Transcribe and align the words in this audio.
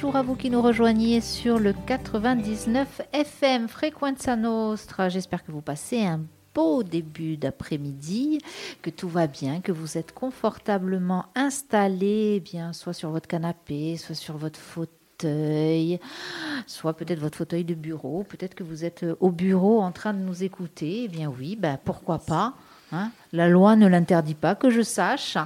bonjour 0.00 0.14
à 0.14 0.22
vous 0.22 0.36
qui 0.36 0.48
nous 0.48 0.62
rejoignez 0.62 1.20
sur 1.20 1.58
le 1.58 1.72
99 1.72 3.00
FM 3.12 3.66
Frequenza 3.66 4.36
Nostra. 4.36 5.08
J'espère 5.08 5.44
que 5.44 5.50
vous 5.50 5.60
passez 5.60 6.04
un 6.04 6.20
beau 6.54 6.84
début 6.84 7.36
d'après-midi, 7.36 8.38
que 8.80 8.90
tout 8.90 9.08
va 9.08 9.26
bien, 9.26 9.60
que 9.60 9.72
vous 9.72 9.98
êtes 9.98 10.14
confortablement 10.14 11.24
installé, 11.34 12.38
bien 12.38 12.72
soit 12.72 12.92
sur 12.92 13.10
votre 13.10 13.26
canapé, 13.26 13.96
soit 13.96 14.14
sur 14.14 14.36
votre 14.36 14.60
fauteuil, 14.60 15.98
soit 16.68 16.92
peut-être 16.92 17.18
votre 17.18 17.38
fauteuil 17.38 17.64
de 17.64 17.74
bureau, 17.74 18.22
peut-être 18.22 18.54
que 18.54 18.62
vous 18.62 18.84
êtes 18.84 19.04
au 19.18 19.32
bureau 19.32 19.80
en 19.80 19.90
train 19.90 20.14
de 20.14 20.20
nous 20.20 20.44
écouter. 20.44 21.06
Eh 21.06 21.08
bien 21.08 21.28
oui, 21.28 21.56
ben 21.56 21.76
pourquoi 21.84 22.20
pas. 22.20 22.54
Hein? 22.92 23.10
La 23.32 23.48
loi 23.48 23.76
ne 23.76 23.86
l'interdit 23.86 24.34
pas, 24.34 24.54
que 24.54 24.70
je 24.70 24.82
sache. 24.82 25.36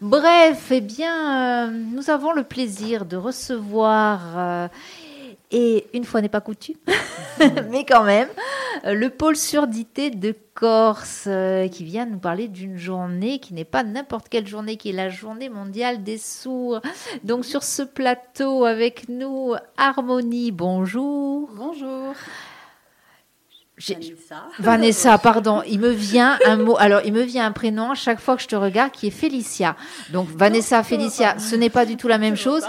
Bref, 0.00 0.70
eh 0.70 0.80
bien, 0.80 1.66
euh, 1.66 1.70
nous 1.70 2.10
avons 2.10 2.32
le 2.32 2.42
plaisir 2.42 3.06
de 3.06 3.16
recevoir, 3.16 4.20
euh, 4.36 4.68
et 5.50 5.86
une 5.94 6.04
fois 6.04 6.20
n'est 6.20 6.28
pas 6.28 6.42
coutume, 6.42 6.76
mais 7.70 7.86
quand 7.86 8.04
même, 8.04 8.28
euh, 8.84 8.92
le 8.92 9.08
pôle 9.08 9.36
surdité 9.36 10.10
de 10.10 10.34
Corse, 10.54 11.28
qui 11.72 11.84
vient 11.84 12.04
nous 12.04 12.18
parler 12.18 12.46
d'une 12.46 12.76
journée 12.76 13.38
qui 13.38 13.54
n'est 13.54 13.64
pas 13.64 13.84
n'importe 13.84 14.28
quelle 14.28 14.46
journée, 14.46 14.76
qui 14.76 14.90
est 14.90 14.92
la 14.92 15.08
journée 15.08 15.48
mondiale 15.48 16.02
des 16.02 16.18
sourds. 16.18 16.82
Donc 17.24 17.46
sur 17.46 17.62
ce 17.62 17.82
plateau 17.82 18.66
avec 18.66 19.08
nous, 19.08 19.54
Harmonie, 19.78 20.52
bonjour. 20.52 21.48
Bonjour. 21.54 22.14
Vanessa. 23.88 24.48
Vanessa, 24.58 25.18
pardon, 25.18 25.62
il 25.66 25.80
me 25.80 25.90
vient 25.90 26.38
un 26.46 26.56
mot. 26.56 26.76
Alors, 26.78 27.00
il 27.04 27.12
me 27.12 27.22
vient 27.22 27.46
un 27.46 27.52
prénom 27.52 27.90
à 27.90 27.94
chaque 27.94 28.20
fois 28.20 28.36
que 28.36 28.42
je 28.42 28.48
te 28.48 28.56
regarde 28.56 28.92
qui 28.92 29.08
est 29.08 29.10
Félicia. 29.10 29.76
Donc, 30.10 30.28
Vanessa, 30.28 30.82
Félicia, 30.82 31.38
ce 31.38 31.56
n'est 31.56 31.70
pas 31.70 31.84
du 31.84 31.96
tout 31.96 32.08
la 32.08 32.18
même 32.18 32.36
chose. 32.36 32.64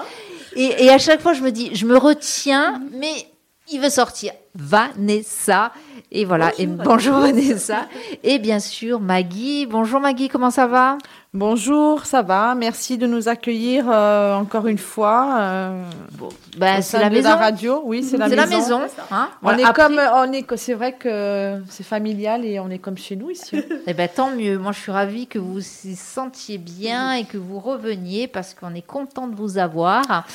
Et, 0.56 0.86
et, 0.86 0.90
à 0.90 0.98
chaque 0.98 1.22
fois, 1.22 1.34
je 1.34 1.42
me 1.42 1.52
dis, 1.52 1.76
je 1.76 1.86
me 1.86 1.98
retiens, 1.98 2.82
mais 2.92 3.28
il 3.72 3.80
veut 3.80 3.90
sortir. 3.90 4.34
Vanessa. 4.56 5.72
Et 6.12 6.26
voilà. 6.26 6.52
Bonjour, 6.52 6.62
et 6.62 6.68
bonjour 6.68 7.20
Vanessa. 7.20 7.88
Et 8.24 8.40
bien 8.40 8.60
sûr, 8.60 9.00
Maggie. 9.00 9.66
Bonjour 9.66 10.00
Maggie, 10.00 10.30
comment 10.30 10.52
ça 10.52 10.68
va? 10.68 10.98
Bonjour, 11.36 12.06
ça 12.06 12.22
va? 12.22 12.54
Merci 12.54 13.00
de 13.00 13.08
nous 13.08 13.28
accueillir 13.28 13.86
euh, 13.90 14.36
encore 14.36 14.68
une 14.68 14.78
fois. 14.78 15.36
Euh, 15.40 15.84
bon, 16.12 16.30
ben, 16.60 16.80
c'est 16.84 17.00
la 17.00 17.10
maison. 17.10 17.30
la 17.30 17.36
radio, 17.38 17.82
oui, 17.86 18.04
c'est 18.04 18.18
la 18.18 18.28
maison. 18.28 18.44
C'est 18.44 18.52
la 18.52 18.58
maison. 18.60 18.82
Hein? 19.10 19.30
On 19.42 19.58
est 19.58 19.74
comme, 19.74 20.00
on 20.14 20.32
est, 20.32 20.46
c'est 20.58 20.76
vrai 20.76 20.94
que 20.94 21.60
c'est 21.70 21.84
familial 21.84 22.46
et 22.46 22.60
on 22.60 22.70
est 22.70 22.78
comme 22.78 23.00
chez 23.00 23.16
nous 23.16 23.32
ici. 23.32 23.60
eh 23.88 23.94
ben 23.96 24.08
tant 24.16 24.30
mieux. 24.30 24.60
Moi, 24.60 24.74
je 24.74 24.80
suis 24.80 24.92
ravie 24.92 25.26
que 25.26 25.40
vous 25.40 25.54
vous 25.54 25.96
sentiez 25.96 26.60
bien 26.60 27.14
et 27.14 27.24
que 27.24 27.38
vous 27.38 27.60
reveniez 27.60 28.28
parce 28.28 28.54
qu'on 28.54 28.76
est 28.76 28.86
content 28.86 29.26
de 29.26 29.36
vous 29.36 29.58
avoir. 29.58 30.28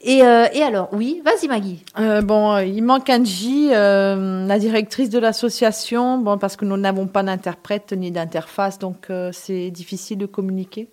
Et, 0.00 0.22
euh, 0.22 0.46
et 0.52 0.62
alors, 0.62 0.90
oui, 0.92 1.22
vas-y 1.24 1.48
Maggie. 1.48 1.84
bon, 2.22 2.58
il 2.58 2.82
manque 2.82 3.10
Angie, 3.10 3.70
la 3.70 4.58
directrice 4.60 5.10
de 5.10 5.18
l'association. 5.18 6.18
Bon, 6.18 6.38
parce 6.38 6.54
que 6.54 6.64
nous 6.64 6.76
n'avons 6.76 7.08
pas 7.08 7.24
d'interprète 7.24 7.92
ni 7.94 8.12
d'interface, 8.12 8.78
donc 8.78 9.08
c'est 9.32 9.72
difficile 9.72 10.18
de 10.18 10.35
communiquer. 10.36 10.88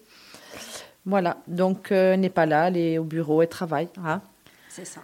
Voilà, 1.05 1.37
donc 1.47 1.91
euh, 1.91 2.15
n'est 2.15 2.29
pas 2.29 2.45
là, 2.45 2.69
elle 2.69 2.77
est 2.77 2.97
au 2.97 3.03
bureau, 3.03 3.41
elle 3.41 3.49
travaille. 3.49 3.89
Hein. 4.03 4.21
c'est 4.69 4.85
ça, 4.85 5.01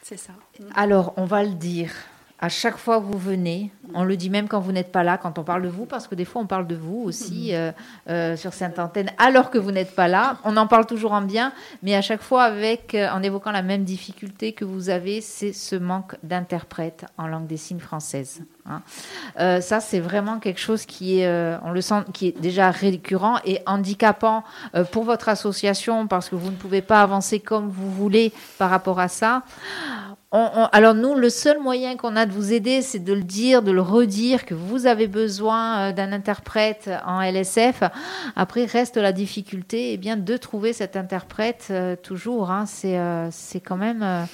c'est 0.00 0.16
ça. 0.16 0.32
Alors, 0.76 1.12
on 1.16 1.24
va 1.24 1.42
le 1.42 1.54
dire. 1.54 1.90
À 2.42 2.48
chaque 2.48 2.78
fois 2.78 3.00
que 3.00 3.04
vous 3.04 3.18
venez, 3.18 3.70
on 3.94 4.02
le 4.02 4.16
dit 4.16 4.30
même 4.30 4.48
quand 4.48 4.60
vous 4.60 4.72
n'êtes 4.72 4.90
pas 4.90 5.02
là, 5.02 5.18
quand 5.18 5.38
on 5.38 5.44
parle 5.44 5.62
de 5.62 5.68
vous, 5.68 5.84
parce 5.84 6.08
que 6.08 6.14
des 6.14 6.24
fois 6.24 6.40
on 6.40 6.46
parle 6.46 6.66
de 6.66 6.74
vous 6.74 7.02
aussi 7.04 7.54
euh, 7.54 7.70
euh, 8.08 8.36
sur 8.36 8.54
cette 8.54 8.78
antenne, 8.78 9.10
alors 9.18 9.50
que 9.50 9.58
vous 9.58 9.72
n'êtes 9.72 9.94
pas 9.94 10.08
là. 10.08 10.38
On 10.44 10.56
en 10.56 10.66
parle 10.66 10.86
toujours 10.86 11.12
en 11.12 11.20
bien, 11.20 11.52
mais 11.82 11.94
à 11.94 12.02
chaque 12.02 12.22
fois 12.22 12.44
avec, 12.44 12.96
en 12.96 13.22
évoquant 13.22 13.52
la 13.52 13.62
même 13.62 13.84
difficulté 13.84 14.52
que 14.52 14.64
vous 14.64 14.88
avez, 14.88 15.20
c'est 15.20 15.52
ce 15.52 15.76
manque 15.76 16.16
d'interprète 16.22 17.04
en 17.18 17.26
langue 17.26 17.46
des 17.46 17.58
signes 17.58 17.78
française. 17.78 18.42
Hein. 18.66 18.82
Euh, 19.38 19.60
ça, 19.60 19.80
c'est 19.80 20.00
vraiment 20.00 20.38
quelque 20.38 20.60
chose 20.60 20.86
qui 20.86 21.20
est, 21.20 21.26
euh, 21.26 21.56
on 21.64 21.70
le 21.70 21.80
sent, 21.80 22.02
qui 22.12 22.28
est 22.28 22.40
déjà 22.40 22.70
récurrent 22.70 23.38
et 23.44 23.60
handicapant 23.66 24.44
euh, 24.74 24.84
pour 24.84 25.04
votre 25.04 25.28
association 25.28 26.06
parce 26.06 26.28
que 26.28 26.36
vous 26.36 26.50
ne 26.50 26.56
pouvez 26.56 26.82
pas 26.82 27.02
avancer 27.02 27.40
comme 27.40 27.68
vous 27.68 27.90
voulez 27.90 28.32
par 28.58 28.70
rapport 28.70 29.00
à 29.00 29.08
ça. 29.08 29.42
Alors 30.32 30.94
nous, 30.94 31.14
le 31.14 31.28
seul 31.28 31.58
moyen 31.58 31.96
qu'on 31.96 32.14
a 32.16 32.26
de 32.26 32.32
vous 32.32 32.52
aider, 32.52 32.82
c'est 32.82 33.00
de 33.00 33.12
le 33.12 33.22
dire, 33.22 33.62
de 33.62 33.72
le 33.72 33.82
redire, 33.82 34.46
que 34.46 34.54
vous 34.54 34.86
avez 34.86 35.08
besoin 35.08 35.92
d'un 35.92 36.12
interprète 36.12 36.90
en 37.04 37.20
LSF. 37.20 37.82
Après, 38.36 38.64
reste 38.64 38.96
la 38.96 39.12
difficulté, 39.12 39.92
eh 39.92 39.96
bien, 39.96 40.16
de 40.16 40.36
trouver 40.36 40.72
cet 40.72 40.96
interprète 40.96 41.72
toujours. 42.02 42.50
Hein. 42.50 42.66
c'est 42.66 43.60
quand 43.60 43.76
même 43.76 44.26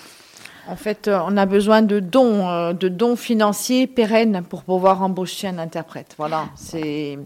en 0.69 0.77
fait, 0.77 1.09
euh, 1.09 1.21
on 1.25 1.37
a 1.37 1.47
besoin 1.47 1.83
de 1.83 2.01
dons, 2.01 2.49
euh, 2.49 2.73
de 2.73 2.89
dons 2.89 3.17
financiers 3.17 3.87
pérennes 3.87 4.43
pour 4.49 4.65
pouvoir 4.65 5.03
embaucher 5.03 5.49
un 5.49 5.59
interprète. 5.59 6.15
Voilà, 6.19 6.47
c'est 6.56 7.19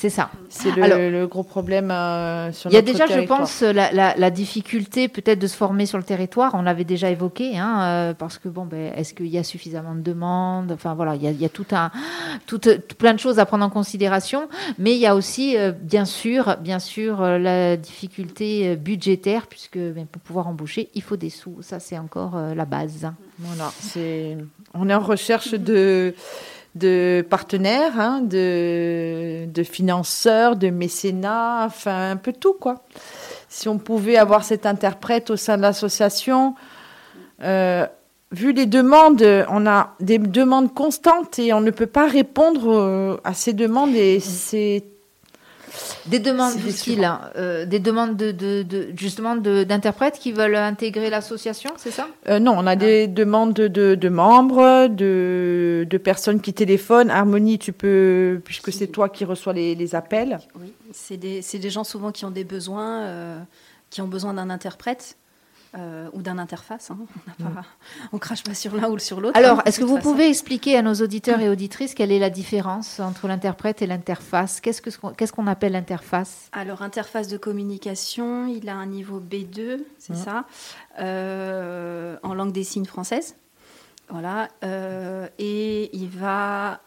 c'est 0.00 0.08
ça. 0.08 0.30
C'est 0.48 0.70
le, 0.70 1.26
gros 1.26 1.42
problème 1.42 1.90
euh, 1.90 2.52
sur 2.52 2.70
Il 2.70 2.74
y 2.74 2.78
a 2.78 2.82
déjà, 2.82 3.04
je 3.06 3.20
pense, 3.20 3.60
la, 3.60 4.30
difficulté 4.30 5.08
peut-être 5.08 5.38
de 5.38 5.46
se 5.46 5.54
former 5.54 5.84
sur 5.84 5.98
le 5.98 6.04
territoire. 6.04 6.54
On 6.54 6.62
l'avait 6.62 6.84
déjà 6.84 7.10
évoqué, 7.10 7.58
hein, 7.58 7.82
euh, 7.82 8.14
parce 8.14 8.38
que 8.38 8.48
bon, 8.48 8.64
ben, 8.64 8.94
est-ce 8.96 9.12
qu'il 9.12 9.26
y 9.26 9.36
a 9.36 9.44
suffisamment 9.44 9.94
de 9.94 10.00
demandes? 10.00 10.72
Enfin 10.72 10.94
voilà, 10.94 11.16
il 11.16 11.38
y 11.38 11.44
a, 11.44 11.48
tout 11.50 11.66
un, 11.72 11.90
tout, 12.46 12.58
plein 12.96 13.12
de 13.12 13.18
choses 13.18 13.38
à 13.38 13.44
prendre 13.44 13.62
en 13.62 13.68
considération. 13.68 14.48
Mais 14.78 14.94
il 14.94 15.00
y 15.00 15.06
a 15.06 15.14
aussi, 15.14 15.58
euh, 15.58 15.70
bien 15.70 16.06
sûr, 16.06 16.56
bien 16.62 16.78
sûr, 16.78 17.20
la 17.20 17.76
difficulté 17.76 18.76
budgétaire, 18.76 19.48
puisque 19.48 19.76
ben, 19.76 20.06
pour 20.10 20.22
pouvoir 20.22 20.48
embaucher, 20.48 20.88
il 20.94 21.02
faut 21.02 21.18
des 21.18 21.28
sous. 21.28 21.58
Ça, 21.60 21.78
c'est 21.78 21.98
encore 21.98 22.40
la 22.56 22.64
base. 22.64 23.06
Voilà, 23.38 23.70
c'est. 23.78 24.38
On 24.72 24.88
est 24.88 24.94
en 24.94 25.00
recherche 25.00 25.52
de 25.52 26.14
de 26.74 27.24
partenaires, 27.28 27.98
hein, 27.98 28.20
de, 28.22 29.46
de, 29.46 29.62
financeurs, 29.62 30.56
de 30.56 30.70
mécénats, 30.70 31.64
enfin 31.66 32.12
un 32.12 32.16
peu 32.16 32.32
tout 32.32 32.54
quoi. 32.54 32.76
Si 33.48 33.68
on 33.68 33.78
pouvait 33.78 34.16
avoir 34.16 34.44
cet 34.44 34.66
interprète 34.66 35.30
au 35.30 35.36
sein 35.36 35.56
de 35.56 35.62
l'association, 35.62 36.54
euh, 37.42 37.86
vu 38.30 38.52
les 38.52 38.66
demandes, 38.66 39.24
on 39.48 39.66
a 39.66 39.94
des 39.98 40.18
demandes 40.18 40.72
constantes 40.72 41.38
et 41.38 41.52
on 41.52 41.60
ne 41.60 41.70
peut 41.70 41.86
pas 41.86 42.06
répondre 42.06 42.70
euh, 42.72 43.16
à 43.24 43.34
ces 43.34 43.52
demandes 43.52 43.94
et 43.94 44.20
c'est 44.20 44.84
des 46.06 46.18
demandes 46.18 46.56
du 46.56 46.70
style, 46.70 47.04
hein, 47.04 47.30
euh, 47.36 47.66
des 47.66 47.78
demandes 47.78 48.16
de, 48.16 48.32
de, 48.32 48.88
justement 48.96 49.36
d'interprètes 49.36 50.18
qui 50.18 50.32
veulent 50.32 50.56
intégrer 50.56 51.10
l'association, 51.10 51.70
c'est 51.76 51.90
ça? 51.90 52.08
Euh, 52.28 52.38
Non, 52.38 52.54
on 52.56 52.66
a 52.66 52.76
des 52.76 53.06
demandes 53.06 53.54
de, 53.54 54.08
membres, 54.08 54.88
de, 54.88 55.96
personnes 56.02 56.40
qui 56.40 56.52
téléphonent. 56.52 57.10
Harmonie, 57.10 57.58
tu 57.58 57.72
peux, 57.72 58.40
puisque 58.44 58.72
c'est 58.72 58.88
toi 58.88 59.08
qui 59.08 59.24
reçois 59.24 59.52
les, 59.52 59.94
appels. 59.94 60.38
Oui, 60.60 60.72
c'est 60.92 61.16
des, 61.16 61.40
des, 61.40 61.70
gens 61.70 61.84
souvent 61.84 62.12
qui 62.12 62.24
ont 62.24 62.30
des 62.30 62.44
besoins, 62.44 63.02
euh, 63.02 63.38
qui 63.90 64.00
ont 64.00 64.08
besoin 64.08 64.34
d'un 64.34 64.50
interprète. 64.50 65.16
Euh, 65.78 66.08
ou 66.14 66.20
d'un 66.20 66.38
interface. 66.38 66.90
Hein. 66.90 66.98
On, 67.38 67.44
ne 67.44 68.16
mm. 68.16 68.18
crache 68.18 68.42
pas 68.42 68.54
sur 68.54 68.74
l'un 68.74 68.88
ou 68.88 68.98
sur 68.98 69.20
l'autre. 69.20 69.38
Alors, 69.38 69.60
hein, 69.60 69.62
est-ce 69.66 69.78
que 69.78 69.84
vous 69.84 70.00
pouvez 70.00 70.28
expliquer 70.28 70.76
à 70.76 70.82
nos 70.82 70.94
auditeurs 70.94 71.38
et 71.40 71.48
auditrices 71.48 71.94
quelle 71.94 72.10
est 72.10 72.18
la 72.18 72.28
différence 72.28 72.98
entre 72.98 73.28
l'interprète 73.28 73.80
et 73.80 73.86
l'interface? 73.86 74.60
Qu'est-ce 74.60 75.32
qu'on 75.32 75.46
appelle 75.46 75.72
l'interface? 75.72 76.48
Alors, 76.50 76.82
interface 76.82 77.28
de 77.28 77.36
communication, 77.36 78.48
il 78.48 78.68
a 78.68 78.74
un 78.74 78.86
niveau 78.86 79.20
B2, 79.20 79.78
c'est 79.96 80.14
mm. 80.14 80.16
ça, 80.16 80.44
euh, 80.98 82.16
en 82.24 82.34
langue 82.34 82.50
des 82.50 82.64
signes 82.64 82.86
française. 82.86 83.36
Voilà. 84.08 84.48
Euh, 84.64 85.28
et 85.38 85.96
il 85.96 86.08
va 86.08 86.80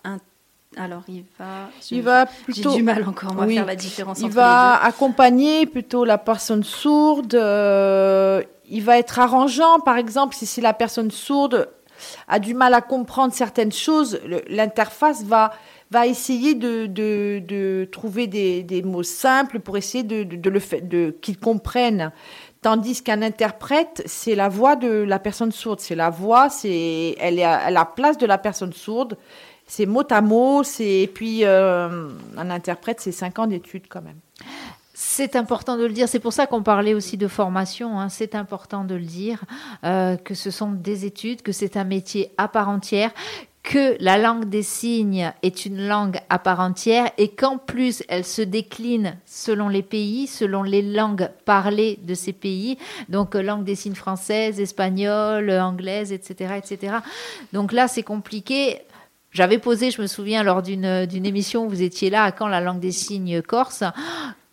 alors, 0.75 1.03
il 1.07 1.23
va. 1.37 1.69
Il 1.91 2.01
va 2.01 2.25
plutôt. 2.25 2.71
J'ai 2.71 2.77
du 2.77 2.83
mal 2.83 3.07
encore 3.07 3.39
à 3.39 3.47
faire 3.47 3.65
la 3.65 3.75
différence. 3.75 4.19
Il 4.19 4.31
va 4.31 4.83
accompagner 4.83 5.67
plutôt 5.67 6.03
la 6.03 6.17
personne 6.17 6.63
sourde 6.63 7.35
il 8.69 8.83
va 8.83 8.97
être 8.97 9.19
arrangeant, 9.19 9.79
par 9.79 9.97
exemple, 9.97 10.35
si, 10.35 10.61
la 10.61 10.73
personne 10.73 11.11
sourde 11.11 11.69
a 12.27 12.39
du 12.39 12.53
mal 12.53 12.73
à 12.73 12.81
comprendre 12.81 13.33
certaines 13.33 13.71
choses, 13.71 14.19
l'interface 14.47 15.23
va, 15.23 15.53
va 15.91 16.07
essayer 16.07 16.55
de, 16.55 16.87
de, 16.87 17.87
trouver 17.91 18.27
des, 18.27 18.63
des, 18.63 18.81
mots 18.81 19.03
simples 19.03 19.59
pour 19.59 19.77
essayer 19.77 20.03
de, 20.03 20.23
de, 20.23 20.49
le 20.49 20.59
de 20.81 21.15
qu'il 21.21 21.37
comprenne. 21.37 22.11
Tandis 22.61 23.03
qu'un 23.03 23.21
interprète, 23.21 24.01
c'est 24.05 24.35
la 24.35 24.47
voix 24.47 24.75
de 24.75 24.89
la 24.89 25.19
personne 25.19 25.51
sourde. 25.51 25.81
C'est 25.81 25.95
la 25.95 26.09
voix, 26.09 26.49
c'est 26.49 27.15
elle 27.19 27.37
est 27.37 27.43
à 27.43 27.69
la 27.69 27.85
place 27.85 28.17
de 28.17 28.25
la 28.25 28.37
personne 28.37 28.71
sourde. 28.71 29.17
C'est 29.67 29.85
mot 29.85 30.03
à 30.09 30.21
mot. 30.21 30.63
C'est 30.63 31.01
et 31.01 31.07
puis 31.07 31.43
euh, 31.43 32.07
un 32.37 32.49
interprète, 32.49 33.01
c'est 33.01 33.11
cinq 33.11 33.37
ans 33.39 33.47
d'études 33.47 33.87
quand 33.89 34.01
même. 34.01 34.19
C'est 35.15 35.35
important 35.35 35.77
de 35.77 35.83
le 35.83 35.93
dire. 35.93 36.09
C'est 36.09 36.17
pour 36.17 36.33
ça 36.33 36.47
qu'on 36.47 36.63
parlait 36.63 36.95
aussi 36.95 37.17
de 37.17 37.27
formation. 37.27 37.99
Hein. 37.99 38.09
C'est 38.09 38.33
important 38.33 38.83
de 38.83 38.95
le 38.95 39.05
dire 39.05 39.45
euh, 39.83 40.15
que 40.15 40.33
ce 40.33 40.49
sont 40.49 40.71
des 40.71 41.05
études, 41.05 41.43
que 41.43 41.51
c'est 41.51 41.77
un 41.77 41.83
métier 41.83 42.31
à 42.39 42.47
part 42.47 42.67
entière, 42.67 43.11
que 43.61 43.95
la 43.99 44.17
langue 44.17 44.45
des 44.45 44.63
signes 44.63 45.31
est 45.43 45.67
une 45.67 45.87
langue 45.87 46.17
à 46.31 46.39
part 46.39 46.61
entière 46.61 47.11
et 47.19 47.27
qu'en 47.27 47.59
plus 47.59 48.01
elle 48.07 48.25
se 48.25 48.41
décline 48.41 49.15
selon 49.27 49.69
les 49.69 49.83
pays, 49.83 50.25
selon 50.25 50.63
les 50.63 50.81
langues 50.81 51.29
parlées 51.45 51.99
de 52.01 52.15
ces 52.15 52.33
pays, 52.33 52.79
donc 53.07 53.35
euh, 53.35 53.43
langue 53.43 53.65
des 53.65 53.75
signes 53.75 53.93
française, 53.93 54.59
espagnole, 54.59 55.51
anglaise, 55.51 56.11
etc. 56.11 56.55
etc. 56.57 56.95
Donc 57.53 57.71
là, 57.71 57.87
c'est 57.87 58.01
compliqué. 58.01 58.79
J'avais 59.29 59.59
posé, 59.59 59.91
je 59.91 60.01
me 60.01 60.07
souviens, 60.07 60.41
lors 60.41 60.63
d'une 60.63 61.25
émission, 61.25 61.67
vous 61.67 61.83
étiez 61.83 62.09
là, 62.09 62.23
à 62.23 62.31
quand 62.31 62.47
la 62.47 62.61
langue 62.61 62.79
des 62.79 62.91
signes 62.91 63.43
corse 63.43 63.83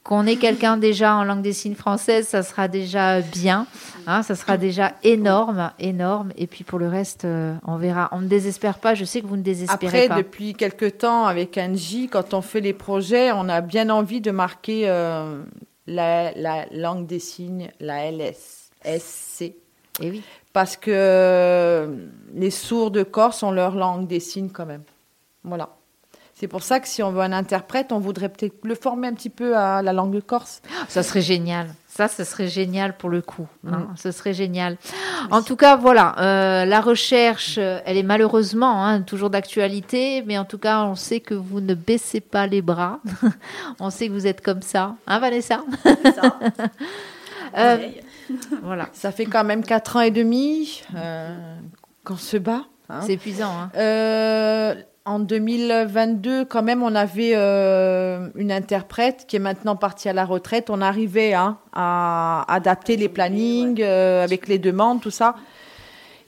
qu'on 0.03 0.27
ait 0.27 0.37
quelqu'un 0.37 0.77
déjà 0.77 1.15
en 1.17 1.25
langue 1.25 1.43
des 1.43 1.53
signes 1.53 1.75
française, 1.75 2.27
ça 2.27 2.43
sera 2.43 2.69
déjà 2.69 3.21
bien. 3.21 3.67
Hein, 4.07 4.23
ça 4.23 4.35
sera 4.35 4.57
déjà 4.57 4.95
énorme, 5.03 5.73
énorme. 5.79 6.33
Et 6.37 6.47
puis 6.47 6.65
pour 6.65 6.79
le 6.79 6.89
reste, 6.89 7.27
euh, 7.27 7.55
on 7.67 7.77
verra. 7.77 8.09
On 8.13 8.21
ne 8.21 8.27
désespère 8.27 8.79
pas. 8.79 8.95
Je 8.95 9.05
sais 9.05 9.21
que 9.21 9.27
vous 9.27 9.37
ne 9.37 9.43
désespérez 9.43 10.09
pas. 10.09 10.15
Après, 10.15 10.23
depuis 10.23 10.55
quelques 10.55 10.99
temps, 10.99 11.27
avec 11.27 11.59
Angie, 11.59 12.09
quand 12.09 12.33
on 12.33 12.41
fait 12.41 12.61
les 12.61 12.73
projets, 12.73 13.31
on 13.33 13.49
a 13.49 13.61
bien 13.61 13.91
envie 13.91 14.21
de 14.21 14.31
marquer 14.31 14.89
euh, 14.89 15.43
la, 15.87 16.33
langue 16.73 17.07
des 17.07 17.19
signes, 17.19 17.71
la 17.79 18.11
LS, 18.11 18.71
SC. 18.85 19.43
Et 19.43 19.55
eh 20.01 20.11
oui. 20.11 20.23
Parce 20.53 20.77
que 20.77 20.91
euh, 20.93 22.07
les 22.35 22.51
sourds 22.51 22.91
de 22.91 23.03
Corse 23.03 23.43
ont 23.43 23.51
leur 23.51 23.77
langue 23.77 24.07
des 24.07 24.21
signes 24.21 24.51
quand 24.51 24.67
même. 24.67 24.83
Voilà. 25.45 25.77
C'est 26.41 26.49
pour 26.49 26.63
ça 26.63 26.81
que 26.81 26.89
si 26.89 27.03
on 27.03 27.11
veut 27.11 27.21
un 27.21 27.33
interprète, 27.33 27.93
on 27.93 27.99
voudrait 27.99 28.31
peut-être 28.31 28.65
le 28.65 28.75
former 28.75 29.09
un 29.09 29.13
petit 29.13 29.29
peu 29.29 29.59
à 29.59 29.83
la 29.83 29.93
langue 29.93 30.23
corse. 30.23 30.63
Ça 30.89 31.03
serait 31.03 31.21
génial. 31.21 31.69
Ça, 31.87 32.09
ce 32.09 32.25
serait 32.25 32.49
génial 32.49 32.97
pour 32.97 33.11
le 33.11 33.21
coup. 33.21 33.47
Hein. 33.67 33.81
Mm. 33.81 33.97
Ce 33.97 34.11
serait 34.11 34.33
génial. 34.33 34.79
En 35.31 35.43
tout 35.43 35.57
cas, 35.57 35.77
voilà, 35.77 36.15
euh, 36.19 36.65
la 36.65 36.81
recherche, 36.81 37.57
euh, 37.59 37.81
elle 37.85 37.99
est 37.99 38.03
malheureusement 38.03 38.87
hein, 38.87 39.03
toujours 39.03 39.29
d'actualité, 39.29 40.23
mais 40.27 40.39
en 40.39 40.47
tout 40.47 40.57
cas, 40.57 40.85
on 40.85 40.95
sait 40.95 41.21
que 41.21 41.35
vous 41.35 41.61
ne 41.61 41.75
baissez 41.75 42.21
pas 42.21 42.47
les 42.47 42.63
bras. 42.63 43.01
on 43.79 43.91
sait 43.91 44.09
que 44.09 44.13
vous 44.13 44.27
êtes 44.27 44.41
comme 44.41 44.63
ça, 44.63 44.95
hein, 45.07 45.19
Vanessa? 45.19 45.63
Ça. 45.85 46.39
euh, 47.59 47.89
voilà. 48.63 48.89
Ça 48.93 49.13
fait 49.13 49.27
quand 49.27 49.45
même 49.45 49.63
quatre 49.63 49.97
ans 49.97 50.01
et 50.01 50.11
demi 50.11 50.83
euh, 50.97 51.37
qu'on 52.05 52.17
se 52.17 52.37
bat. 52.37 52.65
Hein. 52.89 53.01
C'est 53.03 53.13
épuisant. 53.13 53.53
Hein. 53.53 53.71
Euh, 53.77 54.75
en 55.11 55.19
2022, 55.19 56.45
quand 56.45 56.63
même, 56.63 56.85
on 56.85 56.95
avait 56.95 57.33
euh, 57.35 58.29
une 58.37 58.53
interprète 58.53 59.25
qui 59.27 59.35
est 59.35 59.41
maintenant 59.41 59.75
partie 59.75 60.09
à 60.09 60.13
la 60.13 60.25
retraite. 60.25 60.71
On 60.71 60.81
arrivait 60.81 61.35
hein, 61.35 61.59
à 61.73 62.45
adapter 62.47 62.97
les 62.97 63.09
plannings 63.09 63.83
euh, 63.83 64.23
avec 64.23 64.47
les 64.47 64.61
demandes, 64.61 65.01
tout 65.01 65.11
ça. 65.11 65.35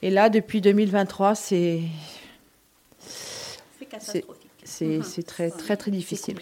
Et 0.01 0.09
là, 0.09 0.29
depuis 0.29 0.59
2023, 0.59 1.33
c'est. 1.33 1.83
C'est 2.99 3.85
catastrophique. 3.85 4.51
C'est 4.65 5.25
très, 5.25 5.49
très, 5.49 5.77
très 5.77 5.91
difficile. 5.91 6.37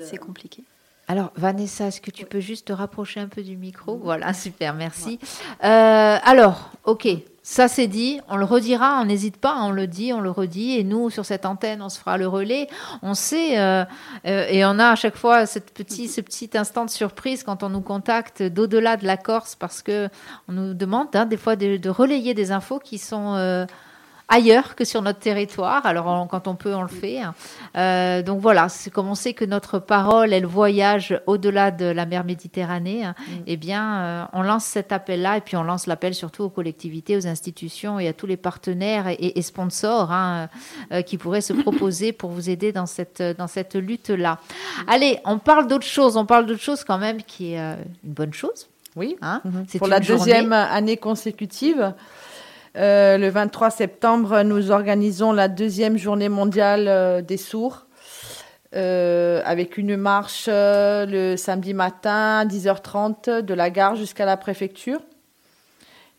C'est 0.00 0.18
compliqué. 0.18 0.62
Alors, 1.08 1.32
Vanessa, 1.34 1.88
est-ce 1.88 2.00
que 2.00 2.12
tu 2.12 2.24
peux 2.24 2.40
juste 2.40 2.68
te 2.68 2.72
rapprocher 2.72 3.18
un 3.18 3.28
peu 3.28 3.42
du 3.42 3.56
micro? 3.56 3.96
Voilà, 3.96 4.32
super, 4.32 4.74
merci. 4.74 5.18
Euh, 5.64 6.18
alors, 6.22 6.70
ok, 6.84 7.08
ça 7.46 7.68
c'est 7.68 7.88
dit, 7.88 8.20
on 8.30 8.36
le 8.38 8.46
redira, 8.46 8.98
on 9.02 9.04
n'hésite 9.04 9.36
pas, 9.36 9.58
on 9.60 9.70
le 9.70 9.86
dit, 9.86 10.14
on 10.14 10.20
le 10.22 10.30
redit, 10.30 10.78
et 10.78 10.82
nous 10.82 11.10
sur 11.10 11.26
cette 11.26 11.44
antenne, 11.44 11.82
on 11.82 11.90
se 11.90 11.98
fera 11.98 12.16
le 12.16 12.26
relais. 12.26 12.68
On 13.02 13.12
sait, 13.12 13.58
euh, 13.58 13.84
euh, 14.26 14.46
et 14.48 14.64
on 14.64 14.78
a 14.78 14.88
à 14.88 14.94
chaque 14.94 15.14
fois 15.14 15.44
cette 15.44 15.70
petit, 15.74 16.08
ce 16.08 16.22
petit 16.22 16.48
instant 16.54 16.86
de 16.86 16.90
surprise 16.90 17.44
quand 17.44 17.62
on 17.62 17.68
nous 17.68 17.82
contacte 17.82 18.42
d'au-delà 18.42 18.96
de 18.96 19.04
la 19.04 19.18
Corse, 19.18 19.56
parce 19.56 19.82
que 19.82 20.08
on 20.48 20.52
nous 20.52 20.72
demande 20.72 21.14
hein, 21.14 21.26
des 21.26 21.36
fois 21.36 21.54
de, 21.54 21.88
relayer 21.90 22.32
des 22.32 22.50
infos 22.50 22.78
qui 22.78 22.96
sont 22.96 23.34
euh, 23.34 23.66
ailleurs 24.28 24.74
que 24.74 24.84
sur 24.84 25.02
notre 25.02 25.18
territoire. 25.18 25.84
Alors 25.86 26.26
quand 26.28 26.48
on 26.48 26.54
peut, 26.54 26.74
on 26.74 26.82
le 26.82 26.88
fait. 26.88 27.20
Hein. 27.20 27.34
Euh, 27.76 28.22
donc 28.22 28.40
voilà, 28.40 28.68
c'est 28.68 28.90
comme 28.90 29.08
on 29.08 29.14
sait 29.14 29.34
que 29.34 29.44
notre 29.44 29.78
parole, 29.78 30.32
elle 30.32 30.46
voyage 30.46 31.20
au-delà 31.26 31.70
de 31.70 31.86
la 31.86 32.06
mer 32.06 32.24
Méditerranée. 32.24 33.04
Hein, 33.04 33.14
mm. 33.18 33.32
Eh 33.46 33.56
bien, 33.56 33.96
euh, 33.96 34.24
on 34.32 34.42
lance 34.42 34.64
cet 34.64 34.92
appel-là 34.92 35.36
et 35.36 35.40
puis 35.40 35.56
on 35.56 35.62
lance 35.62 35.86
l'appel 35.86 36.14
surtout 36.14 36.44
aux 36.44 36.48
collectivités, 36.48 37.16
aux 37.16 37.26
institutions 37.26 37.98
et 38.00 38.08
à 38.08 38.12
tous 38.12 38.26
les 38.26 38.36
partenaires 38.36 39.06
et, 39.08 39.42
sponsors 39.42 40.10
hein, 40.10 40.48
euh, 40.92 41.02
qui 41.02 41.18
pourraient 41.18 41.40
se 41.40 41.52
proposer 41.62 42.12
pour 42.12 42.30
vous 42.30 42.48
aider 42.48 42.72
dans 42.72 42.86
cette 42.86 43.22
dans 43.22 43.46
cette 43.46 43.74
lutte-là. 43.74 44.38
Allez, 44.86 45.18
on 45.24 45.38
parle 45.38 45.66
d'autre 45.66 45.86
chose. 45.86 46.16
On 46.16 46.26
parle 46.26 46.46
d'autre 46.46 46.62
chose 46.62 46.84
quand 46.84 46.98
même 46.98 47.22
qui 47.22 47.54
est 47.54 47.58
une 47.58 48.12
bonne 48.12 48.32
chose. 48.32 48.68
Oui. 48.96 49.16
Mm-hmm. 49.20 49.78
Pour 49.78 49.88
la 49.88 50.00
deuxième 50.00 50.52
année 50.52 50.96
consécutive. 50.96 51.94
Euh, 52.76 53.18
le 53.18 53.28
23 53.28 53.70
septembre, 53.70 54.42
nous 54.42 54.72
organisons 54.72 55.32
la 55.32 55.46
deuxième 55.46 55.96
journée 55.96 56.28
mondiale 56.28 56.86
euh, 56.88 57.22
des 57.22 57.36
sourds. 57.36 57.86
Euh, 58.74 59.40
avec 59.44 59.78
une 59.78 59.96
marche 59.96 60.48
le 60.48 61.36
samedi 61.36 61.74
matin 61.74 62.40
à 62.40 62.44
10h30 62.44 63.42
de 63.42 63.54
la 63.54 63.70
gare 63.70 63.94
jusqu'à 63.94 64.24
la 64.24 64.36
préfecture. 64.36 64.98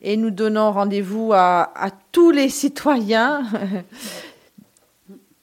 Et 0.01 0.15
nous 0.15 0.31
donnons 0.31 0.71
rendez-vous 0.71 1.33
à, 1.33 1.67
tous 2.13 2.31
les 2.31 2.47
citoyens 2.61 3.43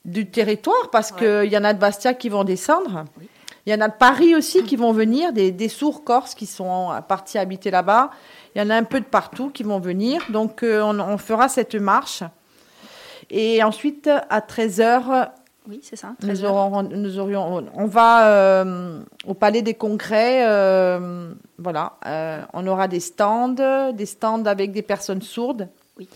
du 0.05 0.25
territoire, 0.25 0.89
parce 0.91 1.11
qu'il 1.11 1.51
y 1.51 1.57
en 1.57 1.63
a 1.63 1.73
de 1.73 1.79
Bastia 1.79 2.15
qui 2.15 2.29
vont 2.29 2.43
descendre. 2.43 3.05
Il 3.67 3.71
y 3.71 3.75
en 3.75 3.81
a 3.81 3.89
de 3.89 3.93
Paris 3.93 4.33
aussi 4.33 4.63
qui 4.63 4.75
vont 4.75 4.91
venir, 4.91 5.33
des, 5.33 5.51
des 5.51 5.69
sourds 5.69 6.03
corses 6.03 6.33
qui 6.33 6.47
sont 6.47 6.89
partis 7.07 7.37
habiter 7.37 7.69
là-bas. 7.69 8.09
Il 8.55 8.61
y 8.61 8.65
en 8.65 8.69
a 8.69 8.75
un 8.75 8.83
peu 8.83 8.99
de 8.99 9.05
partout 9.05 9.49
qui 9.49 9.63
vont 9.63 9.79
venir. 9.79 10.21
Donc, 10.29 10.63
euh, 10.63 10.81
on, 10.81 11.17
fera 11.17 11.49
cette 11.49 11.75
marche. 11.75 12.23
Et 13.29 13.63
ensuite, 13.63 14.07
à 14.07 14.39
13h, 14.41 15.29
oui, 15.67 15.79
c'est 15.81 15.95
ça. 15.95 16.13
Nous, 16.21 16.45
aurons, 16.45 16.83
nous 16.83 17.19
aurions, 17.19 17.65
on 17.73 17.85
va 17.85 18.27
euh, 18.27 19.01
au 19.25 19.33
Palais 19.33 19.61
des 19.61 19.73
Congrès. 19.73 20.45
Euh, 20.45 21.33
voilà, 21.57 21.93
on 22.53 22.67
aura 22.67 22.87
des 22.87 22.99
stands, 22.99 23.91
des 23.93 24.05
stands 24.05 24.45
avec 24.45 24.71
des 24.71 24.81
personnes 24.81 25.21
sourdes. 25.21 25.69
Oui. 25.97 26.07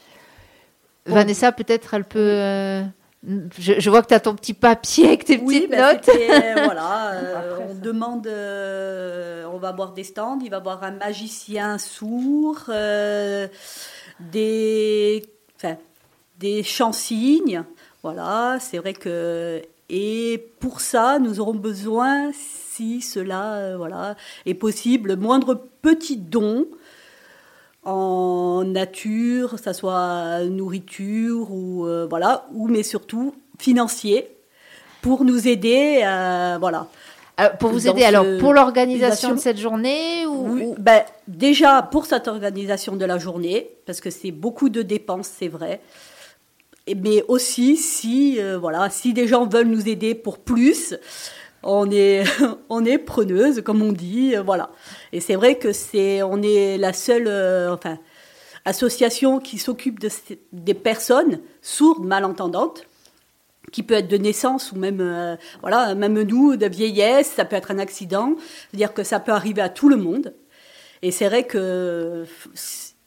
Vanessa, 1.06 1.52
peut-être, 1.52 1.94
elle 1.94 2.04
peut. 2.04 2.84
Je, 3.24 3.90
vois 3.90 4.04
que 4.04 4.08
tu 4.08 4.14
as 4.14 4.20
ton 4.20 4.36
petit 4.36 4.54
papier 4.54 5.08
avec 5.08 5.26
tes 5.26 5.38
petites 5.38 5.72
ben, 5.72 5.94
notes. 5.94 6.10
voilà, 6.64 7.12
euh, 7.12 7.58
on 7.70 7.74
demande, 7.74 8.28
euh, 8.28 9.46
on 9.52 9.58
va 9.58 9.72
voir 9.72 9.94
des 9.94 10.04
stands, 10.04 10.40
il 10.44 10.52
va 10.52 10.60
voir 10.60 10.84
un 10.84 10.92
magicien 10.92 11.78
sourd, 11.78 12.66
euh, 12.70 13.48
des, 14.20 15.26
enfin, 15.56 15.78
des 16.38 16.64
chansignes. 16.64 17.64
Voilà, 18.04 18.58
c'est 18.60 18.78
vrai 18.78 18.94
que. 18.94 19.62
Et 19.90 20.52
pour 20.60 20.82
ça, 20.82 21.18
nous 21.18 21.40
aurons 21.40 21.54
besoin, 21.54 22.32
si 22.34 23.02
cela 23.02 23.78
voilà, 23.78 24.16
est 24.46 24.54
possible, 24.54 25.16
moindre 25.16 25.64
petit 25.82 26.18
don 26.18 26.68
en 27.88 28.66
nature, 28.66 29.52
que 29.52 29.62
ça 29.62 29.74
soit 29.74 30.44
nourriture 30.44 31.50
ou 31.52 31.88
euh, 31.88 32.06
voilà, 32.08 32.46
ou 32.54 32.68
mais 32.68 32.84
surtout 32.84 33.34
financier 33.60 34.28
pour 35.02 35.24
nous 35.24 35.48
aider, 35.48 36.02
euh, 36.04 36.58
voilà. 36.60 36.88
Euh, 37.40 37.50
pour 37.60 37.70
vous 37.70 37.88
aider, 37.88 38.04
alors 38.04 38.26
pour 38.40 38.54
l'organisation 38.54 39.36
de 39.36 39.40
cette 39.40 39.58
journée 39.58 40.26
ou, 40.26 40.76
Ben, 40.80 41.04
déjà 41.28 41.82
pour 41.82 42.08
cette 42.08 42.28
organisation 42.28 42.98
de 42.98 43.06
la 43.06 43.18
journée, 43.20 43.70
parce 43.86 44.02
que 44.02 44.10
c'est 44.10 44.32
beaucoup 44.32 44.70
de 44.70 44.82
dépenses, 44.82 45.32
c'est 45.38 45.48
vrai. 45.48 45.80
Mais 46.94 47.24
aussi 47.28 47.78
si 47.78 48.40
voilà, 48.60 48.90
si 48.90 49.14
des 49.14 49.28
gens 49.28 49.46
veulent 49.46 49.68
nous 49.68 49.88
aider 49.88 50.14
pour 50.16 50.40
plus, 50.40 50.96
on 51.64 51.90
est, 51.92 52.24
on 52.70 52.86
est 52.86 52.98
preneuse, 52.98 53.62
comme 53.62 53.82
on 53.82 53.92
dit, 53.92 54.36
euh, 54.36 54.42
voilà. 54.42 54.70
Et 55.12 55.20
c'est 55.20 55.36
vrai 55.36 55.58
que 55.58 55.72
c'est, 55.74 56.24
on 56.24 56.42
est 56.42 56.78
la 56.78 56.94
seule, 56.94 57.28
euh, 57.28 57.76
association 58.66 59.40
qui 59.40 59.58
s'occupe 59.58 60.00
de, 60.00 60.10
des 60.52 60.74
personnes 60.74 61.40
sourdes, 61.62 62.06
malentendantes, 62.06 62.86
qui 63.72 63.84
peut 63.84 63.96
être 63.96 64.08
de 64.08 64.18
naissance 64.18 64.72
ou 64.72 64.76
même, 64.78 65.00
euh, 65.02 65.36
voilà, 65.62 65.96
même 65.96 66.22
nous, 66.22 66.56
de 66.56 66.68
vieillesse, 66.68 67.34
ça 67.36 67.46
peut 67.46 67.56
être 67.56 67.72
un 67.72 67.80
accident, 67.80 68.36
c'est-à-dire 68.70 68.94
que 68.94 69.04
ça 69.04 69.20
peut 69.20 69.32
arriver 69.32 69.62
à 69.62 69.70
tout 69.70 69.90
le 69.90 69.98
monde. 69.98 70.34
Et 71.02 71.12
c'est 71.12 71.28
vrai 71.28 71.44
que 71.46 72.26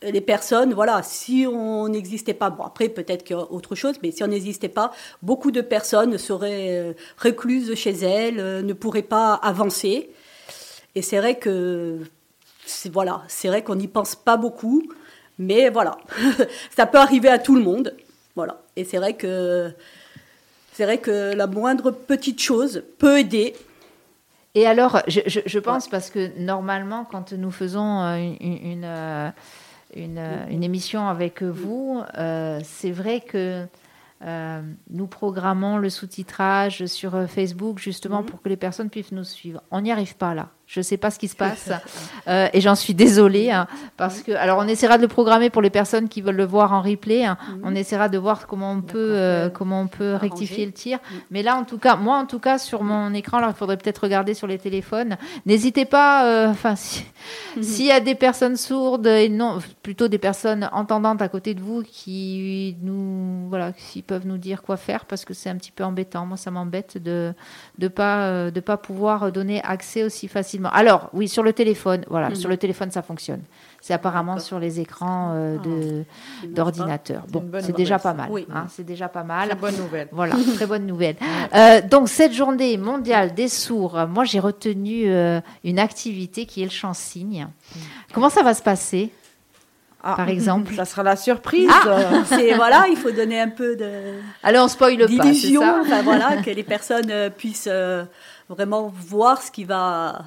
les 0.02 0.20
personnes, 0.20 0.72
voilà, 0.72 1.02
si 1.02 1.46
on 1.46 1.88
n'existait 1.88 2.34
pas, 2.34 2.50
bon 2.50 2.64
après 2.64 2.88
peut-être 2.88 3.22
qu'il 3.22 3.36
y 3.36 3.38
a 3.38 3.42
autre 3.52 3.74
chose, 3.74 3.96
mais 4.02 4.10
si 4.10 4.24
on 4.24 4.28
n'existait 4.28 4.68
pas, 4.68 4.92
beaucoup 5.22 5.50
de 5.50 5.60
personnes 5.60 6.16
seraient 6.16 6.78
euh, 6.78 6.92
recluses 7.18 7.74
chez 7.74 7.92
elles, 7.92 8.40
euh, 8.40 8.62
ne 8.62 8.72
pourraient 8.72 9.02
pas 9.02 9.34
avancer. 9.34 10.10
Et 10.94 11.02
c'est 11.02 11.18
vrai 11.18 11.38
que, 11.38 11.98
voilà, 12.90 13.22
c'est 13.28 13.48
vrai 13.48 13.62
qu'on 13.62 13.76
n'y 13.76 13.88
pense 13.88 14.14
pas 14.14 14.36
beaucoup, 14.36 14.82
mais 15.38 15.68
voilà, 15.68 15.98
ça 16.70 16.86
peut 16.86 16.98
arriver 16.98 17.28
à 17.28 17.38
tout 17.38 17.54
le 17.54 17.62
monde, 17.62 17.94
voilà. 18.34 18.62
Et 18.76 18.84
c'est 18.84 18.96
vrai 18.96 19.14
que, 19.14 19.70
c'est 20.72 20.84
vrai 20.84 20.98
que 20.98 21.34
la 21.34 21.46
moindre 21.46 21.90
petite 21.90 22.40
chose 22.40 22.84
peut 22.98 23.18
aider. 23.18 23.54
Et 24.54 24.66
alors, 24.66 25.02
je, 25.06 25.58
pense 25.58 25.88
parce 25.88 26.10
que 26.10 26.36
normalement, 26.38 27.04
quand 27.04 27.32
nous 27.32 27.52
faisons 27.52 28.00
euh, 28.02 28.16
une 28.16 28.34
une, 28.40 29.32
une, 29.94 30.62
émission 30.62 31.08
avec 31.08 31.42
vous, 31.42 32.02
euh, 32.16 32.60
c'est 32.62 32.90
vrai 32.90 33.20
que 33.20 33.66
euh, 34.22 34.62
nous 34.90 35.06
programmons 35.06 35.78
le 35.78 35.88
sous-titrage 35.88 36.84
sur 36.86 37.14
euh, 37.14 37.26
Facebook 37.26 37.78
justement 37.78 38.20
Mhm. 38.20 38.26
pour 38.26 38.42
que 38.42 38.48
les 38.48 38.56
personnes 38.56 38.90
puissent 38.90 39.12
nous 39.12 39.24
suivre. 39.24 39.62
On 39.70 39.80
n'y 39.80 39.90
arrive 39.90 40.16
pas 40.16 40.34
là. 40.34 40.50
Je 40.72 40.78
ne 40.78 40.82
sais 40.84 40.98
pas 40.98 41.10
ce 41.10 41.18
qui 41.18 41.26
se 41.26 41.34
passe 41.34 41.68
euh, 42.28 42.46
et 42.52 42.60
j'en 42.60 42.76
suis 42.76 42.94
désolée 42.94 43.50
hein, 43.50 43.66
parce 43.96 44.20
que 44.22 44.30
alors 44.30 44.58
on 44.60 44.68
essaiera 44.68 44.98
de 44.98 45.02
le 45.02 45.08
programmer 45.08 45.50
pour 45.50 45.62
les 45.62 45.70
personnes 45.70 46.08
qui 46.08 46.20
veulent 46.22 46.36
le 46.36 46.44
voir 46.46 46.72
en 46.72 46.80
replay. 46.80 47.24
hein. 47.24 47.36
Mhm. 47.48 47.60
On 47.64 47.74
essaiera 47.74 48.08
de 48.08 48.16
voir 48.18 48.46
comment 48.46 48.70
on 48.70 48.80
peut 48.80 49.12
euh, 49.16 49.48
comment 49.50 49.80
on 49.80 49.88
peut 49.88 50.10
Arranger. 50.14 50.28
rectifier 50.30 50.66
le 50.66 50.70
tir. 50.72 50.98
Mhm. 50.98 51.20
Mais 51.32 51.42
là 51.42 51.56
en 51.56 51.64
tout 51.64 51.78
cas, 51.78 51.96
moi 51.96 52.18
en 52.18 52.26
tout 52.26 52.38
cas 52.38 52.58
sur 52.58 52.84
mon 52.84 53.12
écran, 53.14 53.38
alors 53.38 53.50
il 53.50 53.56
faudrait 53.56 53.78
peut-être 53.78 53.98
regarder 54.04 54.32
sur 54.34 54.46
les 54.46 54.58
téléphones. 54.58 55.16
N'hésitez 55.44 55.86
pas. 55.86 56.24
euh, 56.26 56.48
Enfin 56.50 56.76
si- 56.76 57.04
Mhm. 57.56 57.62
s'il 57.64 57.86
y 57.86 57.90
a 57.90 57.98
des 58.00 58.14
personnes 58.14 58.56
sourdes 58.56 59.08
et 59.08 59.28
non 59.28 59.58
plutôt 59.82 60.06
des 60.06 60.18
personnes 60.18 60.68
entendantes 60.72 61.20
à 61.20 61.28
côté 61.28 61.54
de 61.54 61.60
vous 61.60 61.82
qui 61.82 62.76
nous 62.82 63.48
voilà 63.48 63.72
qui 63.72 64.02
peuvent 64.02 64.26
nous 64.26 64.38
dire 64.38 64.62
quoi 64.62 64.76
faire 64.76 65.04
parce 65.04 65.24
que 65.24 65.34
c'est 65.34 65.50
un 65.50 65.56
petit 65.56 65.72
peu 65.72 65.82
embêtant. 65.82 66.26
Moi 66.26 66.36
ça 66.36 66.52
m'embête 66.52 66.96
de 67.02 67.34
de 67.78 67.88
pas 67.88 68.50
de 68.52 68.60
pas 68.60 68.76
pouvoir 68.76 69.32
donner 69.32 69.60
accès 69.64 70.04
aussi 70.04 70.28
facilement. 70.28 70.59
Alors 70.72 71.08
oui 71.12 71.28
sur 71.28 71.42
le 71.42 71.52
téléphone 71.52 72.04
voilà 72.08 72.28
Mhm. 72.30 72.34
sur 72.36 72.48
le 72.48 72.56
téléphone 72.56 72.90
ça 72.90 73.02
fonctionne. 73.02 73.42
C'est 73.82 73.94
apparemment 73.94 74.38
sur 74.38 74.58
les 74.58 74.78
écrans 74.80 75.32
euh, 75.34 75.56
de 75.58 75.68
ne 75.70 75.74
marche 75.96 76.06
d'ordinateur. 76.54 77.22
C'est 77.26 77.32
Bon 77.32 77.40
bonne 77.40 77.62
c'est 77.62 77.74
déjà 77.74 77.98
pas 77.98 78.12
mal. 78.12 78.28
Oui. 78.30 78.46
hein, 78.54 78.66
c'est 78.68 78.84
déjà 78.84 79.08
pas 79.08 79.22
mal. 79.24 79.48
Très 79.48 79.56
bonne 79.56 79.76
nouvelle. 79.76 80.08
Voilà, 80.12 80.34
très 80.56 80.66
bonne 80.66 80.86
nouvelle. 80.86 81.16
Euh, 81.54 81.80
donc, 81.80 82.08
cette 82.08 82.32
journée 82.32 82.76
mondiale 82.76 83.34
des 83.34 83.48
sourds, 83.48 83.98
moi, 84.08 84.24
j'ai 84.24 84.38
retenu 84.38 85.04
euh, 85.10 85.40
une 85.64 85.78
activité 85.80 86.44
qui 86.46 86.60
est 86.60 86.64
le 86.66 86.70
chant-signe. 86.70 87.48
Comment 88.12 88.28
ça 88.30 88.42
va 88.42 88.54
se 88.54 88.62
passer, 88.62 89.10
Ah, 90.02 90.14
par 90.16 90.28
exemple 90.28 90.74
Ça 90.76 90.84
sera 90.84 91.02
la 91.02 91.16
surprise. 91.16 91.70
Ah 91.86 92.22
C'est 92.26 92.54
voilà, 92.54 92.84
il 92.88 92.96
faut 92.96 93.10
donner 93.10 93.40
un 93.40 93.48
peu 93.48 93.74
de 93.76 93.90
Alors, 94.42 94.66
on 94.66 94.68
spoil 94.68 94.98
pas, 94.98 95.32
ça 95.34 95.80
enfin, 95.80 96.02
voilà, 96.02 96.36
que 96.42 96.50
les 96.50 96.62
personnes 96.62 97.12
puissent 97.36 97.68
euh, 97.70 98.04
vraiment 98.48 98.92
voir 98.94 99.42
ce 99.42 99.50
qui 99.50 99.64
va, 99.64 100.22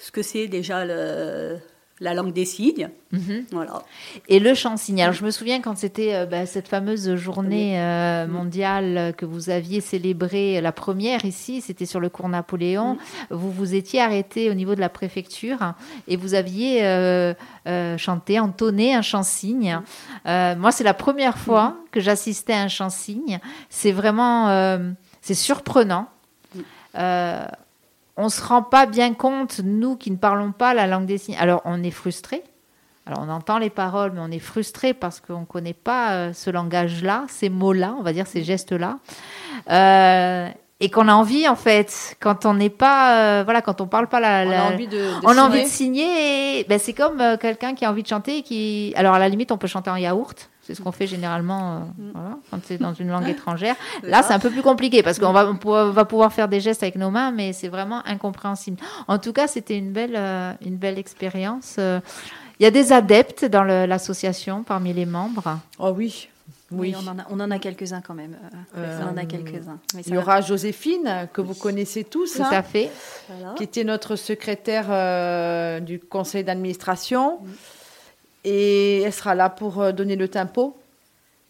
ce 0.00 0.10
que 0.10 0.22
c'est 0.22 0.48
déjà 0.48 0.84
le- 0.84 1.58
la 2.02 2.14
langue 2.14 2.32
des 2.32 2.46
signes. 2.46 2.88
Mhm. 3.12 3.44
Voilà. 3.52 3.82
Et 4.26 4.40
le 4.40 4.54
chant-signe. 4.54 5.02
Alors, 5.02 5.12
je 5.12 5.22
me 5.22 5.30
souviens 5.30 5.60
quand 5.60 5.76
c'était 5.76 6.14
euh, 6.14 6.24
bah, 6.24 6.46
cette 6.46 6.66
fameuse 6.66 7.14
journée 7.16 7.78
euh, 7.78 8.26
mondiale 8.26 9.12
que 9.18 9.26
vous 9.26 9.50
aviez 9.50 9.82
célébrée, 9.82 10.62
la 10.62 10.72
première 10.72 11.26
ici, 11.26 11.60
c'était 11.60 11.84
sur 11.84 12.00
le 12.00 12.08
cours 12.08 12.30
Napoléon. 12.30 12.96
Vous 13.28 13.52
vous 13.52 13.74
étiez 13.74 14.00
arrêté 14.00 14.48
au 14.50 14.54
niveau 14.54 14.74
de 14.74 14.80
la 14.80 14.88
préfecture 14.88 15.74
et 16.08 16.16
vous 16.16 16.32
aviez 16.32 16.86
euh, 16.86 17.34
euh, 17.68 17.98
chanté, 17.98 18.40
entonné 18.40 18.94
un 18.94 19.02
chant-signe. 19.02 19.78
Euh, 20.24 20.56
moi, 20.56 20.72
c'est 20.72 20.84
la 20.84 20.94
première 20.94 21.36
fois 21.36 21.76
que 21.92 22.00
j'assistais 22.00 22.54
à 22.54 22.62
un 22.62 22.68
chant-signe. 22.68 23.40
C'est 23.68 23.92
vraiment, 23.92 24.48
euh, 24.48 24.78
c'est 25.20 25.34
surprenant. 25.34 26.06
Euh, 26.96 27.44
on 28.20 28.28
se 28.28 28.42
rend 28.42 28.62
pas 28.62 28.86
bien 28.86 29.14
compte, 29.14 29.60
nous 29.64 29.96
qui 29.96 30.10
ne 30.10 30.16
parlons 30.16 30.52
pas 30.52 30.74
la 30.74 30.86
langue 30.86 31.06
des 31.06 31.18
signes. 31.18 31.36
Alors, 31.38 31.62
on 31.64 31.82
est 31.82 31.90
frustré. 31.90 32.42
Alors, 33.06 33.24
on 33.26 33.30
entend 33.30 33.58
les 33.58 33.70
paroles, 33.70 34.12
mais 34.14 34.20
on 34.20 34.30
est 34.30 34.38
frustré 34.38 34.92
parce 34.92 35.20
qu'on 35.20 35.40
ne 35.40 35.44
connaît 35.46 35.72
pas 35.74 36.12
euh, 36.12 36.32
ce 36.34 36.50
langage-là, 36.50 37.24
ces 37.28 37.48
mots-là, 37.48 37.96
on 37.98 38.02
va 38.02 38.12
dire 38.12 38.26
ces 38.26 38.44
gestes-là. 38.44 38.98
Euh, 39.70 40.48
et 40.82 40.88
qu'on 40.90 41.08
a 41.08 41.12
envie, 41.12 41.46
en 41.46 41.56
fait, 41.56 42.16
quand 42.20 42.46
on 42.46 42.54
n'est 42.54 42.70
pas, 42.70 43.40
euh, 43.40 43.44
voilà, 43.44 43.60
quand 43.60 43.80
on 43.82 43.86
parle 43.86 44.08
pas 44.08 44.18
la, 44.18 44.44
On 44.46 44.48
la- 44.50 44.64
a 44.64 44.72
envie 44.72 44.86
de, 44.88 44.96
de 44.96 45.10
on 45.24 45.36
a 45.36 45.42
envie 45.42 45.62
de 45.62 45.68
signer. 45.68 46.60
Et, 46.60 46.64
ben, 46.64 46.78
c'est 46.78 46.94
comme 46.94 47.20
euh, 47.20 47.36
quelqu'un 47.36 47.74
qui 47.74 47.84
a 47.84 47.90
envie 47.90 48.02
de 48.02 48.08
chanter 48.08 48.38
et 48.38 48.42
qui. 48.42 48.92
Alors, 48.96 49.14
à 49.14 49.18
la 49.18 49.28
limite, 49.28 49.52
on 49.52 49.58
peut 49.58 49.66
chanter 49.66 49.90
en 49.90 49.96
yaourt. 49.96 50.48
C'est 50.62 50.74
ce 50.74 50.80
qu'on 50.82 50.92
fait 50.92 51.06
généralement 51.06 51.74
euh, 51.74 51.78
voilà, 52.14 52.36
quand 52.50 52.58
c'est 52.64 52.78
dans 52.78 52.94
une 52.94 53.08
langue 53.08 53.28
étrangère. 53.36 53.74
Là, 54.04 54.22
c'est 54.22 54.32
un 54.32 54.38
peu 54.38 54.50
plus 54.50 54.62
compliqué 54.62 55.02
parce 55.02 55.18
qu'on 55.18 55.32
va, 55.32 55.50
on 55.64 55.90
va 55.90 56.04
pouvoir 56.04 56.32
faire 56.32 56.48
des 56.48 56.60
gestes 56.60 56.82
avec 56.82 56.96
nos 56.96 57.10
mains, 57.10 57.30
mais 57.30 57.52
c'est 57.52 57.68
vraiment 57.68 58.02
incompréhensible. 58.06 58.78
En 59.08 59.18
tout 59.18 59.32
cas, 59.32 59.48
c'était 59.48 59.76
une 59.76 59.92
belle, 59.92 60.16
une 60.64 60.76
belle 60.76 60.98
expérience. 60.98 61.76
Il 61.78 62.62
y 62.62 62.66
a 62.66 62.70
des 62.70 62.92
adeptes 62.92 63.44
dans 63.46 63.64
l'association 63.64 64.62
parmi 64.62 64.92
les 64.92 65.06
membres. 65.06 65.58
Oh 65.78 65.92
oui. 65.96 66.28
Oui, 66.72 66.94
Oui. 66.94 67.04
on 67.04 67.08
en 67.10 67.18
a, 67.18 67.26
on 67.30 67.40
en 67.40 67.50
a 67.50 67.58
quelques-uns 67.58 68.00
quand 68.00 68.14
même. 68.14 68.36
euh, 68.76 69.00
on 69.02 69.12
en 69.12 69.16
a 69.16 69.22
Euh, 69.22 69.26
quelques-uns. 69.26 69.78
Il 69.94 70.06
y 70.08 70.12
va. 70.12 70.20
aura 70.20 70.40
Joséphine, 70.40 71.28
que 71.32 71.40
vous 71.40 71.54
connaissez 71.54 72.04
tous, 72.04 72.34
Tout 72.34 72.42
hein, 72.42 72.48
à 72.52 72.62
fait. 72.62 72.90
Voilà. 73.28 73.54
qui 73.54 73.64
était 73.64 73.84
notre 73.84 74.14
secrétaire 74.16 74.86
euh, 74.90 75.80
du 75.80 75.98
conseil 75.98 76.44
d'administration. 76.44 77.40
Et 78.44 79.02
elle 79.02 79.12
sera 79.12 79.34
là 79.34 79.50
pour 79.50 79.80
euh, 79.82 79.92
donner 79.92 80.16
le 80.16 80.28
tempo. 80.28 80.76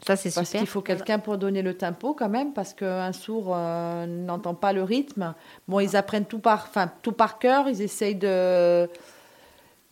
Ça, 0.06 0.16
c'est 0.16 0.32
Parce 0.34 0.46
super. 0.48 0.60
qu'il 0.62 0.68
faut 0.68 0.80
quelqu'un 0.80 1.18
pour 1.18 1.36
donner 1.36 1.60
le 1.60 1.74
tempo 1.74 2.14
quand 2.14 2.30
même, 2.30 2.54
parce 2.54 2.72
qu'un 2.72 3.12
sourd 3.12 3.52
euh, 3.54 4.06
n'entend 4.06 4.54
pas 4.54 4.72
le 4.72 4.82
rythme. 4.82 5.34
Bon, 5.68 5.78
ils 5.78 5.94
apprennent 5.94 6.24
tout 6.24 6.38
par, 6.38 6.66
enfin, 6.70 6.90
tout 7.02 7.12
par 7.12 7.38
cœur, 7.38 7.68
ils 7.68 7.82
essayent 7.82 8.14
de, 8.14 8.88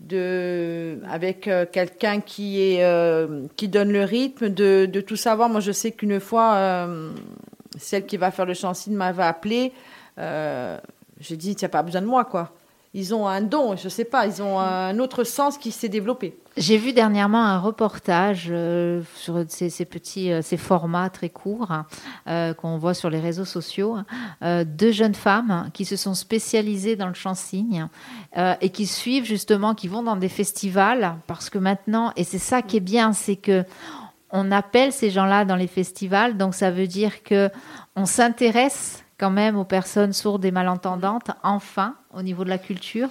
de 0.01 1.01
avec 1.09 1.49
euh, 1.49 1.67
quelqu'un 1.71 2.21
qui, 2.21 2.77
euh, 2.81 3.47
qui 3.57 3.69
donne 3.69 3.93
le 3.93 4.05
rythme, 4.05 4.49
de, 4.49 5.01
tout 5.01 5.17
savoir. 5.17 5.49
Moi, 5.49 5.61
je 5.61 5.73
sais 5.73 5.93
qu'une 5.93 6.21
fois, 6.21 6.55
euh, 6.55 7.13
celle 7.79 8.07
qui 8.07 8.17
va 8.17 8.31
faire 8.31 8.47
le 8.47 8.55
chansigne 8.55 8.95
m'avait 8.95 9.25
appelé. 9.25 9.73
J'ai 11.21 11.37
dit, 11.37 11.57
tu 11.57 11.65
n'as 11.65 11.69
pas 11.69 11.83
besoin 11.83 12.01
de 12.01 12.07
moi, 12.07 12.25
quoi. 12.25 12.53
Ils 12.95 13.15
ont 13.15 13.27
un 13.27 13.43
don, 13.43 13.77
je 13.77 13.89
sais 13.89 14.05
pas, 14.05 14.27
ils 14.27 14.41
ont 14.41 14.59
un 14.59 14.99
autre 14.99 15.25
sens 15.25 15.59
qui 15.59 15.73
s'est 15.73 15.89
développé. 15.89 16.37
J'ai 16.59 16.77
vu 16.77 16.93
dernièrement 16.93 17.45
un 17.45 17.61
reportage 17.61 18.49
euh, 18.51 19.03
sur 19.15 19.45
ces, 19.49 19.85
petits 19.85 20.33
euh, 20.33 20.43
ces 20.43 20.57
formats 20.57 21.09
très 21.09 21.29
courts 21.29 21.71
hein, 21.71 21.87
euh, 22.27 22.53
qu'on 22.53 22.79
voit 22.79 22.95
sur 22.95 23.11
les 23.11 23.21
réseaux 23.21 23.45
sociaux. 23.45 23.97
euh, 24.43 24.65
deux 24.65 24.91
jeunes 24.91 25.15
femmes 25.15 25.71
qui 25.73 25.85
se 25.85 25.95
sont 25.95 26.15
spécialisées 26.15 26.97
dans 26.97 27.07
le 27.07 27.15
chant-signe 27.15 27.87
euh, 28.37 28.55
et 28.61 28.71
qui 28.71 28.87
suivent 28.87 29.25
justement, 29.25 29.75
qui 29.75 29.87
vont 29.87 30.03
dans 30.03 30.17
des 30.17 30.29
festivals 30.29 31.15
parce 31.29 31.49
que 31.49 31.59
maintenant, 31.59 32.13
et 32.17 32.25
c'est 32.25 32.39
ça 32.39 32.61
qui 32.61 32.79
est 32.79 32.81
bien, 32.81 33.13
c'est 33.13 33.37
que 33.37 33.65
on 34.31 34.51
appelle 34.51 34.93
ces 34.93 35.11
gens-là 35.11 35.45
dans 35.45 35.57
les 35.57 35.69
festivals, 35.69 36.37
donc 36.37 36.55
ça 36.55 36.71
veut 36.73 36.89
dire 36.89 37.23
que 37.23 37.51
on 37.95 38.05
s'intéresse 38.05 39.05
quand 39.19 39.31
même 39.31 39.57
aux 39.57 39.65
personnes 39.65 40.13
sourdes 40.13 40.45
et 40.45 40.53
malentendantes, 40.53 41.33
enfin, 41.43 41.97
au 42.15 42.23
niveau 42.23 42.45
de 42.45 42.49
la 42.49 42.59
culture. 42.59 43.09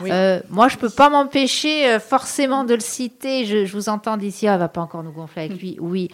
Oui. 0.00 0.08
Euh, 0.12 0.40
moi, 0.50 0.68
je 0.68 0.76
peux 0.78 0.88
pas 0.88 1.10
m'empêcher 1.10 1.88
euh, 1.88 1.98
forcément 1.98 2.62
de 2.64 2.74
le 2.74 2.80
citer. 2.80 3.44
Je, 3.44 3.64
je 3.64 3.72
vous 3.72 3.88
entends 3.88 4.16
d'ici, 4.16 4.46
ah, 4.46 4.52
elle 4.54 4.60
va 4.60 4.68
pas 4.68 4.80
encore 4.80 5.02
nous 5.02 5.10
gonfler 5.12 5.42
avec 5.46 5.60
lui. 5.60 5.76
Oui, 5.80 6.08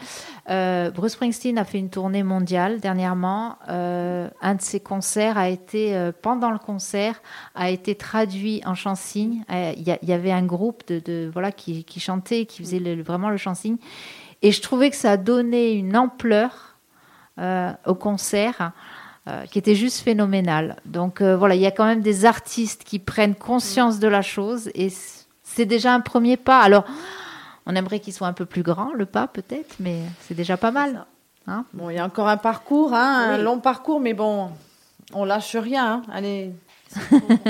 Euh, 0.51 0.91
Bruce 0.91 1.13
Springsteen 1.13 1.59
a 1.59 1.65
fait 1.67 1.79
une 1.79 1.91
tournée 1.91 2.23
mondiale 2.23 2.81
dernièrement. 2.81 3.59
Euh, 3.69 4.31
un 4.41 4.55
de 4.55 4.63
ses 4.63 4.81
concerts 4.81 5.37
a 5.37 5.51
été, 5.51 6.11
pendant 6.23 6.51
le 6.51 6.59
concert, 6.59 7.21
a 7.55 7.69
été 7.69 7.95
traduit 7.97 8.63
en 8.65 8.75
chant-signe. 8.75 9.45
Euh, 9.51 9.75
Il 9.77 9.83
y, 9.87 10.13
avait 10.13 10.33
un 10.33 10.45
groupe 10.47 10.85
de, 10.89 11.01
de- 11.01 11.29
voilà 11.31 11.53
qui, 11.53 11.85
qui 11.85 12.01
chantait, 12.01 12.47
qui 12.47 12.63
faisait 12.63 12.79
le- 12.81 13.03
vraiment 13.03 13.29
le 13.29 13.37
chant-signe, 13.37 13.77
et 14.41 14.51
je 14.53 14.63
trouvais 14.63 14.89
que 14.89 14.97
ça 14.97 15.11
a 15.13 15.17
donné 15.19 15.73
une 15.73 15.97
ampleur 15.99 16.77
au 17.87 17.95
concert 17.95 18.73
euh, 19.29 19.45
qui 19.47 19.59
était 19.59 19.75
juste 19.75 20.01
phénoménal. 20.01 20.77
Donc 20.87 21.21
euh, 21.21 21.37
voilà, 21.37 21.55
il 21.55 21.61
y 21.61 21.67
a 21.67 21.71
quand 21.71 21.85
même 21.85 22.01
des 22.01 22.25
artistes 22.25 22.83
qui 22.85 22.99
prennent 22.99 23.35
conscience 23.35 23.99
de 23.99 24.09
la 24.09 24.23
chose 24.23 24.71
et 24.75 24.91
c'est 25.45 25.67
déjà 25.67 25.93
un 25.95 26.01
premier 26.01 26.37
pas. 26.37 26.61
Alors, 26.61 26.85
on 27.67 27.75
aimerait 27.77 28.01
qu'il 28.01 28.13
soit 28.15 28.27
un 28.27 28.33
peu 28.33 28.47
plus 28.47 28.63
grand, 28.63 28.93
le 28.95 29.05
pas 29.07 29.27
peut-être, 29.27 29.77
mais 29.81 30.01
c'est 30.23 30.35
déjà 30.35 30.57
pas 30.57 30.71
mal. 30.71 31.05
Hein 31.47 31.65
Bon, 31.75 31.91
il 31.91 31.97
y 31.97 31.99
a 31.99 32.05
encore 32.05 32.29
un 32.29 32.37
parcours, 32.37 32.95
hein, 32.95 33.31
un 33.33 33.39
long 33.39 33.59
parcours, 33.59 34.01
mais 34.01 34.15
bon, 34.15 34.51
on 35.13 35.25
lâche 35.25 35.57
rien. 35.57 35.87
hein. 35.87 36.03
Allez, 36.13 36.53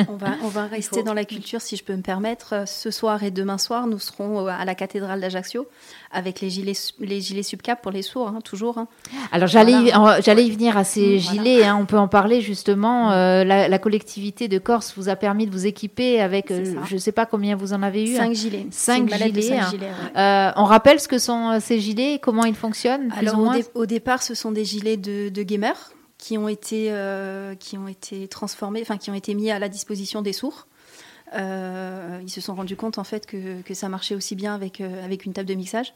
On 0.08 0.16
va, 0.16 0.28
on 0.42 0.48
va 0.48 0.66
rester 0.66 1.02
dans 1.02 1.14
la 1.14 1.24
culture, 1.24 1.60
si 1.60 1.76
je 1.76 1.84
peux 1.84 1.94
me 1.94 2.02
permettre. 2.02 2.52
Euh, 2.54 2.66
Ce 2.66 2.90
soir 2.90 3.22
et 3.22 3.30
demain 3.30 3.58
soir, 3.58 3.86
nous 3.86 3.98
serons 3.98 4.46
euh, 4.46 4.50
à 4.50 4.64
la 4.64 4.74
cathédrale 4.74 5.20
d'Ajaccio 5.20 5.66
avec 6.10 6.40
les 6.40 6.50
gilets, 6.50 6.72
les 7.00 7.20
gilets 7.20 7.42
subcap 7.42 7.80
pour 7.82 7.92
les 7.92 8.02
sourds, 8.02 8.28
hein, 8.28 8.40
toujours. 8.42 8.78
hein. 8.78 8.88
Alors 9.32 9.46
j'allais 9.48 9.72
y- 9.72 9.90
Voilà. 9.92 10.18
en- 10.18 10.20
j'allais 10.20 10.44
y 10.46 10.50
venir 10.50 10.76
à 10.76 10.84
ces 10.84 11.16
Mm, 11.16 11.18
voilà. 11.20 11.42
gilets, 11.42 11.64
hein, 11.64 11.78
on 11.80 11.86
peut 11.86 11.98
en 11.98 12.08
parler 12.08 12.40
justement. 12.40 13.12
euh, 13.12 13.44
la, 13.44 13.68
la 13.68 13.78
collectivité 13.78 14.48
de 14.48 14.58
Corse 14.58 14.94
vous 14.96 15.08
a 15.08 15.16
permis 15.16 15.46
de 15.46 15.52
vous 15.52 15.66
équiper 15.66 16.20
avec, 16.20 16.50
euh, 16.50 16.74
je 16.86 16.94
ne 16.94 16.98
sais 16.98 17.12
pas 17.12 17.26
combien 17.26 17.56
vous 17.56 17.72
en 17.72 17.82
avez 17.82 18.10
eu. 18.10 18.16
Cinq 18.16 18.34
gilets. 18.34 18.66
Cinq 18.70 19.12
gilets, 19.12 19.42
cinq 19.42 19.70
gilets, 19.70 19.86
ouais. 19.86 20.18
Euh, 20.20 20.50
on 20.56 20.64
rappelle 20.64 20.98
ce 21.00 21.08
que 21.08 21.18
sont 21.18 21.58
ces 21.60 21.78
gilets 21.80 22.14
et 22.14 22.18
comment 22.18 22.44
ils 22.44 22.54
fonctionnent 22.54 23.08
plus 23.08 23.18
Alors 23.18 23.36
ou 23.38 23.42
au, 23.42 23.44
moins 23.44 23.58
dé- 23.58 23.64
au 23.74 23.86
départ, 23.86 24.22
ce 24.22 24.34
sont 24.34 24.50
des 24.52 24.64
gilets 24.64 24.96
de, 24.96 25.28
de 25.28 25.42
gamers 25.42 25.92
qui 26.18 26.36
ont 26.36 26.48
été 26.48 26.88
euh, 26.90 27.54
qui 27.54 27.78
ont 27.78 27.88
été 27.88 28.28
transformés, 28.28 28.82
enfin 28.82 28.98
qui 28.98 29.10
ont 29.10 29.14
été 29.14 29.34
mis 29.34 29.50
à 29.50 29.58
la 29.58 29.68
disposition 29.68 30.20
des 30.20 30.32
sourds. 30.32 30.66
Euh, 31.34 32.20
ils 32.22 32.30
se 32.30 32.40
sont 32.40 32.54
rendus 32.54 32.76
compte 32.76 32.98
en 32.98 33.04
fait 33.04 33.26
que, 33.26 33.60
que 33.62 33.74
ça 33.74 33.88
marchait 33.88 34.14
aussi 34.14 34.34
bien 34.34 34.54
avec 34.54 34.80
euh, 34.80 35.04
avec 35.04 35.24
une 35.24 35.32
table 35.32 35.48
de 35.48 35.54
mixage. 35.54 35.94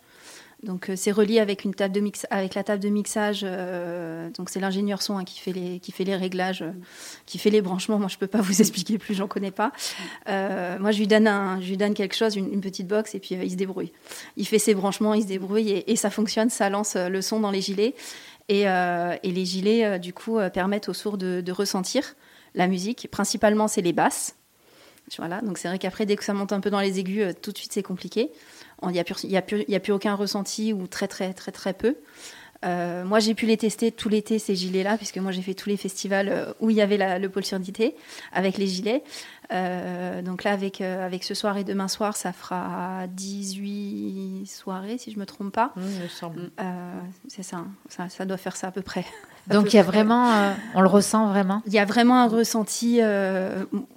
Donc 0.63 0.93
c'est 0.95 1.11
relié 1.11 1.41
avec 1.41 1.65
une 1.65 1.75
table 1.75 1.93
de 1.93 1.99
mix 1.99 2.25
avec 2.31 2.55
la 2.55 2.63
table 2.63 2.81
de 2.81 2.89
mixage. 2.89 3.43
donc 3.43 4.49
c'est 4.49 4.61
l'ingénieur 4.61 5.03
son 5.03 5.19
hein, 5.19 5.25
qui 5.25 5.41
fait 5.41 5.51
les 5.51 5.81
qui 5.81 5.91
fait 5.91 6.05
les 6.05 6.15
réglages, 6.15 6.65
qui 7.27 7.39
fait 7.39 7.51
les 7.51 7.61
branchements. 7.61 7.99
Moi 7.99 8.07
je 8.07 8.17
peux 8.17 8.29
pas 8.29 8.41
vous 8.41 8.61
expliquer 8.61 8.97
plus, 8.97 9.15
j'en 9.15 9.27
connais 9.27 9.51
pas. 9.51 9.73
Moi 10.29 10.93
je 10.93 10.99
lui 10.99 11.09
donne 11.09 11.27
un, 11.27 11.61
je 11.61 11.67
lui 11.67 11.77
donne 11.77 11.95
quelque 11.95 12.15
chose, 12.15 12.37
une, 12.37 12.61
petite 12.61 12.87
box 12.87 13.17
et 13.17 13.19
puis 13.19 13.35
il 13.35 13.51
se 13.51 13.57
débrouille. 13.57 13.91
Il 14.37 14.47
fait 14.47 14.61
ses 14.61 14.75
branchements, 14.75 15.15
il 15.15 15.23
se 15.23 15.27
débrouille 15.27 15.83
et, 15.85 15.97
ça 15.97 16.11
fonctionne, 16.11 16.49
ça 16.49 16.71
lance 16.71 16.95
le 16.95 17.21
son 17.23 17.41
dans 17.41 17.51
les 17.51 17.61
gilets. 17.61 17.97
Et, 18.53 18.69
euh, 18.69 19.17
et 19.23 19.31
les 19.31 19.47
gilets, 19.47 19.87
euh, 19.87 19.99
du 19.99 20.13
coup, 20.13 20.39
euh, 20.39 20.51
permettent 20.51 20.91
aux 20.91 20.93
sourds 20.93 21.17
de, 21.17 21.51
ressentir 21.53 22.15
la 22.55 22.67
musique. 22.67 23.09
Principalement, 23.11 23.67
c'est 23.67 23.81
les 23.81 23.95
basses. 23.95 24.37
Voilà, 25.17 25.41
donc 25.41 25.57
c'est 25.57 25.69
vrai 25.69 25.79
qu'après, 25.79 26.05
dès 26.05 26.17
que 26.17 26.25
ça 26.25 26.35
monte 26.35 26.53
un 26.53 26.61
peu 26.61 26.69
dans 26.69 26.81
les 26.81 26.99
aigus, 26.99 27.35
tout 27.41 27.51
de 27.51 27.57
suite, 27.57 27.73
c'est 27.73 27.83
compliqué. 27.83 28.31
Il 28.83 28.91
n'y 28.91 28.99
a, 28.99 29.39
a 29.39 29.81
plus 29.81 29.93
aucun 29.93 30.15
ressenti 30.15 30.75
ou 30.75 30.87
très, 30.87 31.09
très, 31.09 31.33
très, 31.33 31.51
très 31.51 31.73
peu. 31.73 31.97
Euh, 32.65 33.05
moi, 33.05 33.19
j'ai 33.19 33.35
pu 33.35 33.47
les 33.47 33.57
tester 33.57 33.91
tout 33.91 34.09
l'été, 34.09 34.39
ces 34.39 34.55
gilets-là, 34.55 34.97
puisque 34.97 35.19
moi, 35.19 35.33
j'ai 35.33 35.43
fait 35.43 35.55
tous 35.55 35.69
les 35.69 35.77
festivals 35.77 36.29
euh, 36.29 36.53
où 36.61 36.71
il 36.71 36.77
y 36.77 36.81
avait 36.81 36.97
la- 36.97 37.19
le 37.19 37.29
pôle 37.29 37.45
surdité 37.45 37.95
avec 38.33 38.57
les 38.59 38.67
gilets. 38.69 39.03
Euh, 39.53 40.23
donc 40.23 40.45
là, 40.45 40.53
avec, 40.53 40.81
euh, 40.81 41.05
avec 41.05 41.25
ce 41.25 41.35
soir 41.35 41.57
et 41.59 41.65
demain 41.65 41.89
soir, 41.89 42.17
ça 42.17 42.33
fera 42.33 43.07
18 43.09 44.47
soirées, 44.47 44.99
si 44.99 45.13
je 45.13 45.19
me 45.19 45.27
trompe 45.27 45.53
pas. 45.53 45.73
Il 45.77 46.03
me 46.03 46.09
semble. 46.09 46.51
C'est 47.29 47.43
ça, 47.43 47.65
ça, 47.89 48.09
ça 48.09 48.25
doit 48.25 48.37
faire 48.37 48.57
ça 48.57 48.69
à 48.69 48.71
peu 48.71 48.83
près. 48.83 49.05
Donc 49.49 49.73
il 49.73 49.77
y 49.77 49.81
a 49.81 49.83
vraiment, 49.83 50.53
on 50.77 50.81
le 50.83 50.89
ressent 50.89 51.27
vraiment? 51.27 51.63
Il 51.67 51.73
y 51.73 51.81
a 51.81 51.85
vraiment 51.85 52.21
un 52.23 52.29
ressenti, 52.29 53.01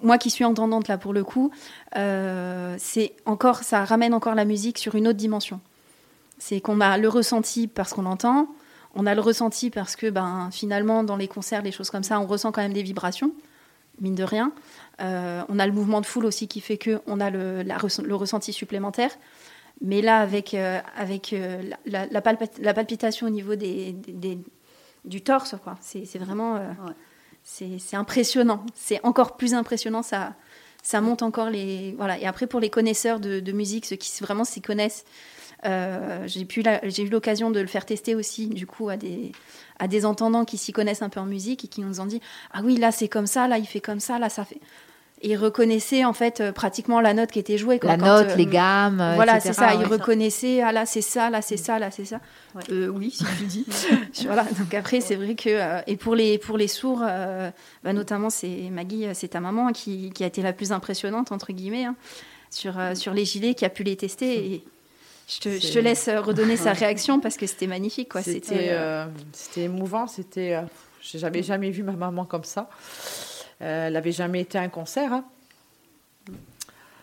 moi 0.01 0.17
qui 0.17 0.31
suis 0.31 0.43
entendante 0.43 0.88
là 0.88 0.98
pour 0.98 1.13
le 1.13 1.24
coup, 1.24 1.51
c'est 1.93 3.13
encore, 3.25 3.60
ça 3.60 3.86
ramène 3.86 4.13
encore 4.15 4.34
la 4.36 4.45
musique 4.45 4.79
sur 4.79 4.95
une 4.95 5.07
autre 5.07 5.17
dimension. 5.19 5.60
C'est 6.37 6.61
qu'on 6.61 6.81
a 6.81 6.97
le 6.97 7.07
ressenti 7.09 7.67
parce 7.67 7.93
qu'on 7.93 8.05
entend, 8.05 8.47
on 8.93 9.05
a 9.05 9.15
le 9.15 9.21
ressenti 9.21 9.69
parce 9.69 9.95
que 9.95 10.09
ben, 10.09 10.49
finalement 10.51 11.03
dans 11.03 11.15
les 11.15 11.27
concerts, 11.27 11.61
les 11.61 11.71
choses 11.71 11.89
comme 11.89 12.03
ça, 12.03 12.19
on 12.19 12.27
ressent 12.27 12.51
quand 12.51 12.61
même 12.61 12.73
des 12.73 12.83
vibrations, 12.83 13.33
mine 14.01 14.15
de 14.15 14.23
rien. 14.23 14.51
Euh, 15.01 15.43
on 15.49 15.59
a 15.59 15.65
le 15.65 15.71
mouvement 15.73 16.01
de 16.01 16.05
foule 16.05 16.25
aussi 16.25 16.47
qui 16.47 16.61
fait 16.61 16.77
que 16.77 17.01
on 17.07 17.19
a 17.19 17.29
le, 17.29 17.61
la 17.63 17.77
le 18.03 18.15
ressenti 18.15 18.53
supplémentaire. 18.53 19.11
Mais 19.81 20.01
là, 20.01 20.19
avec, 20.19 20.53
euh, 20.53 20.79
avec 20.95 21.33
euh, 21.33 21.61
la, 21.63 21.77
la- 21.85 22.07
la 22.07 22.21
palpit- 22.21 22.61
la 22.61 22.73
palpitation 22.73 23.27
au 23.27 23.29
niveau 23.29 23.55
des, 23.55 23.91
des- 23.91 24.13
des- 24.13 24.39
du 25.03 25.21
torse, 25.21 25.55
quoi. 25.63 25.77
C'est 25.81 26.17
vraiment... 26.17 26.55
Ouais. 26.55 26.93
c'est 27.43 27.95
impressionnant. 27.95 28.65
C'est 28.73 28.99
encore 29.05 29.35
plus 29.37 29.53
impressionnant. 29.53 30.01
Ça, 30.01 30.33
ça 30.81 31.01
monte 31.01 31.21
encore 31.23 31.49
les. 31.49 31.93
Voilà. 31.97 32.17
Et 32.17 32.25
après, 32.25 32.47
pour 32.47 32.59
les 32.59 32.69
connaisseurs 32.69 33.19
de, 33.19 33.39
de 33.39 33.51
musique, 33.51 33.85
ceux 33.85 33.97
qui 33.97 34.11
vraiment 34.23 34.45
s'y 34.45 34.61
connaissent, 34.61 35.03
euh, 35.65 36.24
j'ai 36.27 36.45
pu 36.45 36.62
la- 36.62 36.79
j'ai 36.88 37.03
eu 37.03 37.10
l'occasion 37.10 37.51
de 37.51 37.60
le 37.60 37.67
faire 37.67 37.86
tester 37.86 38.15
aussi, 38.15 38.48
du 38.48 38.65
coup, 38.67 38.89
à 38.89 38.98
des, 38.98 39.31
à 39.79 39.88
des 39.88 40.05
entendants 40.05 40.45
qui 40.45 40.57
s'y 40.57 40.72
connaissent 40.72 41.01
un 41.01 41.10
peu 41.10 41.19
en 41.19 41.25
musique 41.25 41.65
et 41.65 41.67
qui 41.67 41.81
nous 41.81 42.00
ont 42.00 42.05
dit 42.05 42.22
Ah 42.53 42.62
oui, 42.63 42.77
là, 42.77 42.91
c'est 42.91 43.07
comme 43.07 43.27
ça, 43.27 43.48
là, 43.48 43.57
il 43.57 43.65
fait 43.65 43.81
comme 43.81 44.00
ça, 44.00 44.19
là, 44.19 44.29
ça 44.29 44.45
fait. 44.45 44.60
Et 45.22 45.29
ils 45.29 45.38
reconnaissaient, 45.38 46.03
en 46.03 46.12
fait, 46.12 46.41
euh, 46.41 46.51
pratiquement 46.51 47.00
la 47.00 47.13
note 47.13 47.31
qui 47.31 47.39
était 47.39 47.57
jouée. 47.57 47.79
quoi. 47.79 47.91
La 47.91 47.98
Quand, 47.98 48.05
note, 48.05 48.31
euh, 48.31 48.36
les 48.36 48.45
gammes, 48.45 49.01
voilà, 49.15 49.39
c'est 49.39 49.53
ça. 49.53 49.69
ouais. 49.69 49.77
Ils 49.81 49.86
reconnaissaient, 49.86 50.62
ah 50.62 50.74
là, 50.74 50.86
c'est 50.86 51.01
ça, 51.01 51.29
là, 51.29 51.41
c'est 51.41 51.55
ça, 51.57 51.79
là, 51.79 51.89
c'est 51.89 52.03
ça. 52.05 52.19
Ouais. 52.53 52.62
Euh, 52.69 52.88
oui, 52.89 53.12
si 53.12 53.24
tu 53.39 53.45
dis. 53.45 53.65
voilà. 54.25 54.43
Donc 54.60 54.74
après, 54.74 55.00
c'est 55.00 55.15
vrai 55.15 55.36
que 55.36 55.50
euh, 55.50 55.79
et 55.88 55.95
pour 55.95 56.15
les 56.15 56.38
pour 56.38 56.57
les 56.57 56.67
sourds, 56.67 57.01
euh, 57.03 57.50
bah, 57.84 57.93
notamment, 57.93 58.29
c'est 58.29 58.69
Maggie, 58.72 59.07
c'est 59.13 59.29
ta 59.29 59.39
maman 59.39 59.72
qui, 59.72 60.12
qui 60.12 60.24
a 60.24 60.27
été 60.27 60.41
la 60.41 60.51
plus 60.53 60.72
impressionnante 60.74 61.31
entre 61.31 61.53
guillemets 61.53 61.86
hein, 61.86 61.95
sur 62.51 62.77
euh, 62.77 62.93
sur 62.93 63.13
les 63.13 63.24
gilets, 63.25 63.55
qui 63.55 63.63
a 63.65 63.69
pu 63.69 63.84
les 63.84 63.95
tester. 63.95 64.53
Et 64.53 64.63
je 65.27 65.39
te, 65.39 65.50
je 65.60 65.79
laisse 65.79 66.08
euh, 66.08 66.22
redonner 66.22 66.55
sa 66.58 66.74
réaction 66.74 67.20
parce 67.20 67.38
que 67.38 67.48
c'était 67.48 67.67
magnifique, 67.67 68.10
quoi. 68.10 68.22
C'était 68.22 68.39
C'était 68.46 68.70
euh, 68.70 69.05
euh, 69.05 69.08
c'était 69.34 69.62
émouvant. 69.62 70.08
C'était, 70.08 70.55
euh, 70.55 70.62
j'avais 71.01 71.44
jamais 71.44 71.72
vu 71.72 71.84
ma 71.84 71.94
maman 71.94 72.25
comme 72.25 72.44
ça. 72.44 72.70
Euh, 73.62 73.88
elle 73.88 73.94
n'avait 73.94 74.12
jamais 74.12 74.41
été 74.41 74.58
à 74.58 74.62
un 74.62 74.70
concert. 74.70 75.13
hein. 75.13 75.25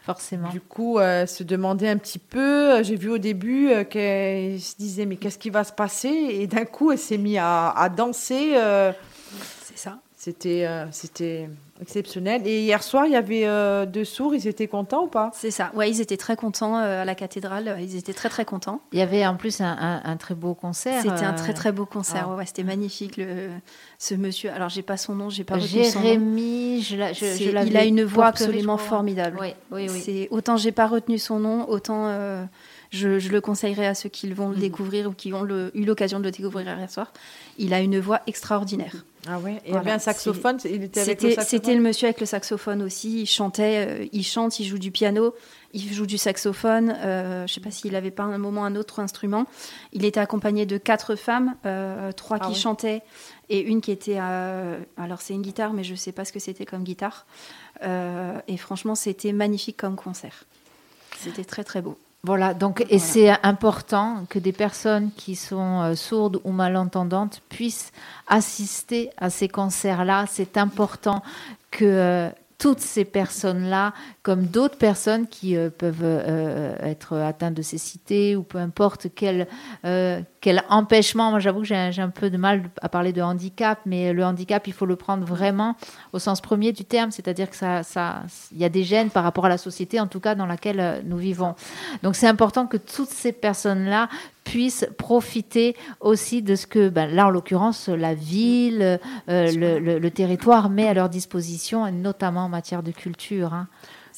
Forcément. 0.05 0.49
Du 0.49 0.61
coup, 0.61 0.99
euh, 0.99 1.27
se 1.27 1.45
demandait 1.45 1.89
un 1.89 1.97
petit 1.97 2.19
peu. 2.19 2.83
J'ai 2.83 2.97
vu 2.97 3.09
au 3.11 3.19
début 3.19 3.71
euh, 3.71 3.85
qu'elle 3.85 4.61
se 4.61 4.75
disait 4.77 5.07
mais 5.07 5.15
qu'est-ce 5.17 5.39
qui 5.39 5.49
va 5.51 5.63
se 5.63 5.73
passer? 5.73 6.09
Et 6.09 6.47
d'un 6.49 6.65
coup, 6.65 6.91
elle 6.91 6.99
s'est 6.99 7.19
mise 7.19 7.39
à, 7.41 7.71
à 7.71 7.89
danser. 7.89 8.53
euh, 8.57 8.93
c'est 9.65 9.79
ça. 9.79 10.01
c'était 10.17 10.67
euh, 10.67 10.87
c'était 10.91 11.49
exceptionnel. 11.83 12.43
Et 12.47 12.63
hier 12.63 12.83
soir, 12.83 13.07
il 13.07 13.13
y 13.13 13.17
avait 13.17 13.47
euh, 13.47 13.85
deux 13.87 14.05
sourds. 14.05 14.35
Ils 14.35 14.49
étaient 14.49 14.69
contents 14.69 15.05
ou 15.05 15.09
pas? 15.09 15.31
C'est 15.35 15.51
ça. 15.51 15.71
Ouais, 15.75 15.91
ils 15.91 16.01
étaient 16.01 16.17
très 16.17 16.37
contents 16.37 16.79
euh, 16.79 17.03
à 17.03 17.05
la 17.05 17.15
cathédrale. 17.15 17.77
Ils 17.81 17.97
étaient 17.97 18.13
très 18.15 18.29
très 18.29 18.45
contents. 18.45 18.81
Il 18.93 18.99
y 18.99 19.03
avait 19.03 19.27
en 19.27 19.37
plus 19.37 19.61
un, 19.61 19.67
un- 19.79 20.01
un 20.05 20.17
très 20.17 20.35
beau 20.35 20.55
concert. 20.55 21.03
C'était 21.03 21.25
un 21.25 21.33
euh, 21.35 21.37
très 21.37 21.53
très 21.53 21.73
beau 21.73 21.85
concert. 21.85 22.29
ah. 22.31 22.37
Ouais, 22.37 22.47
c'était 22.47 22.65
magnifique. 22.65 23.17
Le, 23.19 23.49
ce 23.99 24.15
monsieur. 24.15 24.51
Alors 24.53 24.69
j'ai 24.69 24.83
pas 24.83 24.97
son 24.97 25.15
nom, 25.15 25.29
j'ai 25.29 25.45
pas 25.45 25.55
retenu 25.57 25.85
son 25.85 25.99
nom. 26.01 26.05
Jérémy, 26.07 26.83
je, 26.83 26.97
la- 26.97 27.13
je, 27.13 27.19
C'est- 27.21 27.45
je 27.45 27.51
l'avais 27.51 27.69
il 27.69 27.77
a 27.77 27.85
une 27.85 28.05
voix 28.05 28.27
absolument 28.27 28.79
formidable. 28.79 29.39
Oui, 29.41 29.49
oui, 29.71 29.89
oui. 29.91 30.01
C'est 30.05 30.29
autant 30.31 30.57
j'ai 30.57 30.73
pas 30.73 30.87
retenu 30.87 31.19
son 31.19 31.39
nom, 31.41 31.69
autant 31.69 32.07
euh, 32.07 32.45
je, 32.93 33.19
je 33.19 33.31
le 33.31 33.41
conseillerais 33.41 33.87
à 33.87 33.95
ceux 33.95 34.09
qui 34.11 34.31
vont 34.33 34.51
le 34.51 34.55
Mhm. 34.57 34.61
découvrir 34.61 35.09
ou 35.09 35.13
qui 35.13 35.33
ont 35.33 35.43
le- 35.43 35.71
eu 35.75 35.85
l'occasion 35.85 36.19
de 36.21 36.25
le 36.25 36.31
découvrir 36.31 36.67
hier 36.79 36.91
soir. 36.91 37.11
Il 37.59 37.73
a 37.73 37.81
une 37.81 37.99
voix 37.99 38.21
extraordinaire. 38.27 38.93
Ah 39.27 39.39
ouais. 39.39 39.63
Et 39.65 39.71
Voilà, 39.71 39.81
avait 39.81 39.91
un 39.93 39.99
saxophone. 39.99 40.59
Il 40.65 40.83
était 40.83 41.01
avec 41.01 41.23
le 41.23 41.29
C'était 41.31 41.35
saxophone. 41.37 41.47
c'était 41.61 41.75
le 41.75 41.81
monsieur 41.81 42.07
avec 42.09 42.21
le 42.21 42.27
saxophone 42.27 42.83
aussi. 42.83 43.23
Il 43.23 43.27
chantait, 43.27 43.87
euh, 43.87 44.07
il 44.13 44.25
chante, 44.25 44.59
il 44.61 44.67
joue 44.67 44.79
du 44.79 44.91
piano, 44.91 45.35
il 45.73 45.93
joue 45.93 46.07
du 46.07 46.19
saxophone. 46.19 46.95
Euh, 46.99 47.47
je 47.47 47.55
sais 47.55 47.61
pas 47.61 47.71
s'il 47.71 47.95
avait 47.97 48.11
pas 48.11 48.25
un 48.25 48.37
moment 48.39 48.65
un 48.65 48.77
autre 48.77 49.01
instrument. 49.01 49.47
Il 49.93 50.05
était 50.05 50.21
accompagné 50.21 50.67
de 50.67 50.77
quatre 50.77 51.15
femmes, 51.17 51.55
euh, 51.67 52.13
trois 52.13 52.39
Ah 52.41 52.49
qui 52.49 52.55
chantaient 52.61 53.01
et 53.49 53.61
une 53.61 53.81
qui 53.81 53.91
était. 53.93 54.19
euh, 54.21 54.79
alors 54.99 55.21
c'est 55.23 55.33
une 55.35 55.43
guitare, 55.43 55.73
mais 55.73 55.85
je 55.85 55.95
sais 55.95 56.13
pas 56.13 56.25
ce 56.27 56.33
que 56.33 56.41
c'était 56.41 56.67
comme 56.67 56.83
guitare. 56.85 57.27
Et 58.49 58.57
franchement, 58.59 58.95
c'était 58.95 59.33
magnifique 59.33 59.77
comme 59.77 59.97
concert. 59.97 60.45
C'était 61.19 61.45
très 61.45 61.65
très 61.65 61.81
beau. 61.83 61.97
Voilà, 62.25 62.55
donc, 62.55 62.83
et 62.83 62.85
Voilà. 62.85 63.01
c'est 63.01 63.31
important 63.43 64.27
que 64.29 64.39
des 64.39 64.53
personnes 64.53 65.11
qui 65.17 65.35
sont 65.35 65.81
euh, 65.83 65.95
sourdes 65.97 66.41
ou 66.45 66.53
malentendantes 66.53 67.43
puissent 67.49 67.91
assister 68.29 69.11
à 69.17 69.29
ces 69.29 69.49
concerts-là. 69.49 70.27
C'est 70.29 70.57
important 70.57 71.23
que 71.73 71.85
euh, 71.85 72.31
toutes 72.63 72.79
ces 72.79 73.05
personnes-là, 73.05 73.93
comme 74.23 74.45
d'autres 74.45 74.79
personnes 74.79 75.27
qui 75.27 75.57
euh, 75.57 75.69
peuvent 75.69 75.97
euh, 76.05 76.77
être 76.81 77.17
atteintes 77.17 77.55
de 77.55 77.63
cécité 77.63 78.37
ou 78.37 78.45
peu 78.45 78.59
importe 78.59 79.09
quel, 79.17 79.49
euh, 79.85 80.21
empêchement, 80.69 81.31
moi 81.31 81.41
j'avoue 81.41 81.63
que 81.63 81.67
j'ai 81.67 81.75
un- 81.75 82.09
peu 82.11 82.31
de 82.31 82.37
mal 82.37 82.71
à 82.81 82.89
parler 82.89 83.13
de 83.13 83.21
handicap, 83.21 83.81
mais 83.85 84.13
le 84.13 84.25
handicap, 84.25 84.65
il 84.69 84.73
faut 84.73 84.87
le 84.87 84.95
prendre 84.95 85.27
vraiment 85.27 85.75
au 86.13 86.21
sens 86.21 86.41
premier 86.41 86.71
du 86.71 86.85
terme, 86.85 87.11
c'est-à-dire 87.11 87.51
que 87.51 87.57
ça, 87.57 87.83
ça, 87.83 88.23
y 88.57 88.65
a 88.65 88.69
des 88.69 88.85
gènes 88.85 89.11
par 89.11 89.25
rapport 89.25 89.47
à 89.47 89.49
la 89.49 89.59
société, 89.59 89.99
en 89.99 90.07
tout 90.07 90.21
cas 90.21 90.37
dans 90.37 90.47
laquelle 90.47 91.03
nous 91.05 91.17
vivons. 91.17 91.57
Donc 92.05 92.15
c'est 92.15 92.29
important 92.29 92.69
que 92.69 92.77
toutes 92.77 93.09
ces 93.11 93.33
personnes-là 93.33 94.09
puissent 94.45 94.87
profiter 94.99 95.77
aussi 96.01 96.43
de 96.43 96.57
ce 96.57 96.67
que, 96.67 96.89
ben, 96.89 97.07
là 97.15 97.27
en 97.27 97.31
l'occurrence, 97.31 97.89
la 97.89 98.15
ville, 98.15 98.99
euh, 99.29 99.53
le, 99.53 99.79
le- 99.79 99.99
le 99.99 100.11
territoire 100.11 100.69
met 100.71 100.89
à 100.89 100.95
leur 100.95 101.09
disposition, 101.09 101.91
notamment 101.93 102.45
en 102.45 102.49
matière 102.49 102.83
de 102.83 102.91
culture. 102.91 103.55
hein. 103.55 103.69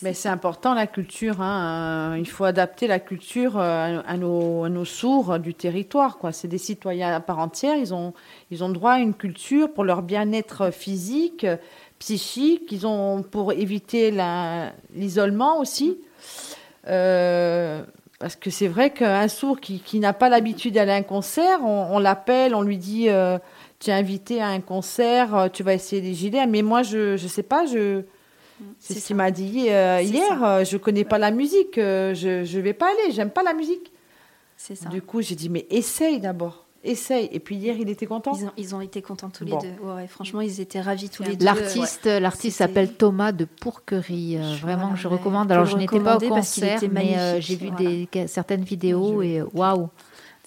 Mais 0.02 0.12
c'est 0.12 0.28
important 0.28 0.74
la 0.74 0.88
culture. 0.88 1.40
hein, 1.40 2.14
euh, 2.14 2.18
Il 2.18 2.28
faut 2.28 2.44
adapter 2.44 2.88
la 2.88 2.98
culture 2.98 3.58
euh, 3.58 4.00
à 4.04 4.16
nos, 4.16 4.64
à 4.64 4.68
nos 4.68 4.84
sourds 4.84 5.38
du 5.38 5.54
territoire. 5.54 6.18
Quoi. 6.18 6.32
C'est 6.32 6.48
des 6.48 6.58
citoyens 6.58 7.14
à 7.14 7.20
part 7.20 7.38
entière. 7.38 7.76
Ils 7.76 7.94
ont, 7.94 8.12
ils 8.50 8.64
ont 8.64 8.68
droit 8.70 8.92
à 8.92 8.98
une 8.98 9.14
culture 9.14 9.72
pour 9.72 9.84
leur 9.84 10.02
bien-être 10.02 10.72
physique, 10.72 11.46
psychique. 12.00 12.72
Ils 12.72 12.86
ont 12.88 13.22
pour 13.22 13.52
éviter 13.52 14.10
la- 14.10 14.72
l'isolement 14.96 15.58
aussi. 15.60 15.96
Euh, 16.88 17.82
parce 18.24 18.36
que 18.36 18.48
c'est 18.48 18.68
vrai 18.68 18.88
qu'un 18.88 19.28
sourd 19.28 19.60
qui, 19.60 19.80
qui 19.80 20.00
n'a 20.00 20.14
pas 20.14 20.30
l'habitude 20.30 20.72
d'aller 20.72 20.92
à 20.92 20.94
un 20.94 21.02
concert, 21.02 21.58
on, 21.60 21.88
on 21.90 21.98
l'appelle, 21.98 22.54
on 22.54 22.62
lui 22.62 22.78
dit 22.78 23.10
euh, 23.10 23.38
tu 23.80 23.90
es 23.90 23.92
invité 23.92 24.40
à 24.40 24.46
un 24.46 24.62
concert, 24.62 25.34
euh, 25.34 25.48
tu 25.50 25.62
vas 25.62 25.74
essayer 25.74 26.00
des 26.00 26.14
gilets. 26.14 26.46
Mais 26.46 26.62
moi, 26.62 26.82
je 26.82 27.22
ne 27.22 27.28
sais 27.28 27.42
pas, 27.42 27.66
je. 27.66 28.00
C'est 28.78 28.94
ce 28.94 29.08
qu'il 29.08 29.16
m'a 29.16 29.30
dit 29.30 29.66
euh, 29.68 30.00
hier. 30.00 30.38
ça. 30.40 30.64
je 30.64 30.78
connais 30.78 31.04
pas 31.04 31.18
la 31.18 31.32
musique, 31.32 31.74
je 31.76 32.44
je 32.46 32.60
vais 32.60 32.72
pas 32.72 32.86
aller, 32.86 33.12
j'aime 33.12 33.28
pas 33.28 33.42
la 33.42 33.52
musique. 33.52 33.92
C'est 34.56 34.74
ça. 34.74 34.88
Du 34.88 35.02
coup, 35.02 35.20
j'ai 35.20 35.34
dit 35.34 35.50
mais 35.50 35.66
essaye 35.68 36.18
d'abord, 36.18 36.63
essaye. 36.84 37.28
Et 37.32 37.40
puis 37.40 37.56
hier, 37.56 37.76
il 37.78 37.88
était 37.88 38.06
content. 38.06 38.32
Ils 38.38 38.46
ont, 38.46 38.52
ils 38.56 38.74
ont 38.74 38.80
été 38.80 39.02
contents 39.02 39.30
tous 39.30 39.44
Bon. 39.44 39.58
les 39.58 39.68
deux. 39.68 39.74
Ouais, 39.84 40.06
franchement, 40.06 40.40
ils 40.40 40.60
étaient 40.60 40.80
ravis 40.80 41.08
tous 41.08 41.22
les 41.22 41.36
deux. 41.36 41.44
L'artiste, 41.44 42.06
l'artiste 42.06 42.58
s'appelle 42.58 42.92
Thomas 42.94 43.32
de 43.32 43.44
Pourquerie. 43.44 44.36
euh, 44.38 44.54
vraiment, 44.60 44.82
Voilà, 44.88 44.96
je 44.96 45.08
recommande. 45.08 45.50
Alors, 45.52 45.66
je 45.66 45.76
n'étais 45.76 46.00
pas 46.00 46.16
au 46.16 46.20
concert, 46.20 46.80
mais 46.90 47.16
euh, 47.18 47.40
j'ai 47.40 47.56
vu 47.56 47.68
voilà. 47.70 47.90
des, 48.12 48.26
certaines 48.26 48.62
vidéos 48.64 49.22
et 49.22 49.40
euh, 49.40 49.46
waouh. 49.54 49.88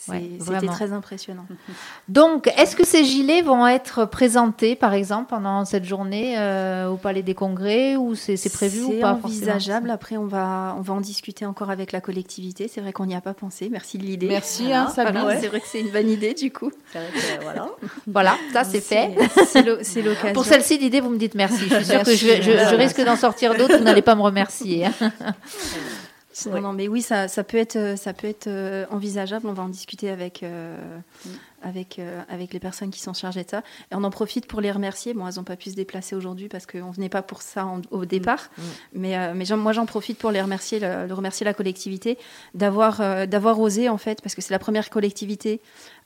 C'est- 0.08 0.14
Ouais, 0.14 0.30
C'était 0.40 0.68
très 0.68 0.94
impressionnant. 0.94 1.46
Donc, 2.10 2.48
est-ce 2.58 2.76
que 2.76 2.86
ces 2.86 3.04
gilets 3.04 3.42
vont 3.42 3.68
être 3.68 4.06
présentés, 4.06 4.76
par 4.76 4.94
exemple, 4.94 5.26
pendant 5.30 5.66
cette 5.66 5.84
journée 5.86 6.36
euh, 6.38 6.88
au 6.90 6.96
Palais 6.98 7.22
des 7.24 7.34
Congrès 7.34 7.96
ou 7.98 8.16
c'est 8.16 8.38
c'est 8.38 8.50
prévu 8.50 8.84
ou 8.84 8.92
C'est 8.92 9.00
pas 9.00 9.20
envisageable. 9.24 9.90
Après, 9.90 10.16
on 10.18 10.26
va, 10.26 10.76
on 10.78 10.82
va 10.82 10.94
en 10.94 11.02
discuter 11.02 11.46
encore 11.46 11.70
avec 11.70 11.92
la 11.92 12.00
collectivité. 12.02 12.70
C'est 12.74 12.80
vrai 12.82 12.94
qu'on 12.94 13.06
n'y 13.06 13.16
a 13.16 13.22
pas 13.22 13.34
pensé. 13.34 13.68
Merci 13.72 13.98
de 13.98 14.04
l'idée. 14.04 14.28
Merci, 14.28 14.72
hein, 14.72 14.88
Voilà, 14.94 15.10
Sabine. 15.10 15.22
voilà, 15.24 15.42
C'est 15.42 15.48
vrai 15.48 15.60
que 15.60 15.68
c'est 15.68 15.82
une 15.82 15.92
bonne 15.92 16.10
idée, 16.10 16.34
du 16.34 16.52
coup. 16.52 16.72
C'est 16.94 17.00
vrai 17.00 17.08
que, 17.38 17.44
voilà. 17.44 17.68
Voilà, 18.08 18.36
ça 18.54 18.64
c'est 18.64 18.82
fait. 18.82 19.12
C'est 19.48 19.64
l'o- 19.64 19.78
C'est 19.82 20.02
l'occasion. 20.02 20.34
Pour 20.34 20.46
celle-ci, 20.46 20.78
l'idée, 20.78 21.02
vous 21.02 21.10
me 21.10 21.18
dites 21.18 21.36
merci. 21.36 21.68
Je 21.70 21.76
suis 21.76 21.86
sûre 21.86 22.04
que 22.04 22.12
je, 22.16 22.42
je- 22.42 22.76
risque 22.76 23.04
d'en 23.04 23.16
sortir 23.16 23.56
d'autres. 23.56 23.78
Vous 23.78 23.84
n'allez 23.84 24.02
pas 24.02 24.16
me 24.16 24.22
remercier. 24.22 24.86
Non, 26.46 26.62
non, 26.62 26.74
mais 26.74 26.88
oui, 26.88 27.02
ça, 27.02 27.28
ça 27.28 27.44
peut 27.44 27.58
être, 27.58 27.98
ça 27.98 28.14
peut 28.14 28.28
être 28.28 28.48
euh, 28.48 28.86
envisageable. 28.92 29.48
On 29.48 29.54
va 29.54 29.64
en 29.64 29.70
discuter 29.70 30.10
avec, 30.10 30.44
euh, 30.44 30.78
Mm. 31.26 31.30
avec, 31.64 32.00
euh, 32.00 32.22
avec 32.30 32.54
les 32.54 32.60
personnes 32.60 32.92
qui 32.92 33.00
sont 33.00 33.14
chargées 33.14 33.44
de 33.44 33.50
ça. 33.50 33.64
Et 33.92 33.96
on 33.96 34.04
en 34.04 34.12
profite 34.12 34.46
pour 34.46 34.62
les 34.62 34.72
remercier. 34.72 35.14
Bon, 35.14 35.28
elles 35.28 35.36
n'ont 35.36 35.44
pas 35.44 35.56
pu 35.56 35.70
se 35.72 35.76
déplacer 35.76 36.16
aujourd'hui 36.16 36.48
parce 36.48 36.66
qu'on 36.66 36.92
venait 36.92 37.10
pas 37.10 37.22
pour 37.24 37.42
ça 37.42 37.66
en- 37.66 37.82
au 37.92 38.06
départ. 38.06 38.50
Mm. 38.58 38.62
Mais, 38.94 39.18
euh, 39.18 39.58
moi, 39.58 39.74
j'en 39.74 39.86
profite 39.86 40.18
pour 40.20 40.32
les 40.32 40.42
remercier, 40.42 40.80
le, 40.80 41.08
le 41.08 41.14
remercier 41.14 41.44
la 41.46 41.54
collectivité 41.54 42.18
d'avoir 42.54 43.28
d'avoir 43.28 43.60
osé, 43.60 43.90
en 43.90 43.98
fait, 43.98 44.22
parce 44.22 44.36
que 44.36 44.42
c'est 44.42 44.54
la 44.54 44.60
première 44.60 44.90
collectivité 44.90 45.60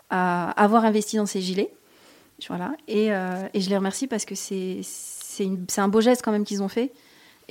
à 0.10 0.52
avoir 0.52 0.86
investi 0.86 1.18
dans 1.18 1.26
ces 1.26 1.42
gilets. 1.42 1.72
Voilà. 2.48 2.72
Et, 2.88 3.08
et 3.08 3.62
je 3.62 3.70
les 3.70 3.78
remercie 3.78 4.08
parce 4.08 4.26
que 4.26 4.36
c'est 4.36 4.82
un 5.78 5.88
beau 5.88 6.02
geste 6.02 6.22
quand 6.24 6.32
même 6.32 6.44
qu'ils 6.46 6.64
ont 6.64 6.68
fait. 6.68 6.92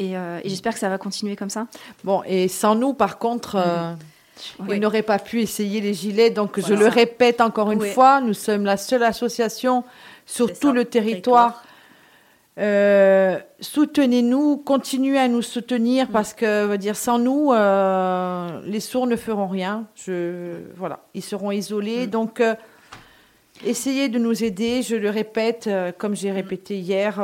Et, 0.01 0.17
euh, 0.17 0.41
et 0.43 0.49
j'espère 0.49 0.73
que 0.73 0.79
ça 0.81 0.89
va 0.89 0.97
continuer 0.97 1.37
comme 1.37 1.51
ça. 1.51 1.67
Bon, 2.05 2.23
et 2.27 2.49
sans 2.49 2.75
nous, 2.75 2.95
par 2.95 3.19
contre, 3.19 3.57
euh, 3.57 3.93
Oui. 4.61 4.77
ils 4.77 4.81
n'auraient 4.81 5.03
pas 5.03 5.19
pu 5.19 5.43
essayer 5.43 5.83
les 5.83 5.93
gilets. 5.93 6.31
Donc, 6.31 6.59
je 6.59 6.73
le 6.73 6.87
répète 6.89 7.43
encore 7.43 7.71
une 7.71 7.81
Oui. 7.83 7.91
fois, 7.91 8.23
nous 8.23 8.33
sommes 8.33 8.65
la 8.65 8.79
seule 8.79 9.03
association 9.03 9.85
sur 10.25 10.59
tout 10.59 10.73
le 10.73 10.87
territoire. 10.87 11.63
Euh, 12.59 13.39
Soutenez-nous, 13.61 14.57
continuez 14.57 15.19
à 15.19 15.29
nous 15.29 15.43
soutenir 15.43 16.09
Mm. 16.09 16.13
parce 16.13 16.33
que, 16.33 16.65
veut 16.65 16.79
dire, 16.79 16.97
sans 16.97 17.19
nous, 17.19 17.53
euh, 17.53 18.61
les 18.65 18.81
sourds 18.81 19.07
ne 19.07 19.17
feront 19.17 19.49
rien. 19.49 19.85
Je, 19.95 20.61
voilà, 20.77 21.01
ils 21.15 21.23
seront 21.23 21.51
isolés. 21.51 22.07
Mm. 22.07 22.11
Donc, 22.11 22.41
euh, 22.41 22.55
essayez 23.67 24.09
de 24.09 24.19
nous 24.19 24.43
aider. 24.45 24.81
Je 24.83 24.97
le 24.97 25.11
répète, 25.11 25.69
comme 25.99 26.17
j'ai 26.17 26.31
répété 26.33 26.79
hier. 26.79 27.21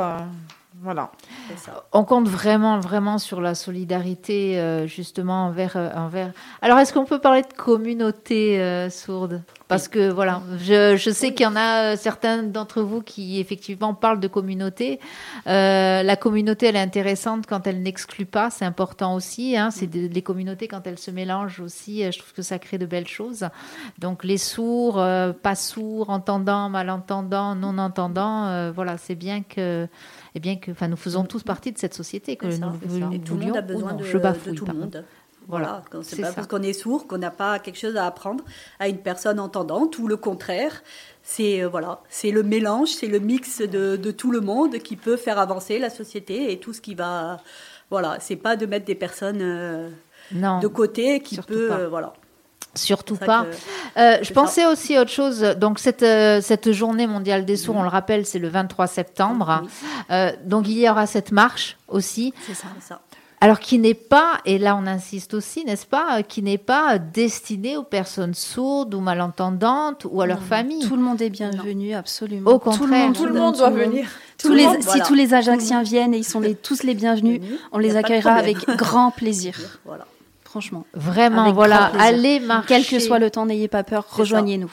Voilà. 0.81 1.11
Ça. 1.57 1.85
On 1.91 2.03
compte 2.03 2.27
vraiment, 2.27 2.79
vraiment 2.79 3.17
sur 3.17 3.41
la 3.41 3.55
solidarité, 3.55 4.59
euh, 4.59 4.85
justement, 4.87 5.45
envers, 5.45 5.75
euh, 5.75 5.89
envers. 5.95 6.31
Alors, 6.61 6.77
est-ce 6.79 6.93
qu'on 6.93 7.05
peut 7.05 7.19
parler 7.19 7.41
de 7.41 7.53
communauté 7.53 8.61
euh, 8.61 8.89
sourde? 8.89 9.41
Parce 9.67 9.89
que, 9.89 10.09
voilà, 10.09 10.41
je, 10.59 10.95
je 10.95 11.09
sais 11.09 11.33
qu'il 11.33 11.43
y 11.43 11.47
en 11.47 11.57
a 11.57 11.93
euh, 11.93 11.95
certains 11.97 12.43
d'entre 12.43 12.81
vous 12.81 13.01
qui, 13.01 13.39
effectivement, 13.39 13.93
parlent 13.93 14.21
de 14.21 14.29
communauté. 14.29 14.99
Euh, 15.47 16.03
la 16.03 16.15
communauté, 16.15 16.67
elle 16.67 16.77
est 16.77 16.81
intéressante 16.81 17.45
quand 17.47 17.67
elle 17.67 17.81
n'exclut 17.81 18.25
pas, 18.25 18.49
c'est 18.49 18.63
important 18.63 19.13
aussi. 19.13 19.57
Hein, 19.57 19.71
c'est 19.71 19.87
de- 19.87 20.07
les 20.07 20.21
communautés, 20.21 20.69
quand 20.69 20.87
elles 20.87 20.99
se 20.99 21.11
mélangent 21.11 21.59
aussi, 21.59 22.03
euh, 22.05 22.11
je 22.11 22.19
trouve 22.19 22.31
que 22.33 22.41
ça 22.43 22.59
crée 22.59 22.77
de 22.77 22.85
belles 22.85 23.07
choses. 23.09 23.45
Donc, 23.99 24.23
les 24.23 24.37
sourds, 24.37 24.99
euh, 24.99 25.33
pas 25.33 25.55
sourds, 25.55 26.09
entendants, 26.11 26.69
malentendants, 26.69 27.55
non-entendants, 27.55 28.45
euh, 28.47 28.71
voilà, 28.73 28.97
c'est 28.97 29.15
bien 29.15 29.41
que 29.43 29.87
eh 30.37 30.39
bien 30.39 30.55
que, 30.57 30.69
enfin, 30.71 30.87
nous 30.87 30.97
faisons 30.97 31.23
tous 31.23 31.41
partie 31.43 31.71
de 31.71 31.79
cette 31.79 31.95
société, 31.95 32.35
que 32.35 32.49
ça, 32.51 32.57
nous, 32.87 32.99
nous 32.99 33.13
Et 33.13 33.19
tout 33.19 33.35
le 33.35 33.45
monde 33.47 33.57
a 33.57 33.61
besoin 33.61 33.93
de, 33.93 34.03
Je 34.03 34.17
bafouille, 34.19 34.53
de 34.53 34.57
tout 34.57 34.65
le 34.65 34.73
monde. 34.73 35.03
Voilà, 35.47 35.81
Voilà, 35.89 36.03
c'est 36.03 36.21
pas 36.21 36.27
ça. 36.27 36.33
parce 36.33 36.47
qu'on 36.47 36.61
est 36.61 36.73
sourd 36.73 37.07
qu'on 37.07 37.17
n'a 37.17 37.31
pas 37.31 37.57
quelque 37.59 37.79
chose 37.79 37.95
à 37.95 38.05
apprendre 38.05 38.43
à 38.79 38.87
une 38.89 38.97
personne 38.97 39.39
entendante, 39.39 39.97
ou 39.97 40.07
le 40.07 40.17
contraire. 40.17 40.83
C'est 41.23 41.63
euh, 41.63 41.69
voilà, 41.69 42.01
c'est 42.09 42.31
le 42.31 42.43
mélange, 42.43 42.89
c'est 42.89 43.07
le 43.07 43.19
mix 43.19 43.61
de, 43.61 43.95
de 43.95 44.11
tout 44.11 44.29
le 44.31 44.41
monde 44.41 44.77
qui 44.79 44.95
peut 44.95 45.17
faire 45.17 45.39
avancer 45.39 45.79
la 45.79 45.89
société 45.89 46.51
et 46.51 46.59
tout 46.59 46.73
ce 46.73 46.81
qui 46.81 46.95
va. 46.95 47.39
Voilà, 47.89 48.17
c'est 48.19 48.35
pas 48.35 48.55
de 48.57 48.65
mettre 48.65 48.85
des 48.85 48.95
personnes 48.95 49.39
euh, 49.41 49.89
Non, 50.33 50.59
de 50.59 50.67
côté 50.67 51.21
qui 51.21 51.37
peut. 51.37 51.71
euh, 51.71 51.87
voilà. 51.89 52.13
Surtout 52.77 53.15
pas. 53.17 53.45
que- 53.45 53.99
Euh, 53.99 54.17
je 54.21 54.31
pensais 54.33 54.65
aussi 54.65 54.95
à 54.95 55.01
autre 55.01 55.11
chose. 55.11 55.41
Donc 55.59 55.79
cette 55.79 56.03
euh, 56.03 56.39
cette 56.41 56.71
journée 56.71 57.07
mondiale 57.07 57.45
des 57.45 57.57
sourds, 57.57 57.75
on 57.77 57.83
le 57.83 57.89
rappelle, 57.89 58.25
c'est 58.25 58.39
le 58.39 58.47
23 58.49 58.87
septembre. 58.87 59.61
Oui, 59.63 59.69
Euh, 60.11 60.31
donc 60.45 60.67
il 60.67 60.77
y 60.77 60.89
aura 60.89 61.05
cette 61.07 61.31
marche 61.31 61.77
aussi. 61.87 62.33
c'est 62.45 62.53
ça, 62.53 62.67
c'est 62.79 62.87
ça. 62.87 63.01
Alors 63.39 63.59
qui 63.59 63.77
n'est 63.77 63.93
pas, 63.93 64.39
et 64.45 64.57
là 64.57 64.75
on 64.75 64.87
insiste 64.87 65.35
aussi, 65.35 65.63
n'est-ce 65.63 65.85
pas, 65.85 66.23
qui 66.23 66.41
n'est 66.41 66.57
pas 66.57 66.97
destinée 66.97 67.77
aux 67.77 67.83
personnes 67.83 68.33
sourdes 68.33 68.95
ou 68.95 68.99
malentendantes 68.99 70.07
ou 70.09 70.21
à 70.21 70.25
leur 70.25 70.41
famille. 70.41 70.83
Tout 70.87 70.95
le 70.95 71.03
monde 71.03 71.21
est 71.21 71.29
bienvenu, 71.29 71.93
absolument. 71.93 72.49
Au 72.49 72.57
contraire. 72.57 73.13
Tout 73.13 73.25
le 73.27 73.33
monde 73.33 73.53
tout 73.53 73.59
doit 73.59 73.69
le 73.69 73.75
monde. 73.75 73.85
venir. 73.91 74.07
Tous 74.39 74.47
Tout 74.47 74.53
le 74.53 74.59
les, 74.59 74.65
monde, 74.65 74.77
si 74.81 74.85
voilà. 74.87 75.05
tous 75.05 75.13
les 75.13 75.33
Ajacciens 75.35 75.83
viennent 75.83 76.15
et 76.15 76.17
ils 76.17 76.23
sont 76.23 76.39
les, 76.39 76.55
tous 76.55 76.81
les 76.81 76.95
bienvenus, 76.95 77.39
on 77.71 77.77
les 77.77 77.95
accueillera 77.95 78.31
avec 78.33 78.57
grand 78.75 79.11
plaisir. 79.11 79.55
Voilà. 79.85 80.05
Franchement. 80.57 80.85
Vraiment, 80.95 81.43
Avec 81.43 81.53
voilà, 81.53 81.91
allez 81.99 82.39
marcher. 82.39 82.67
Quel 82.67 82.85
que 82.87 82.97
soit 82.99 83.19
le 83.19 83.29
temps, 83.29 83.45
n'ayez 83.45 83.67
pas 83.67 83.83
peur, 83.83 84.03
rejoignez-nous. 84.09 84.71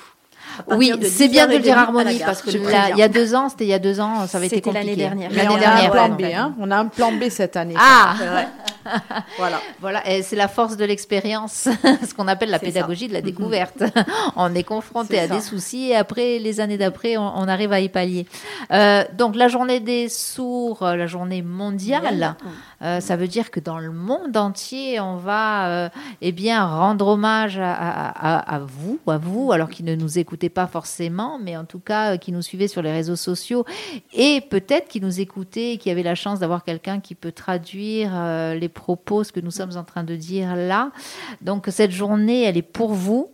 Oui, 0.70 0.92
c'est 1.02 1.28
bien 1.28 1.46
de 1.46 1.52
le 1.52 1.58
10h30 1.58 1.62
dire 1.62 1.78
Harmonie 1.78 2.22
parce 2.24 2.40
que 2.40 2.50
là, 2.70 2.88
il 2.90 2.96
y 2.96 3.02
a 3.02 3.08
deux 3.08 3.34
ans, 3.34 3.50
c'était 3.50 3.64
il 3.64 3.68
y 3.70 3.74
a 3.74 3.78
deux 3.78 4.00
ans, 4.00 4.26
ça 4.26 4.38
avait 4.38 4.46
été 4.46 4.56
C'était 4.56 4.72
l'année 4.72 4.92
compliqué. 4.92 5.02
dernière. 5.08 5.30
Mais 5.30 5.36
L'année 5.36 5.48
on 5.50 5.56
a 5.56 5.60
dernière, 5.60 5.84
un 5.84 5.90
plan 5.90 6.16
ouais. 6.16 6.32
B, 6.32 6.34
hein. 6.34 6.54
On 6.58 6.70
a 6.70 6.76
un 6.76 6.86
plan 6.86 7.12
B 7.12 7.28
cette 7.28 7.56
année. 7.56 7.74
Ah. 7.76 8.14
voilà. 9.38 9.60
Voilà, 9.80 10.08
et 10.10 10.22
c'est 10.22 10.36
la 10.36 10.48
force 10.48 10.76
de 10.76 10.84
l'expérience, 10.84 11.68
ce 12.08 12.14
qu'on 12.14 12.28
appelle 12.28 12.50
la 12.50 12.58
pédagogie 12.58 13.08
de 13.08 13.12
la 13.12 13.20
découverte. 13.22 13.82
on 14.36 14.54
est 14.54 14.62
confronté 14.64 15.18
à 15.18 15.28
ça. 15.28 15.34
des 15.34 15.40
soucis 15.40 15.90
et 15.90 15.96
après, 15.96 16.38
les 16.38 16.60
années 16.60 16.78
d'après, 16.78 17.16
on, 17.16 17.22
on 17.38 17.48
arrive 17.48 17.72
à 17.72 17.80
y 17.80 17.88
pallier. 17.88 18.26
Euh, 18.72 19.04
donc, 19.16 19.36
la 19.36 19.48
journée 19.48 19.80
des 19.80 20.08
sourds, 20.08 20.82
euh, 20.82 20.96
la 20.96 21.06
journée 21.06 21.42
mondiale, 21.42 22.36
euh, 22.82 23.00
ça 23.00 23.16
veut 23.16 23.28
dire 23.28 23.50
que 23.50 23.60
dans 23.60 23.78
le 23.78 23.90
monde 23.90 24.36
entier, 24.36 25.00
on 25.00 25.16
va 25.16 25.68
euh, 25.68 25.88
eh 26.20 26.32
bien, 26.32 26.64
rendre 26.66 27.06
hommage 27.08 27.58
à, 27.58 27.72
à- 27.72 28.36
à- 28.38 28.54
à 28.56 28.58
vous, 28.60 28.98
à 29.06 29.18
vous, 29.18 29.52
alors 29.52 29.68
qui 29.70 29.82
ne 29.82 29.94
nous 29.94 30.18
écoutez 30.18 30.48
pas 30.48 30.66
forcément, 30.66 31.38
mais 31.42 31.56
en 31.56 31.64
tout 31.64 31.78
cas, 31.78 32.16
qui 32.16 32.32
nous 32.32 32.42
suivez 32.42 32.68
sur 32.68 32.82
les 32.82 32.92
réseaux 32.92 33.16
sociaux 33.16 33.64
et 34.12 34.40
peut-être 34.40 34.88
qui 34.88 35.00
nous 35.00 35.20
écoutez 35.20 35.72
et 35.72 35.78
qui 35.78 35.90
avez 35.90 36.02
la 36.02 36.14
chance 36.14 36.40
d'avoir 36.40 36.64
quelqu'un 36.64 37.00
qui 37.00 37.14
peut 37.14 37.32
traduire 37.32 38.10
les 38.54 38.68
propos, 38.74 39.24
ce 39.24 39.32
que 39.32 39.40
nous 39.40 39.50
sommes 39.50 39.76
en 39.76 39.84
train 39.84 40.04
de 40.04 40.16
dire 40.16 40.54
là. 40.56 40.90
Donc 41.40 41.66
cette 41.70 41.92
journée, 41.92 42.42
elle 42.42 42.56
est 42.58 42.62
pour 42.62 42.92
vous. 42.92 43.30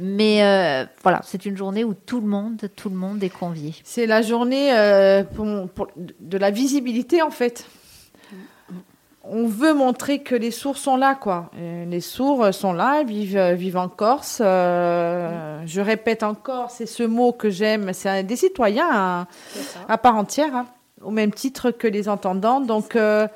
Mais 0.00 0.44
euh, 0.44 0.84
voilà, 1.02 1.20
c'est 1.24 1.44
une 1.44 1.56
journée 1.56 1.82
où 1.82 1.92
tout 1.92 2.20
le 2.20 2.26
monde, 2.28 2.60
tout 2.76 2.88
le 2.88 2.94
monde 2.94 3.20
est 3.24 3.30
convié. 3.30 3.74
C'est 3.82 4.06
la 4.06 4.22
journée 4.22 4.72
euh, 4.72 5.24
pour- 5.24 5.68
pour- 5.70 5.88
de 6.20 6.38
la 6.38 6.52
visibilité, 6.52 7.20
en 7.20 7.30
fait. 7.30 7.66
On 9.30 9.46
veut 9.46 9.74
montrer 9.74 10.20
que 10.20 10.34
les 10.34 10.50
sourds 10.52 10.78
sont 10.78 10.96
là, 10.96 11.14
quoi. 11.14 11.50
Les 11.58 12.00
sourds 12.00 12.54
sont 12.54 12.72
là, 12.72 13.02
vivent, 13.02 13.52
vivent 13.54 13.76
en 13.76 13.88
Corse. 13.88 14.38
Euh, 14.40 15.60
Je 15.66 15.80
répète 15.82 16.22
encore, 16.22 16.70
c'est 16.70 16.86
ce 16.86 17.02
mot 17.02 17.32
que 17.32 17.50
j'aime. 17.50 17.92
C'est 17.92 18.08
un- 18.08 18.22
des 18.22 18.36
citoyens 18.36 18.88
hein, 18.90 19.26
à 19.88 19.98
part 19.98 20.16
entière, 20.16 20.54
hein, 20.54 20.66
au 21.02 21.10
même 21.10 21.32
titre 21.32 21.72
que 21.72 21.86
les 21.88 22.08
entendants. 22.08 22.60
Donc, 22.60 22.96
euh, 22.96 23.26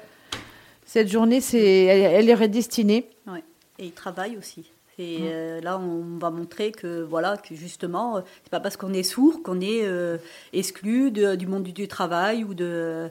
cette 0.92 1.09
journée, 1.09 1.40
c'est, 1.40 1.85
elle, 1.85 2.28
elle 2.28 2.42
est 2.42 2.48
destinée. 2.48 3.09
Ouais. 3.26 3.42
Et 3.78 3.87
ils 3.87 3.92
travaillent 3.92 4.37
aussi. 4.37 4.70
Et 4.98 5.20
euh, 5.22 5.59
là, 5.62 5.78
on 5.78 6.18
va 6.18 6.28
montrer 6.31 6.70
que 6.70 7.00
voilà, 7.02 7.38
que 7.38 7.55
justement, 7.55 8.18
euh, 8.18 8.20
c'est 8.44 8.50
pas 8.50 8.61
parce 8.61 8.76
qu'on 8.76 8.92
est 8.92 9.02
sourd 9.02 9.42
qu'on 9.42 9.61
est 9.62 9.85
euh, 9.85 10.18
exclu 10.52 11.11
de- 11.11 11.35
du 11.35 11.46
monde 11.46 11.62
du, 11.62 11.72
du 11.72 11.88
travail 11.88 12.44
ou 12.44 12.52
de 12.52 13.09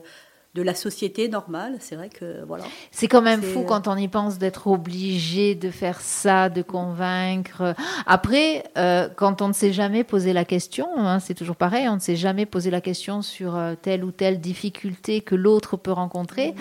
de 0.54 0.60
la 0.62 0.74
société 0.74 1.28
normale. 1.30 1.76
C'est 1.80 1.96
vrai 1.96 2.10
que 2.10 2.44
voilà. 2.46 2.64
C'est 2.90 3.08
quand 3.08 3.22
même 3.22 3.40
fou 3.40 3.62
quand 3.62 3.88
on 3.88 3.96
y 3.96 4.06
pense 4.08 4.36
d'être 4.38 4.66
obligé 4.66 5.54
de 5.54 5.70
faire 5.70 6.00
ça, 6.02 6.50
de 6.50 6.60
convaincre. 6.60 7.74
Après, 8.06 8.64
euh, 8.76 9.08
quand 9.16 9.40
on 9.40 9.48
ne 9.48 9.52
s'est 9.54 9.72
jamais 9.72 10.04
posé 10.04 10.34
la 10.34 10.44
question, 10.44 10.86
hein, 10.98 11.20
c'est 11.20 11.32
toujours 11.34 11.56
pareil, 11.56 11.88
on 11.88 11.94
ne 11.94 12.00
s'est 12.00 12.16
jamais 12.16 12.44
posé 12.44 12.70
la 12.70 12.82
question 12.82 13.22
sur 13.22 13.56
euh, 13.56 13.74
telle 13.80 14.04
ou 14.04 14.10
telle 14.12 14.40
difficulté 14.40 15.22
que 15.22 15.34
l'autre 15.34 15.78
peut 15.78 15.92
rencontrer. 15.92 16.54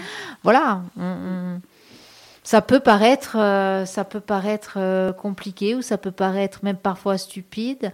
Voilà. 0.43 0.83
on- 0.97 1.01
on- 1.03 1.61
ça 2.43 2.61
peut 2.63 2.79
paraître, 2.79 3.35
euh, 3.37 3.85
ça 3.85 4.03
peut 4.03 4.19
paraître 4.19 4.73
euh, 4.77 5.13
compliqué 5.13 5.75
ou 5.75 5.83
ça 5.83 5.99
peut 5.99 6.09
paraître 6.11 6.61
même 6.63 6.75
parfois 6.77 7.19
stupide. 7.19 7.91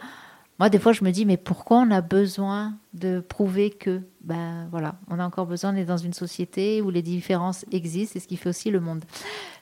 Moi, 0.60 0.70
des 0.70 0.80
fois, 0.80 0.94
je 0.94 1.04
me 1.04 1.12
dis, 1.12 1.26
mais 1.26 1.36
pourquoi 1.38 1.78
on 1.80 1.92
a 1.92 2.00
besoin 2.02 2.74
de 2.94 3.20
prouver 3.20 3.72
que, 3.72 4.02
ben 4.28 4.68
voilà, 4.72 4.96
on 5.10 5.20
a 5.20 5.26
encore 5.26 5.46
besoin, 5.46 5.74
on 5.74 5.78
est 5.78 5.86
dans 5.86 5.96
une 5.96 6.12
société 6.12 6.82
où 6.82 6.90
les 6.90 7.02
différences 7.02 7.64
existent, 7.72 8.12
c'est 8.14 8.20
ce 8.20 8.28
qui 8.28 8.36
fait 8.36 8.50
aussi 8.50 8.70
le 8.70 8.82
monde. 8.82 9.06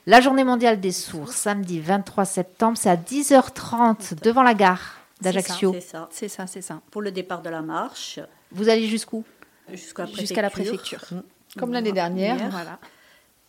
La 0.06 0.20
journée 0.20 0.42
mondiale 0.42 0.80
des 0.80 0.90
sourds, 0.90 1.32
samedi 1.32 1.78
23 1.78 2.24
septembre, 2.24 2.76
c'est 2.76 2.90
à 2.90 2.96
10h30 2.96 4.20
devant 4.22 4.42
la 4.42 4.54
gare 4.54 4.96
d'Ajaccio. 5.20 5.72
C'est 5.72 5.80
ça. 5.80 6.08
C'est 6.10 6.28
ça, 6.28 6.48
c'est 6.48 6.62
ça. 6.62 6.80
Pour 6.90 7.00
le 7.00 7.12
départ 7.12 7.42
de 7.42 7.48
la 7.48 7.62
marche 7.62 8.18
Vous 8.50 8.68
allez 8.68 8.88
jusqu'où? 8.88 9.24
Jusqu'à 9.70 10.04
la 10.04 10.10
Jusqu'à 10.10 10.42
la 10.42 10.50
préfecture. 10.50 10.98
préfecture. 10.98 11.22
Comme 11.56 11.72
l'année 11.72 11.92
dernière. 11.92 12.50
Voilà. 12.50 12.80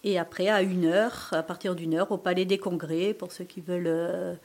Et 0.04 0.20
après, 0.20 0.50
à 0.50 0.62
une 0.62 0.86
heure, 0.86 1.30
à 1.32 1.42
partir 1.42 1.74
d'une 1.74 1.96
heure, 1.96 2.12
au 2.12 2.20
Palais 2.20 2.46
des 2.46 2.60
Congrès, 2.60 3.16
pour 3.16 3.32
ceux 3.32 3.44
qui 3.44 3.60
veulent 3.60 3.88
euh, 3.88 4.36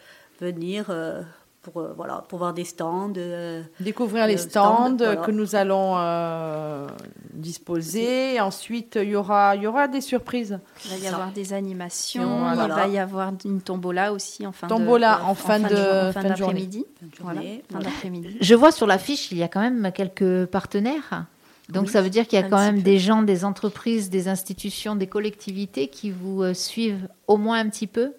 venir 0.40 0.86
euh, 0.88 1.22
pour, 1.62 1.80
euh, 1.80 1.92
voilà, 1.96 2.24
pour 2.28 2.38
voir 2.40 2.52
des 2.54 2.64
stands. 2.64 3.12
euh, 3.16 3.62
Découvrir 3.80 4.26
les 4.26 4.34
Le 4.34 4.38
stands 4.40 4.96
voilà. 4.96 5.16
que 5.16 5.30
nous 5.30 5.54
allons 5.54 5.94
euh, 5.96 6.88
disposer. 7.32 8.40
Ensuite, 8.40 8.98
il 9.00 9.10
y 9.10 9.16
aura, 9.16 9.56
il 9.56 9.62
y 9.62 9.66
aura 9.66 9.88
des 9.88 10.00
surprises. 10.00 10.58
Il 10.84 10.90
va 10.90 10.96
y 10.96 11.00
Ça. 11.00 11.08
avoir 11.14 11.30
des 11.32 11.52
animations, 11.52 12.38
Voilà. 12.54 12.64
il 12.64 12.68
va 12.72 12.88
y 12.88 12.98
avoir 12.98 13.32
une 13.44 13.60
tombola 13.60 14.12
aussi 14.12 14.46
en 14.46 14.52
fin 14.52 14.66
Tombola 14.66 15.18
de, 15.18 15.22
en 15.24 15.34
fin 15.34 15.58
de- 15.60 15.66
fin 16.12 16.22
de 16.22 16.28
d'après-midi. 16.28 16.84
fin 17.14 17.34
de 17.34 17.82
d'après-midi. 17.84 18.36
Je 18.40 18.54
vois 18.54 18.72
sur 18.72 18.86
l'affiche, 18.86 19.30
il 19.32 19.38
y 19.38 19.42
a 19.42 19.48
quand 19.48 19.60
même 19.60 19.90
quelques 19.94 20.46
partenaires. 20.46 21.26
Donc 21.68 21.84
Oui, 21.86 21.90
ça 21.92 22.02
veut 22.02 22.10
dire 22.10 22.26
qu'il 22.26 22.38
y 22.38 22.42
a 22.42 22.48
quand 22.48 22.58
même 22.58 22.76
peu. 22.76 22.82
des 22.82 22.98
gens, 22.98 23.22
des 23.22 23.44
entreprises, 23.44 24.10
des 24.10 24.28
institutions, 24.28 24.96
des 24.96 25.06
collectivités 25.06 25.88
qui 25.88 26.10
vous 26.10 26.42
euh, 26.42 26.54
suivent 26.54 27.08
au 27.28 27.36
moins 27.36 27.60
un 27.60 27.68
petit 27.68 27.86
peu? 27.86 28.12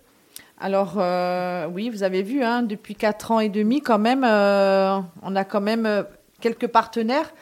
Alors, 0.64 0.94
euh, 0.98 1.68
oui, 1.68 1.90
vous 1.90 2.04
avez 2.04 2.24
vu, 2.24 2.42
hein, 2.42 2.64
depuis 2.64 2.96
quatre 2.96 3.32
ans 3.32 3.42
et 3.42 3.50
demi, 3.50 3.82
quand 3.82 4.00
même, 4.00 4.24
euh, 4.24 4.98
on 5.22 5.36
a 5.36 5.44
quand 5.44 5.60
même 5.60 5.86
euh, 5.86 6.04
quelques 6.40 6.68
partenaires. 6.68 7.34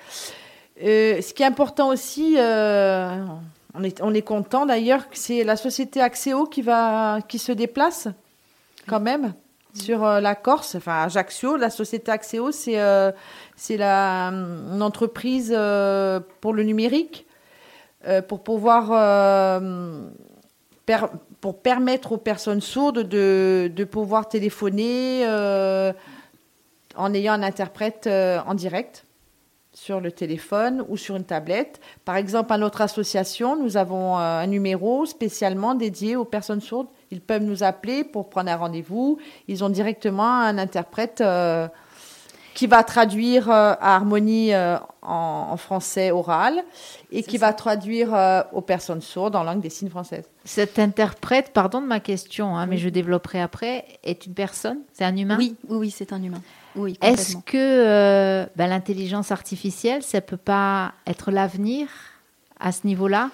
Ce 0.76 1.32
qui 1.32 1.44
est 1.44 1.46
important 1.46 1.90
aussi, 1.90 2.36
on 2.40 3.84
est, 3.84 4.02
on 4.02 4.14
est 4.16 4.24
content 4.24 4.66
d'ailleurs, 4.66 5.04
c'est 5.12 5.44
la 5.44 5.56
société 5.56 6.02
Axéo 6.02 6.48
qui, 6.48 6.64
va, 6.64 7.20
qui 7.28 7.38
se 7.38 7.52
déplace 7.52 8.08
quand 8.88 9.00
même 9.00 9.36
sur 9.76 10.04
la 10.04 10.34
Corse, 10.34 10.74
enfin 10.74 11.04
Ajaccio. 11.04 11.58
La 11.58 11.70
société 11.70 12.12
Axéo, 12.12 12.52
c'est 12.52 12.80
une 12.80 14.82
entreprise 14.82 15.54
euh, 15.56 16.20
pour 16.42 16.54
le 16.54 16.64
numérique, 16.64 17.28
pour 18.28 18.42
pouvoir 18.42 18.88
per- 20.88 21.06
pour 21.42 21.60
permettre 21.60 22.12
aux 22.12 22.18
personnes 22.18 22.62
sourdes 22.62 23.00
de, 23.00 23.84
pouvoir 23.92 24.30
téléphoner 24.30 25.24
euh, 25.26 25.92
en 26.96 27.14
ayant 27.14 27.34
un 27.34 27.44
interprète 27.44 28.06
euh, 28.06 28.40
en 28.46 28.54
direct 28.54 29.06
sur 29.74 30.00
le 30.00 30.12
téléphone 30.12 30.86
ou 30.90 30.98
sur 30.98 31.16
une 31.16 31.24
tablette. 31.24 31.80
Par 32.06 32.16
exemple, 32.16 32.54
à 32.54 32.58
notre 32.58 32.82
association, 32.82 33.56
nous 33.62 33.76
avons 33.76 34.18
euh, 34.18 34.40
un 34.40 34.48
numéro 34.48 35.06
spécialement 35.08 35.74
dédié 35.74 36.16
aux 36.16 36.26
personnes 36.26 36.62
sourdes. 36.62 36.90
Ils 37.10 37.22
peuvent 37.22 37.42
nous 37.42 37.64
appeler 37.64 38.04
pour 38.04 38.30
prendre 38.30 38.52
un 38.52 38.58
rendez-vous. 38.58 39.18
Ils 39.48 39.64
ont 39.64 39.70
directement 39.70 40.42
un 40.42 40.58
interprète 40.60 41.24
qui 42.54 42.68
va 42.68 42.84
traduire 42.84 43.50
à 43.50 43.96
Harmonie 43.96 44.52
en, 45.02 45.48
en 45.52 45.58
français 45.58 46.12
oral 46.12 46.64
et 47.12 47.24
qui 47.24 47.38
va 47.38 47.54
traduire 47.54 48.14
euh, 48.14 48.42
aux 48.54 48.62
personnes 48.62 49.02
sourdes 49.02 49.36
en 49.36 49.44
langue 49.44 49.62
des 49.62 49.70
signes 49.70 49.90
française. 49.90 50.26
Cet 50.46 50.80
interprète, 50.80 51.52
pardon 51.54 51.82
de 51.82 51.88
ma 51.88 52.00
question, 52.00 52.56
hein, 52.56 52.66
mais 52.68 52.78
je 52.78 52.90
développerai 52.90 53.42
après, 53.42 53.86
est 54.04 54.26
une 54.26 54.34
personne? 54.34 54.80
C'est 54.94 55.06
un 55.06 55.16
humain? 55.16 55.38
Oui, 55.38 55.56
oui, 55.70 55.78
oui, 55.78 55.92
c'est 55.92 56.14
un 56.14 56.22
humain. 56.22 56.42
Oui, 56.76 56.98
Est-ce 57.02 57.38
que 57.38 57.58
euh, 57.58 58.46
ben, 58.56 58.68
l'intelligence 58.68 59.32
artificielle, 59.32 60.04
ça 60.04 60.22
peut 60.22 60.38
pas 60.38 60.94
être 61.06 61.32
l'avenir 61.32 61.90
à 62.60 62.72
ce 62.72 62.88
niveau-là? 62.88 63.30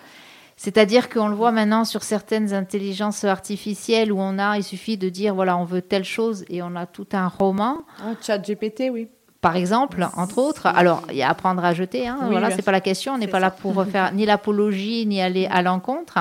C'est-à-dire 0.59 1.07
qu'on 1.09 1.27
le 1.27 1.35
voit 1.35 1.51
maintenant 1.51 1.85
sur 1.85 2.01
certaines 2.01 2.51
intelligences 2.53 3.23
artificielles 3.25 4.11
où 4.11 4.19
on 4.19 4.39
a, 4.39 4.57
il 4.57 4.63
suffit 4.63 4.97
de 4.97 5.07
dire 5.07 5.35
voilà, 5.35 5.55
on 5.55 5.65
veut 5.65 5.83
telle 5.83 6.03
chose 6.03 6.45
et 6.49 6.63
on 6.63 6.75
a 6.75 6.87
tout 6.87 7.05
un 7.13 7.27
roman, 7.27 7.77
Un 8.03 8.17
chat 8.19 8.39
GPT, 8.39 8.89
oui. 8.91 9.07
Par 9.41 9.55
exemple, 9.55 10.07
entre 10.15 10.39
autres. 10.39 10.65
Alors, 10.67 11.03
il 11.09 11.17
y 11.17 11.23
a 11.23 11.29
à 11.29 11.33
prendre 11.35 11.63
à 11.63 11.73
jeter, 11.73 12.07
hein, 12.07 12.17
Oui, 12.23 12.31
voilà, 12.31 12.51
c'est 12.51 12.61
pas 12.63 12.71
la 12.71 12.81
question, 12.81 13.13
on 13.13 13.17
n'est 13.17 13.27
pas 13.27 13.33
ça. 13.39 13.39
là 13.47 13.51
pour 13.51 13.85
faire 13.85 14.11
ni 14.13 14.25
l'apologie 14.25 15.05
ni 15.05 15.21
aller 15.21 15.45
à 15.47 15.61
l'encontre, 15.61 16.17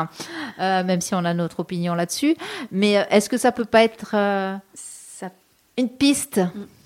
euh, 0.61 0.85
même 0.85 1.01
si 1.01 1.15
on 1.15 1.25
a 1.25 1.33
notre 1.35 1.61
opinion 1.61 1.95
là-dessus. 1.95 2.37
Mais 2.73 2.99
euh, 2.99 3.03
est-ce 3.11 3.29
que 3.29 3.39
ça 3.39 3.53
peut 3.53 3.65
pas 3.65 3.83
être 3.83 4.11
euh, 4.15 4.55
Ça 4.75 5.31
une 5.79 5.89
piste? 5.89 6.41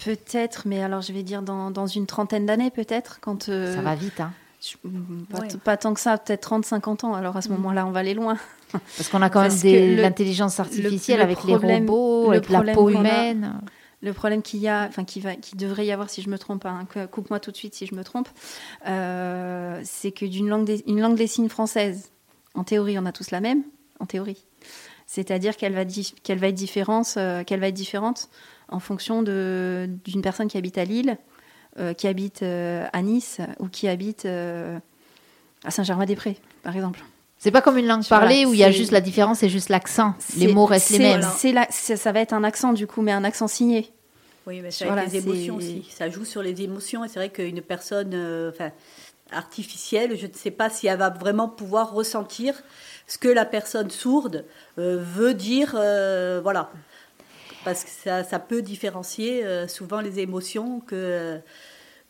Peut-être, 0.05 0.63
mais 0.67 0.83
alors 0.83 1.01
je 1.03 1.13
vais 1.13 1.23
dire 1.23 1.43
dans, 1.43 1.71
dans 1.71 1.87
une 1.87 2.07
trentaine 2.07 2.47
d'années 2.47 2.71
peut-être, 2.71 3.19
quand... 3.21 3.49
euh, 3.49 3.75
Ça 3.75 3.83
va 3.83 3.95
vite, 3.95 4.21
hein. 4.21 4.33
je- 4.63 4.77
mm, 4.89 5.27
pas, 5.31 5.39
Ouais. 5.41 5.49
t- 5.49 5.59
pas 5.59 5.77
tant 5.77 5.95
que 5.95 6.01
ça, 6.01 6.17
peut-être 6.17 6.49
30-50 6.49 7.05
ans. 7.07 7.15
Alors 7.15 7.37
à 7.37 7.43
ce 7.43 7.49
moment-là, 7.51 7.87
on 7.87 7.91
va 7.91 8.01
aller 8.01 8.15
loin. 8.15 8.37
Parce 8.73 9.09
qu'on 9.09 9.21
a 9.21 9.31
quand 9.31 9.41
même 9.43 9.51
Parce 9.51 9.65
l'intelligence 9.65 10.61
artificielle 10.61 11.19
le 11.19 11.25
avec 11.25 11.39
problème- 11.39 11.85
les 11.85 11.91
robots, 11.91 12.31
le 12.31 12.37
avec 12.37 12.49
la 12.49 12.73
peau 12.73 12.87
a- 12.89 12.93
humaine. 12.93 13.55
Le 14.03 14.13
problème 14.15 14.41
qu'il 14.41 14.61
y 14.61 14.69
a, 14.69 14.87
enfin 14.89 15.05
qui 15.05 15.21
va, 15.21 15.37
qui 15.37 15.57
devrait 15.57 15.85
y 15.85 15.93
avoir 15.93 16.09
si 16.09 16.23
je 16.23 16.31
me 16.31 16.39
trompe, 16.39 16.65
hein, 16.65 16.87
coupe-moi 17.11 17.39
tout 17.39 17.51
de 17.51 17.57
suite 17.57 17.75
si 17.75 17.87
je 17.87 17.95
me 17.95 18.03
trompe, 18.03 18.29
euh, 18.87 19.81
c'est 19.85 20.11
que 20.11 20.25
d'une 20.25 20.49
langue, 20.49 20.65
des, 20.65 20.83
une 20.87 21.01
langue 21.01 21.17
des 21.17 21.27
signes 21.27 21.51
française, 21.51 22.11
en 22.55 22.65
théorie, 22.65 22.99
on 22.99 23.07
a 23.07 23.13
tous 23.13 23.31
la 23.31 23.41
même, 23.41 23.63
en 23.99 24.07
théorie. 24.07 24.45
C'est-à-dire 25.07 25.57
qu'elle 25.57 25.75
va, 25.75 25.85
qu'elle 26.23 26.39
va 26.39 26.49
être 26.49 26.55
différente, 26.55 27.15
euh, 27.17 27.43
qu'elle 27.43 27.59
va 27.59 27.67
être 27.67 27.75
différente 27.75 28.29
en 28.69 28.79
fonction 28.79 29.23
d'une 29.23 30.23
personne 30.23 30.47
qui 30.47 30.57
habite 30.57 30.79
à 30.79 30.85
Lille, 30.85 31.19
euh, 31.81 31.95
qui 31.95 32.07
habite 32.07 32.45
euh, 32.45 32.87
à 32.93 33.03
Nice 33.03 33.41
ou 33.59 33.67
qui 33.67 33.89
habite 33.89 34.25
à 34.27 35.71
Saint-Germain-des-Prés, 35.71 36.37
par 36.63 36.77
exemple. 36.77 37.01
C'est 37.43 37.51
pas 37.51 37.63
comme 37.63 37.79
une 37.79 37.87
langue 37.87 38.03
Voilà, 38.07 38.27
parlée 38.27 38.45
où 38.45 38.53
il 38.53 38.61
y 38.61 38.65
a 38.65 38.71
juste 38.71 38.93
la 38.93 39.01
différence, 39.01 39.39
c'est 39.39 39.49
juste 39.49 39.71
l'accent. 39.71 40.15
Les 40.37 40.53
mots 40.53 40.67
restent 40.67 40.91
les 40.91 40.99
mêmes. 40.99 41.23
la- 41.55 41.69
ça 41.71 42.13
va 42.13 42.21
être 42.21 42.35
un 42.35 42.45
accent 42.45 42.75
du 42.75 42.87
coup, 42.87 43.01
mais 43.01 43.13
un 43.13 43.25
accent 43.25 43.49
signé. 43.49 43.91
Oui, 44.47 44.61
mais 44.61 44.71
c'est 44.71 44.85
Voilà, 44.85 45.03
avec 45.03 45.15
les 45.15 45.19
émotions 45.21 45.57
aussi. 45.57 45.87
Ça 45.91 46.11
joue 46.11 46.27
sur 46.27 46.43
les 46.43 46.61
émotions 46.61 47.03
et 47.03 47.09
c'est 47.09 47.19
vrai 47.19 47.31
qu'une 47.31 47.63
personne 47.63 48.13
euh, 48.13 48.51
enfin, 48.51 48.73
artificielle, 49.33 50.19
je 50.19 50.27
ne 50.27 50.33
sais 50.35 50.51
pas 50.51 50.69
si 50.69 50.87
elle 50.87 50.99
va 50.99 51.09
vraiment 51.09 51.49
pouvoir 51.49 51.93
ressentir 51.93 52.63
ce 53.07 53.17
que 53.17 53.29
la 53.29 53.47
personne 53.47 53.91
sourde 53.91 54.45
euh, 54.79 54.99
veut 55.03 55.33
dire. 55.33 55.75
euh, 55.77 56.41
voilà. 56.43 56.71
Parce 57.65 57.85
que 57.85 57.91
ça, 57.91 58.23
ça 58.23 58.39
peut 58.39 58.61
différencier 58.61 59.47
euh, 59.47 59.67
souvent 59.67 60.01
les 60.03 60.19
émotions 60.19 60.81
que, 60.81 61.39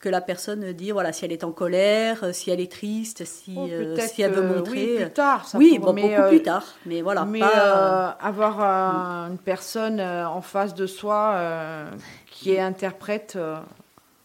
que 0.01 0.09
la 0.09 0.21
personne 0.21 0.73
dit. 0.73 0.91
Voilà, 0.91 1.13
si 1.13 1.25
elle 1.25 1.33
est 1.33 1.45
en 1.45 1.53
colère, 1.53 2.25
euh, 2.25 2.33
si 2.33 2.51
elle 2.51 2.61
est 2.61 2.73
triste, 2.73 3.25
si, 3.25 3.55
Oh, 3.57 3.69
euh, 3.71 3.97
si 4.13 4.23
elle 4.23 4.33
veut 4.33 4.43
montrer. 4.43 4.73
Oui, 4.87 4.97
euh, 4.97 5.05
plus 5.05 5.13
tard. 5.13 5.47
ça 5.47 5.59
oui, 5.59 5.79
bon, 5.79 5.93
mais, 5.93 6.03
beaucoup 6.03 6.15
euh, 6.15 6.29
plus 6.29 6.43
tard. 6.43 6.65
Mais 6.87 7.03
voilà, 7.03 7.25
mais 7.25 7.41
pas, 7.41 8.17
euh, 8.21 8.27
avoir 8.27 8.61
euh, 8.61 9.31
une 9.31 9.39
personne 9.39 10.01
euh, 10.01 10.27
en 10.29 10.41
face 10.41 10.75
de 10.75 10.87
soi 10.87 11.33
euh, 11.37 11.91
qui 12.31 12.53
est 12.53 12.61
interprète, 12.61 13.35
euh, 13.37 13.59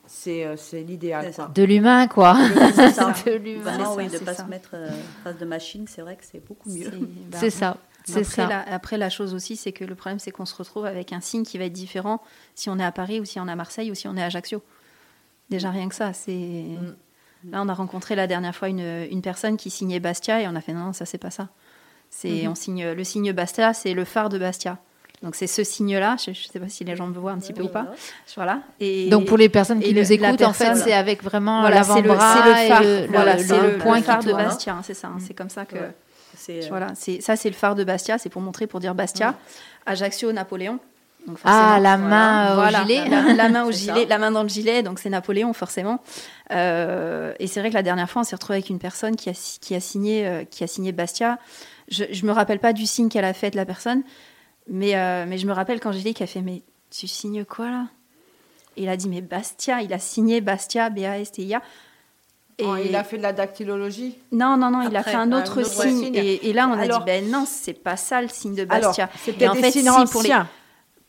c'est 0.08 0.46
euh, 0.46 0.56
c'est 0.56 0.82
l'idéal. 0.82 1.26
C'est 1.26 1.34
ça. 1.34 1.44
quoi. 1.44 1.52
De 1.54 1.64
l'humain, 1.64 2.08
quoi. 2.08 2.38
C'est 2.74 2.92
ça. 2.92 3.14
de 3.26 3.32
l'humain. 3.34 3.78
Oui, 3.98 4.10
ça, 4.10 4.16
de 4.18 4.22
ne 4.22 4.26
pas 4.26 4.34
ça. 4.34 4.44
se 4.46 4.50
mettre 4.50 4.70
euh, 4.74 4.90
face 5.24 5.38
de 5.38 5.46
machine, 5.46 5.86
c'est 5.88 6.02
vrai 6.02 6.16
que 6.16 6.24
c'est 6.24 6.46
beaucoup 6.48 6.70
mieux. 6.70 6.90
C'est 7.34 7.38
C'est 7.40 7.50
ça. 7.50 7.78
C'est 8.08 8.20
Après, 8.20 8.24
ça. 8.24 8.48
La, 8.48 8.62
après, 8.72 8.98
la 9.00 9.10
chose 9.10 9.34
aussi, 9.34 9.56
c'est 9.56 9.72
que 9.72 9.84
le 9.84 9.96
problème, 9.96 10.20
c'est 10.20 10.30
qu'on 10.30 10.46
se 10.46 10.54
retrouve 10.56 10.86
avec 10.86 11.12
un 11.12 11.22
signe 11.22 11.44
qui 11.44 11.58
va 11.58 11.66
être 11.66 11.74
différent 11.74 12.22
si 12.54 12.70
on 12.70 12.78
est 12.78 12.84
à 12.86 12.92
Paris 12.92 13.20
ou 13.20 13.26
si 13.26 13.40
on 13.40 13.48
est 13.48 13.52
à 13.52 13.56
Marseille 13.56 13.90
ou 13.90 13.96
si 13.96 14.08
on 14.08 14.16
est 14.16 14.22
à 14.22 14.26
Ajaccio. 14.26 14.62
Déjà, 15.50 15.70
rien 15.70 15.88
que 15.90 15.96
ça. 15.96 16.14
c'est 16.14 16.32
Mm. 16.32 17.52
Là, 17.52 17.62
on 17.62 17.70
a 17.70 17.74
rencontré 17.76 18.16
la 18.16 18.26
dernière 18.26 18.56
fois 18.56 18.70
une, 18.70 19.06
une 19.12 19.22
personne 19.22 19.56
qui 19.56 19.70
signait 19.70 20.00
Bastia 20.00 20.42
et 20.42 20.48
on 20.48 20.56
a 20.56 20.62
fait 20.62 20.74
non, 20.74 20.86
non, 20.86 20.94
ça, 20.94 21.06
c'est 21.06 21.20
pas 21.20 21.30
ça. 21.30 21.50
C'est 22.10 22.28
Mm-hmm. 22.30 22.48
on 22.50 22.56
signe 22.56 22.92
Le 22.94 23.04
signe 23.04 23.32
Bastia, 23.34 23.74
c'est 23.76 23.94
le 23.94 24.04
phare 24.04 24.30
de 24.30 24.40
Bastia. 24.40 24.80
Donc, 25.22 25.36
c'est 25.36 25.46
ce 25.48 25.64
signe-là. 25.64 26.16
Je 26.24 26.32
ne 26.32 26.36
sais 26.36 26.60
pas 26.60 26.70
si 26.70 26.84
les 26.84 26.96
gens 26.96 27.06
me 27.08 27.14
voient 27.14 27.32
un 27.34 27.38
petit 27.40 27.54
peu 27.54 27.62
ou 27.64 27.68
pas. 27.68 27.88
Voilà. 28.36 28.62
Et, 28.80 29.10
Donc 29.10 29.26
pour 29.26 29.38
les 29.38 29.50
personnes 29.50 29.80
qui 29.80 29.94
nous 29.94 30.12
écoutent, 30.12 30.42
en 30.42 30.54
fait, 30.54 30.76
c'est 30.76 30.94
avec 30.94 31.22
vraiment 31.24 31.62
voilà, 31.62 31.84
c'est 31.84 32.02
le, 32.02 32.08
l'avant-bras 32.08 32.34
c'est 32.34 32.50
le 32.50 32.68
phare. 32.68 32.82
et 32.82 33.02
le, 33.02 33.08
voilà, 33.14 33.36
le- 33.38 33.44
c'est 33.44 33.62
le 33.62 33.72
le, 33.74 33.78
point 33.78 33.96
le 33.96 34.02
qui 34.02 34.06
phare 34.08 34.20
de 34.24 34.30
tourne. 34.32 34.44
Bastia. 34.44 34.74
hein, 34.74 34.82
c'est 34.84 34.94
ça. 34.96 35.08
hein, 35.10 35.18
C'est 35.20 35.34
comme 35.36 35.50
ça 35.50 35.66
que. 35.66 35.76
Ouais. 35.76 35.96
C'est, 36.36 36.64
euh, 36.66 36.68
Voilà, 36.70 36.88
c'est 36.96 37.22
ça, 37.22 37.36
c'est 37.36 37.50
le 37.50 37.56
phare 37.56 37.76
de 37.76 37.84
Bastia, 37.84 38.18
c'est 38.18 38.30
pour 38.30 38.42
montrer, 38.42 38.66
pour 38.68 38.80
dire 38.80 38.94
Bastia. 38.96 39.36
Ajaccio, 39.86 40.32
Napoléon. 40.32 40.80
Donc 41.28 41.38
Ah, 41.44 41.80
la 41.82 41.98
main 41.98 42.52
au 42.52 42.56
voilà, 42.56 42.84
gilet. 42.84 43.08
La, 43.10 43.34
la 43.34 43.50
main 43.50 43.64
au 43.66 43.72
C'est 43.72 43.80
gilet, 43.80 44.04
ça. 44.04 44.10
la 44.10 44.18
main 44.20 44.32
dans 44.32 44.44
le 44.44 44.50
gilet, 44.50 44.84
donc 44.84 45.00
c'est 45.00 45.10
Napoléon 45.10 45.54
forcément. 45.54 46.00
Euh, 46.52 47.34
et 47.40 47.48
c'est 47.48 47.60
vrai 47.60 47.70
que 47.70 47.74
la 47.76 47.84
dernière 47.84 48.10
fois, 48.10 48.22
on 48.22 48.26
s'est 48.26 48.36
retrouvé 48.36 48.58
avec 48.58 48.70
une 48.70 48.80
personne 48.80 49.16
qui 49.16 49.30
a, 49.30 49.58
qui 49.62 49.74
a 49.76 49.80
signé, 49.80 50.28
euh, 50.28 50.44
qui 50.44 50.64
a 50.64 50.68
signé 50.68 50.92
Bastia. 50.92 51.40
Je, 51.88 52.04
je 52.12 52.26
me 52.26 52.32
rappelle 52.32 52.60
pas 52.60 52.74
du 52.74 52.86
signe 52.86 53.10
qu'elle 53.10 53.26
a 53.26 53.34
fait 53.34 53.50
de 53.52 53.56
la 53.56 53.66
personne, 53.66 54.04
mais 54.70 54.96
euh, 54.96 55.26
mais 55.28 55.38
je 55.38 55.48
me 55.48 55.54
rappelle 55.54 55.80
quand 55.80 55.92
j'ai 55.92 56.02
dit 56.02 56.14
qu'elle 56.14 56.26
a 56.26 56.32
fait 56.32 56.42
mais 56.42 56.62
tu 56.92 57.08
signes 57.08 57.44
quoi 57.46 57.70
là? 57.70 57.86
Et 58.78 58.84
il 58.84 58.90
a 58.90 58.98
dit 58.98 59.08
mais 59.10 59.22
Bastia, 59.22 59.82
il 59.82 59.94
a 59.94 60.00
signé 60.00 60.42
Bastia, 60.42 60.90
B 60.90 61.00
A 61.00 61.20
S 61.20 61.32
T 61.32 61.44
I 61.44 61.56
A. 61.56 61.62
Et 62.58 62.64
Oh, 62.66 62.76
il 62.78 62.96
a 62.96 63.04
fait 63.04 63.18
de 63.18 63.22
la 63.24 63.34
dactylologie? 63.34 64.18
non, 64.32 64.56
non, 64.58 64.70
non, 64.72 64.88
il 64.90 64.96
a 64.96 65.04
fait 65.04 65.14
un 65.16 65.32
un 65.32 65.38
autre 65.42 65.64
signe. 65.64 66.04
signe. 66.06 66.16
Et, 66.16 66.50
et 66.50 66.54
là, 66.54 66.68
on 66.70 66.74
a 66.78 66.84
Alors- 66.84 67.00
dit, 67.00 67.06
ben 67.06 67.30
non, 67.30 67.46
c'est 67.46 67.74
pas 67.74 67.98
ça 67.98 68.22
le 68.22 68.30
signe 68.30 68.56
de 68.56 68.66
Alors, 68.70 68.90
Bastia. 68.92 69.10
peut-être 69.26 69.52
en 69.52 69.56
des 69.56 69.62
fait, 69.62 69.72
signes 69.72 69.92
si, 69.92 70.12
pour 70.12 70.22
les- 70.22 70.30
anciens. 70.30 70.48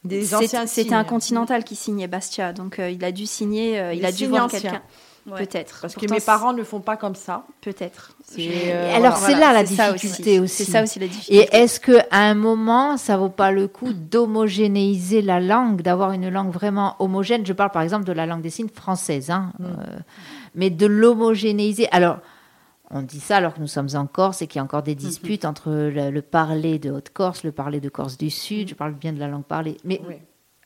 Des 0.07 0.25
C'est- 0.25 0.35
anciens 0.37 0.67
C'était 0.67 0.95
un 0.95 1.05
continental 1.05 1.65
qui 1.65 1.75
signait 1.77 2.07
Bastia, 2.07 2.53
donc 2.53 2.79
euh, 2.79 2.91
il 2.91 3.05
a 3.05 3.13
dû 3.13 3.27
signer, 3.27 3.79
euh, 3.79 3.93
il 3.95 4.05
a 4.07 4.13
dû 4.13 4.27
voir 4.27 4.49
quelqu'un. 4.49 4.83
Ouais. 5.29 5.45
Peut-être. 5.45 5.81
Parce 5.83 5.97
que 5.97 6.09
mes 6.09 6.21
parents 6.21 6.53
ne 6.53 6.63
font 6.63 6.79
pas 6.81 6.97
comme 6.97 7.17
ça. 7.17 7.43
Peut-être. 7.61 8.13
Euh, 8.39 8.95
Alors, 8.97 9.17
c'est 9.17 9.35
là 9.35 9.53
la 9.53 9.65
difficulté 9.65 10.39
aussi. 10.39 10.65
C'est 10.65 10.71
ça 10.71 10.85
aussi 10.85 11.01
la 11.01 11.07
Et 11.07 11.09
difficulté. 11.09 11.49
est-ce 11.57 11.81
que 11.81 11.99
à 12.13 12.21
un 12.21 12.35
moment, 12.35 12.97
ça 12.97 13.17
vaut 13.17 13.29
pas 13.29 13.51
le 13.51 13.67
coup 13.67 13.93
d'homogénéiser 13.93 15.23
la 15.23 15.41
langue, 15.41 15.83
d'avoir 15.83 16.13
une 16.13 16.29
langue 16.29 16.53
vraiment 16.53 16.95
homogène? 17.01 17.45
Je 17.45 17.53
parle 17.53 17.71
par 17.73 17.83
exemple 17.83 18.05
de 18.05 18.13
la 18.13 18.25
langue 18.27 18.41
des 18.43 18.51
signes 18.51 18.69
française, 18.73 19.31
hein, 19.31 19.53
Mm. 19.59 19.65
euh, 19.65 19.69
mais 20.55 20.71
de 20.71 20.87
l'homogénéiser. 20.87 21.89
Alors, 21.91 22.19
on 22.91 23.03
dit 23.03 23.21
ça 23.21 23.37
alors 23.39 23.55
que 23.55 23.61
nous 23.61 23.67
sommes 23.67 23.89
en 23.95 24.07
Corse 24.07 24.43
et 24.43 24.47
qu'il 24.47 24.59
y 24.59 24.61
a 24.61 24.65
encore 24.65 24.83
des 24.83 24.95
disputes 24.95 25.43
Mm-hmm. 25.45 25.49
entre 25.49 25.71
le, 25.71 26.11
le 26.11 26.23
parler 26.23 26.79
de 26.79 26.91
Haute-Corse, 26.91 27.43
le 27.45 27.53
parler 27.53 27.81
de 27.81 27.89
Corse 27.89 28.17
du 28.17 28.27
Mm. 28.27 28.31
Sud. 28.31 28.69
Je 28.69 28.75
parle 28.75 28.95
bien 28.95 29.13
de 29.13 29.19
la 29.19 29.29
langue 29.29 29.45
parlée. 29.45 29.77
Mais 29.85 30.01
Oui. 30.09 30.15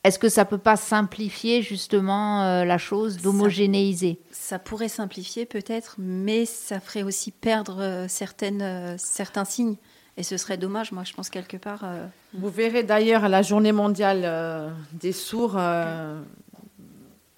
est-ce 0.03 0.19
que 0.19 0.29
ça 0.29 0.45
peut 0.45 0.57
pas 0.59 0.75
simplifier 0.77 1.61
justement 1.61 2.43
euh, 2.43 2.63
la 2.65 2.77
chose, 2.77 3.17
d'homogénéiser? 3.21 4.19
Ça 4.31 4.59
pourrait 4.59 4.87
simplifier 4.89 5.45
peut-être, 5.45 5.95
mais 5.97 6.45
ça 6.45 6.79
ferait 6.79 7.03
aussi 7.03 7.31
perdre 7.31 7.77
euh, 7.81 8.05
certaines, 8.07 8.61
euh, 8.61 8.95
certains 8.97 9.45
signes. 9.45 9.75
Et 10.17 10.23
ce 10.23 10.35
serait 10.37 10.57
dommage, 10.57 10.91
moi 10.91 11.03
je 11.05 11.13
pense 11.13 11.29
quelque 11.29 11.57
part. 11.57 11.81
euh, 11.85 12.05
Vous 12.33 12.49
verrez 12.49 12.83
d'ailleurs 12.83 13.23
à 13.23 13.29
la 13.29 13.41
journée 13.41 13.71
mondiale 13.71 14.21
euh, 14.25 14.69
des 14.93 15.13
sourds 15.13 15.55
euh, 15.57 16.21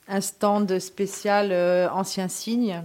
un 0.07 0.21
stand 0.21 0.79
spécial 0.79 1.49
euh, 1.51 1.87
anciens 1.91 2.27
signes 2.27 2.81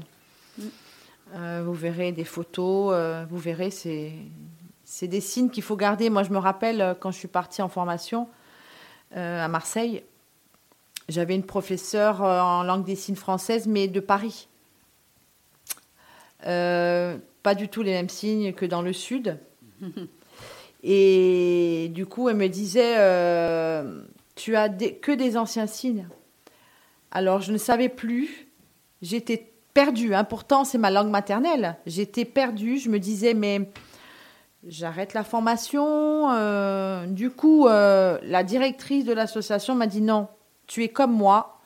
Euh, 1.34 1.62
vous 1.64 1.74
verrez 1.74 2.12
des 2.12 2.24
photos, 2.24 2.92
euh, 2.94 3.24
vous 3.28 3.36
verrez, 3.38 3.70
c'est, 3.70 4.12
c'est 4.84 5.08
des 5.08 5.20
signes 5.20 5.50
qu'il 5.50 5.62
faut 5.62 5.76
garder. 5.76 6.08
Moi, 6.10 6.22
je 6.22 6.30
me 6.30 6.38
rappelle 6.38 6.80
euh, 6.80 6.94
quand 6.94 7.10
je 7.10 7.18
suis 7.18 7.28
partie 7.28 7.60
en 7.60 7.68
formation 7.68 8.28
euh, 9.16 9.44
à 9.44 9.48
Marseille, 9.48 10.02
j'avais 11.08 11.34
une 11.34 11.44
professeure 11.44 12.22
en 12.22 12.62
langue 12.62 12.84
des 12.84 12.96
signes 12.96 13.16
française, 13.16 13.66
mais 13.66 13.88
de 13.88 14.00
Paris. 14.00 14.48
Pas 16.42 17.54
du 17.56 17.68
tout 17.68 17.82
les 17.82 17.92
mêmes 17.92 18.10
signes 18.10 18.52
que 18.52 18.66
dans 18.66 18.82
le 18.82 18.92
sud. 18.92 19.38
Et 20.82 21.90
du 21.94 22.04
coup, 22.04 22.28
elle 22.28 22.36
me 22.36 22.48
disait, 22.48 22.94
tu 24.34 24.54
as 24.54 24.68
des- 24.68 24.94
que 24.96 25.12
des 25.12 25.38
anciens 25.38 25.66
signes. 25.66 26.06
Alors, 27.10 27.40
je 27.40 27.52
ne 27.52 27.58
savais 27.58 27.88
plus. 27.88 28.48
J'étais 29.00 29.47
perdue. 29.78 30.12
hein. 30.12 30.24
Pourtant, 30.24 30.64
c'est 30.64 30.76
ma 30.78 30.90
langue 30.90 31.10
maternelle. 31.10 31.76
J'étais 31.86 32.24
perdue. 32.24 32.78
Je 32.78 32.88
me 32.90 32.98
disais, 32.98 33.32
mais 33.32 33.70
j'arrête 34.66 35.14
la 35.14 35.22
formation. 35.22 36.32
Euh, 36.32 37.06
du 37.06 37.30
coup, 37.30 37.68
euh, 37.68 38.18
la 38.24 38.42
directrice 38.42 39.04
de 39.04 39.12
l'association 39.12 39.76
m'a 39.76 39.86
dit, 39.86 40.00
non, 40.00 40.26
tu 40.66 40.82
es 40.82 40.88
comme 40.88 41.12
moi. 41.12 41.60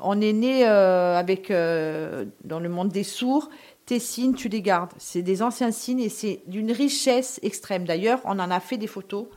On 0.00 0.20
est 0.20 0.34
né 0.34 0.66
euh, 0.66 2.24
dans 2.44 2.60
le 2.60 2.68
monde 2.68 2.90
des 2.90 3.04
sourds. 3.04 3.48
Tes 3.86 4.00
signes, 4.00 4.34
tu 4.34 4.50
les 4.50 4.60
gardes. 4.60 4.92
C'est 4.98 5.22
des 5.22 5.42
anciens 5.42 5.70
signes 5.70 6.00
et 6.00 6.10
c'est 6.10 6.42
d'une 6.46 6.72
richesse 6.72 7.40
extrême. 7.42 7.86
D'ailleurs, 7.86 8.20
on 8.24 8.38
en 8.38 8.50
a 8.50 8.60
fait 8.60 8.76
des 8.76 8.86
photos 8.86 9.28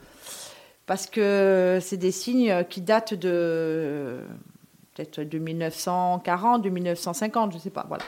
parce 0.85 1.07
que 1.07 1.79
c'est 1.81 1.95
des 1.95 2.11
signes 2.11 2.65
qui 2.69 2.81
datent 2.81 3.13
de 3.13 4.25
peut-être 5.05 5.29
de 5.29 5.39
1940, 5.39 6.61
de 6.61 6.69
1950, 6.69 7.51
je 7.51 7.57
ne 7.57 7.61
sais 7.61 7.69
pas. 7.69 7.85
Voilà. 7.87 8.03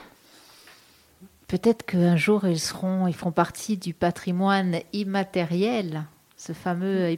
Peut-être 1.47 1.86
qu'un 1.86 2.15
jour 2.15 2.45
ils 2.47 2.60
seront, 2.60 3.08
ils 3.08 3.13
feront 3.13 3.32
partie 3.32 3.77
du 3.77 3.93
patrimoine 3.93 4.80
immatériel, 4.93 6.06
ce 6.38 6.54
fameux 6.54 7.15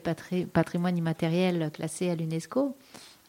patrimoine 0.52 0.98
immatériel 0.98 1.70
classé 1.72 2.10
à 2.10 2.16
l'UNESCO, 2.16 2.76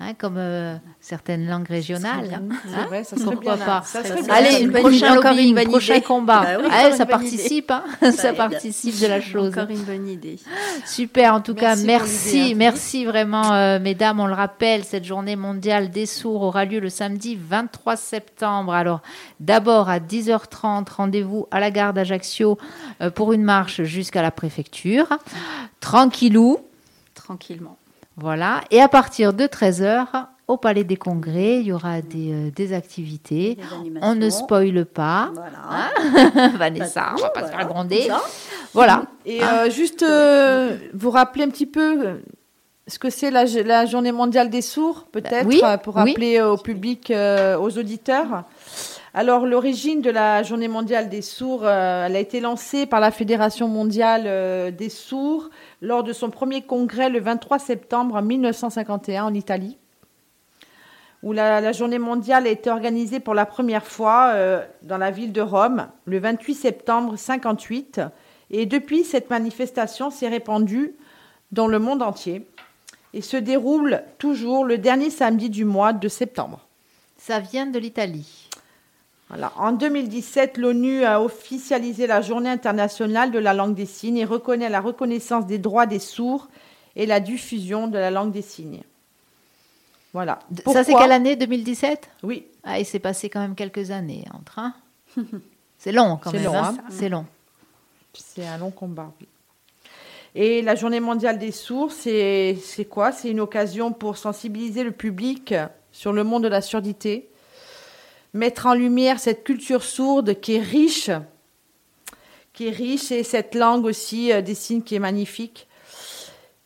hein, 0.00 0.14
comme 0.14 0.36
euh, 0.38 0.76
certaines 1.00 1.46
langues 1.46 1.68
régionales. 1.68 2.40
C'est 2.68 2.74
Hein 2.74 2.86
vrai, 2.88 3.04
ça 3.04 3.16
serait 3.16 3.30
Pourquoi 3.34 3.56
bien. 3.56 3.64
pas 3.64 3.82
Ça 3.82 4.02
Ça 4.02 4.08
serait 4.08 4.22
serait 4.22 4.22
bien. 4.26 4.34
Allez, 4.34 4.56
une 4.56 4.62
une 4.66 4.70
bonne 4.72 4.80
prochaine 4.82 4.98
idée, 4.98 5.08
encore 5.18 5.30
lobbying, 5.30 5.48
une 5.48 5.54
bonne 5.54 5.68
prochain 5.68 5.94
idée. 5.94 6.04
combat. 6.04 6.40
Bah 6.42 6.48
oui, 6.60 6.68
Allez, 6.70 6.84
encore 6.86 6.96
ça 6.98 7.06
participe, 7.06 7.70
hein, 7.70 7.84
ça 8.12 8.32
participe 8.32 9.00
de 9.00 9.06
la 9.06 9.20
chose. 9.20 9.52
Encore 9.56 9.70
une 9.70 9.82
bonne 9.84 10.08
idée. 10.08 10.38
Super, 10.84 11.34
en 11.34 11.40
tout 11.40 11.54
cas, 11.54 11.76
Merci 11.76 12.54
merci 12.56 13.04
vraiment, 13.04 13.52
euh, 13.52 13.78
mesdames. 13.78 14.20
On 14.20 14.26
le 14.26 14.34
rappelle, 14.34 14.84
cette 14.84 15.04
journée 15.04 15.36
mondiale 15.36 15.90
des 15.90 16.06
sourds 16.06 16.42
aura 16.42 16.64
lieu 16.64 16.80
le 16.80 16.88
samedi 16.90 17.36
23 17.40 17.96
septembre. 17.96 18.72
Alors, 18.74 19.00
d'abord 19.40 19.88
à 19.88 19.98
10h30, 20.00 20.88
rendez-vous 20.90 21.46
à 21.50 21.60
la 21.60 21.70
gare 21.70 21.92
d'Ajaccio 21.94 22.58
euh, 23.00 23.10
pour 23.10 23.32
une 23.32 23.42
marche 23.42 23.82
jusqu'à 23.82 24.22
la 24.22 24.30
préfecture. 24.30 25.06
Tranquillou, 25.80 26.58
Tranquillement. 27.14 27.76
Voilà. 28.16 28.60
Et 28.70 28.80
à 28.80 28.88
partir 28.88 29.32
de 29.32 29.44
13h, 29.44 30.06
au 30.46 30.56
Palais 30.56 30.84
des 30.84 30.96
Congrès, 30.96 31.60
il 31.60 31.66
y 31.66 31.72
aura 31.72 32.00
des, 32.02 32.32
euh, 32.32 32.50
des 32.50 32.72
activités. 32.72 33.56
Des 33.56 33.62
On 34.02 34.14
ne 34.14 34.28
spoile 34.30 34.84
pas. 34.84 35.30
Voilà. 35.34 36.48
Vanessa, 36.56 37.14
on 37.16 37.20
va 37.22 37.30
pas 37.30 37.40
se 37.40 37.46
Voilà. 37.46 37.58
faire 37.58 37.68
gronder. 37.68 38.08
Voilà. 38.72 39.04
Et 39.24 39.42
euh, 39.42 39.70
juste 39.70 40.02
euh, 40.02 40.76
vous 40.92 41.10
rappeler 41.10 41.44
un 41.44 41.48
petit 41.48 41.66
peu 41.66 42.20
ce 42.86 42.98
que 42.98 43.08
c'est 43.08 43.30
la, 43.30 43.44
la 43.46 43.86
journée 43.86 44.12
mondiale 44.12 44.50
des 44.50 44.60
sourds, 44.62 45.06
peut-être, 45.10 45.46
oui, 45.46 45.60
euh, 45.64 45.78
pour 45.78 45.96
oui. 45.96 46.02
rappeler 46.10 46.42
au 46.42 46.56
public, 46.58 47.10
euh, 47.10 47.56
aux 47.58 47.78
auditeurs. 47.78 48.44
Alors, 49.14 49.46
l'origine 49.46 50.02
de 50.02 50.10
la 50.10 50.42
journée 50.42 50.66
mondiale 50.68 51.08
des 51.08 51.22
sourds, 51.22 51.62
euh, 51.64 52.06
elle 52.06 52.16
a 52.16 52.18
été 52.18 52.40
lancée 52.40 52.84
par 52.84 53.00
la 53.00 53.10
Fédération 53.12 53.68
mondiale 53.68 54.24
euh, 54.26 54.70
des 54.72 54.88
sourds 54.90 55.48
lors 55.84 56.02
de 56.02 56.12
son 56.12 56.30
premier 56.30 56.62
congrès 56.62 57.10
le 57.10 57.20
23 57.20 57.58
septembre 57.58 58.20
1951 58.20 59.24
en 59.24 59.34
Italie, 59.34 59.76
où 61.22 61.32
la, 61.32 61.72
journée 61.72 61.98
mondiale 61.98 62.46
a 62.46 62.50
été 62.50 62.70
organisée 62.70 63.20
pour 63.20 63.34
la 63.34 63.46
première 63.46 63.86
fois 63.86 64.30
euh, 64.32 64.64
dans 64.82 64.98
la 64.98 65.10
ville 65.10 65.32
de 65.32 65.42
Rome 65.42 65.88
le 66.06 66.18
28 66.18 66.54
septembre 66.54 67.16
58. 67.16 68.00
Et 68.50 68.66
depuis, 68.66 69.04
cette 69.04 69.30
manifestation 69.30 70.10
s'est 70.10 70.28
répandue 70.28 70.94
dans 71.52 71.66
le 71.66 71.78
monde 71.78 72.02
entier 72.02 72.46
et 73.12 73.20
se 73.20 73.36
déroule 73.36 74.02
toujours 74.18 74.64
le 74.64 74.78
dernier 74.78 75.10
samedi 75.10 75.50
du 75.50 75.64
mois 75.64 75.92
de 75.92 76.08
septembre. 76.08 76.66
Ça 77.18 77.40
vient 77.40 77.66
de 77.66 77.78
l'Italie. 77.78 78.43
Voilà. 79.34 79.52
En 79.56 79.72
2017, 79.72 80.58
l'ONU 80.58 81.04
a 81.04 81.20
officialisé 81.20 82.06
la 82.06 82.20
journée 82.22 82.50
internationale 82.50 83.32
de 83.32 83.38
la 83.40 83.52
langue 83.52 83.74
des 83.74 83.86
signes 83.86 84.18
et 84.18 84.24
reconnaît 84.24 84.68
la 84.68 84.80
reconnaissance 84.80 85.44
des 85.46 85.58
droits 85.58 85.86
des 85.86 85.98
sourds 85.98 86.48
et 86.94 87.04
la 87.04 87.18
diffusion 87.18 87.88
de 87.88 87.98
la 87.98 88.12
langue 88.12 88.30
des 88.30 88.42
signes. 88.42 88.82
Voilà. 90.12 90.38
Ça, 90.72 90.84
c'est 90.84 90.94
quelle 90.94 91.10
année 91.10 91.34
2017 91.34 92.08
Oui, 92.22 92.46
Ah, 92.62 92.78
il 92.78 92.86
s'est 92.86 93.00
passé 93.00 93.28
quand 93.28 93.40
même 93.40 93.56
quelques 93.56 93.90
années 93.90 94.24
entre. 94.32 94.60
hein 94.60 94.74
c'est 95.78 95.90
long 95.90 96.16
quand 96.22 96.30
C'est 96.30 96.36
même. 96.38 96.46
long, 96.46 96.54
hein. 96.56 96.76
hein. 96.78 96.84
C'est 96.90 97.08
long. 97.08 97.26
c'est 98.14 98.46
un 98.46 98.58
long 98.58 98.70
combat. 98.70 99.10
oui. 99.20 99.26
Et 100.36 100.62
la 100.62 100.74
journée 100.76 100.98
mondiale 101.00 101.38
des 101.38 101.52
sourds, 101.52 101.92
c'est 101.92 102.56
quoi? 102.90 103.12
C'est 103.12 103.30
une 103.30 103.38
occasion 103.40 103.92
pour 103.92 104.16
sensibiliser 104.16 104.82
le 104.84 104.90
public 104.92 105.54
sur 105.92 106.12
le 106.12 106.24
monde 106.24 106.42
de 106.44 106.48
la 106.48 106.60
surdité, 106.60 107.28
mettre 108.34 108.66
en 108.66 108.74
lumière 108.74 109.18
cette 109.20 109.44
culture 109.44 109.84
sourde 109.84 110.40
qui 110.40 110.56
est 110.56 110.60
riche, 110.60 111.10
qui 112.52 112.68
est 112.68 112.72
riche, 112.72 113.10
et 113.10 113.22
cette 113.22 113.54
langue 113.54 113.84
aussi 113.86 114.32
euh, 114.32 114.42
des 114.42 114.54
signes 114.54 114.82
qui 114.82 114.96
est 114.96 115.00
magnifique. 115.00 115.66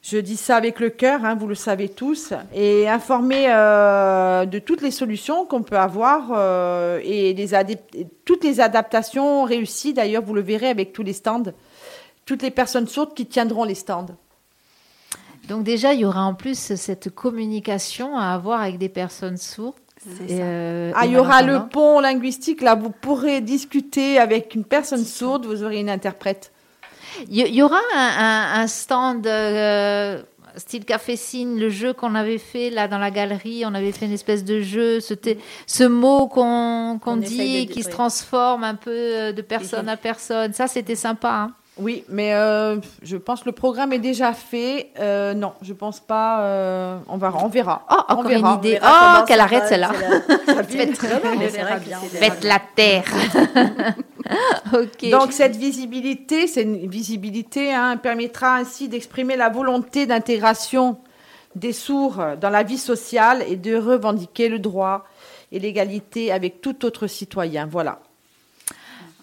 Je 0.01 0.17
dis 0.17 0.37
ça 0.37 0.57
avec 0.57 0.81
le 0.81 0.89
cœur, 0.89 1.23
hein, 1.25 1.35
vous 1.35 1.47
le 1.47 1.55
savez 1.55 1.91
tous, 1.91 2.33
et 2.55 2.89
informer 2.89 3.47
euh, 3.49 4.47
de 4.47 4.59
toutes 4.59 4.81
les 4.81 4.91
solutions 4.91 5.45
qu'on 5.45 5.63
peut 5.63 5.77
avoir 5.77 6.31
euh, 6.33 6.99
et 7.05 7.35
les 7.35 7.49
toutes 8.25 8.43
les 8.43 8.61
adaptations 8.61 9.45
réussies. 9.45 9.93
D'ailleurs, 9.93 10.23
vous 10.23 10.33
le 10.33 10.41
verrez 10.41 10.69
avec 10.69 10.95
tous 10.95 11.03
les 11.03 11.13
stands, 11.13 11.53
toutes 12.25 12.43
les 12.43 12.51
personnes 12.51 12.87
sourdes 12.87 13.13
qui 13.13 13.27
tiendront 13.27 13.65
les 13.65 13.75
stands. 13.75 14.07
Donc 15.49 15.65
déjà, 15.65 15.93
il 15.93 16.01
y 16.01 16.05
aura 16.07 16.25
en 16.25 16.35
plus 16.35 16.75
cette 16.77 17.11
communication 17.15 18.17
à 18.17 18.33
avoir 18.33 18.63
avec 18.63 18.79
des 18.79 18.89
personnes 18.89 19.37
sourdes. 19.37 19.77
Et, 20.29 20.39
euh, 20.41 20.93
Ah, 20.95 21.07
il 21.07 21.13
y 21.13 21.17
aura 21.17 21.43
le 21.43 21.69
pont 21.69 22.01
linguistique. 22.01 22.61
Là, 22.63 22.75
vous 22.75 22.91
pourrez 22.91 23.41
discuter 23.41 24.19
avec 24.19 24.55
une 24.55 24.65
personne 24.65 25.05
sourde. 25.05 25.47
Vous 25.47 25.63
aurez 25.65 25.81
une 25.81 25.91
interprète. 25.91 26.53
Il 27.29 27.37
y, 27.37 27.63
aura 27.63 27.81
un, 27.97 27.99
un- 28.19 28.61
un 28.63 28.67
stand 28.69 29.27
euh, 29.27 30.23
style 30.57 30.85
café 30.85 31.17
signe, 31.17 31.59
le 31.59 31.69
jeu 31.69 31.93
qu'on 31.93 32.15
avait 32.15 32.39
fait 32.39 32.71
là 32.71 32.87
dans 32.87 32.99
la 32.99 33.11
galerie. 33.11 33.65
On 33.67 33.75
avait 33.75 33.91
fait 33.93 34.07
une 34.07 34.13
espèce 34.13 34.45
de 34.45 34.61
jeu. 34.61 35.01
C'était 35.01 35.39
ce 35.67 35.85
mot 35.85 36.29
qu'on 36.29 36.99
qu'on 37.03 37.19
On 37.19 37.21
essaye 37.21 37.67
dit 37.67 37.73
qui 37.73 37.83
se 37.83 37.89
transforme 37.91 38.63
un 38.65 38.75
peu 38.77 38.91
euh, 38.93 39.33
de 39.33 39.43
personne 39.43 39.89
à 39.89 39.97
personne. 39.97 40.53
Ça, 40.53 40.69
c'était 40.69 40.95
sympa. 40.97 41.31
hein. 41.31 41.53
Oui, 41.79 42.05
mais 42.09 42.35
euh, 42.35 42.77
je 43.03 43.17
pense 43.17 43.41
que 43.41 43.47
le 43.47 43.53
programme 43.53 43.93
est 43.93 43.99
déjà 44.01 44.33
fait. 44.33 44.91
Euh, 44.99 45.33
non, 45.35 45.53
je 45.63 45.73
pense 45.73 46.01
pas. 46.01 46.41
euh, 46.43 46.99
on, 47.09 47.19
va, 47.19 47.33
on 47.43 47.49
verra. 47.49 47.87
Oh, 47.91 47.95
On 48.09 48.13
encore 48.15 48.25
verra. 48.29 48.53
une 48.53 48.59
idée. 48.59 48.79
Oh, 48.83 49.25
qu'elle 49.27 49.41
arrête 49.41 49.67
celle-là. 49.69 49.93
Faites, 52.09 52.45
la 52.45 52.61
terre. 52.75 53.05
ok. 54.73 55.11
Donc 55.11 55.33
cette 55.33 55.57
visibilité, 55.57 56.47
c'est 56.47 56.63
une 56.63 56.89
visibilité, 56.89 57.73
hein, 57.73 57.97
permettra 57.97 58.57
ainsi 58.57 58.89
d'exprimer 58.89 59.37
la 59.37 59.49
volonté 59.49 60.07
d'intégration 60.07 60.99
des 61.55 61.73
sourds 61.73 62.21
dans 62.41 62.51
la 62.51 62.63
vie 62.63 62.79
sociale 62.79 63.43
et 63.49 63.57
de 63.57 63.77
revendiquer 63.77 64.49
le 64.49 64.59
droit 64.59 65.05
et 65.53 65.59
l'égalité 65.59 66.31
avec 66.33 66.61
tout 66.61 66.85
autre 66.85 67.07
citoyen. 67.07 67.67
Voilà. 67.71 68.01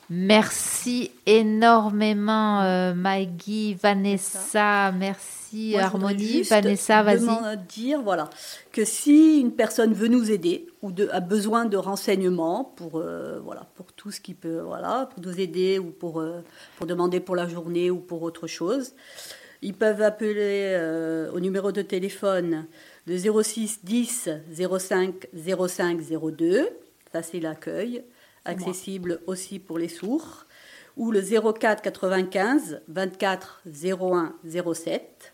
Merci 0.09 1.11
énormément, 1.25 2.61
euh, 2.61 2.93
Maggie, 2.93 3.73
Vanessa. 3.73 4.91
Merci, 4.91 5.71
Moi, 5.73 5.81
Harmonie. 5.81 6.27
juste 6.27 6.51
Vanessa, 6.51 7.01
vas-y. 7.01 7.57
dire 7.67 8.01
voilà, 8.01 8.29
que 8.71 8.85
si 8.85 9.39
une 9.39 9.51
personne 9.51 9.93
veut 9.93 10.07
nous 10.07 10.29
aider 10.31 10.67
ou 10.83 10.91
de- 10.91 11.09
a 11.11 11.21
besoin 11.21 11.65
de 11.65 11.75
renseignements 11.77 12.63
pour, 12.75 12.97
euh, 12.99 13.39
voilà, 13.43 13.65
pour 13.75 13.91
tout 13.93 14.11
ce 14.11 14.21
qui 14.21 14.35
peut, 14.35 14.59
voilà, 14.59 15.09
pour 15.13 15.23
nous 15.25 15.39
aider 15.39 15.79
ou 15.79 15.85
pour, 15.91 16.19
euh, 16.19 16.41
pour 16.77 16.85
demander 16.85 17.19
pour 17.19 17.35
la 17.35 17.47
journée 17.47 17.89
ou 17.89 17.97
pour 17.97 18.21
autre 18.21 18.45
chose, 18.45 18.93
ils 19.63 19.73
peuvent 19.73 20.01
appeler 20.03 20.77
au 21.33 21.39
numéro 21.39 21.71
de 21.71 21.81
téléphone 21.81 22.65
le 23.07 23.17
06 23.17 23.79
10 23.83 24.29
05 24.51 25.27
05 25.33 25.99
02. 26.01 26.69
Ça, 27.11 27.23
c'est 27.23 27.39
l'accueil, 27.39 28.03
accessible 28.45 29.21
aussi 29.27 29.59
pour 29.59 29.77
les 29.77 29.89
sourds. 29.89 30.45
Ou 30.97 31.11
le 31.11 31.21
04 31.21 31.81
95 31.81 32.81
24 32.87 33.63
01 33.65 34.33
07 34.73 35.33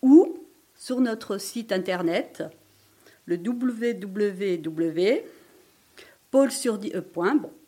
ou 0.00 0.38
sur 0.74 1.00
notre 1.00 1.38
site 1.38 1.72
internet 1.72 2.42
le 3.26 3.36
pôle, 6.30 6.50
surdi, 6.50 6.92
euh, 6.94 7.00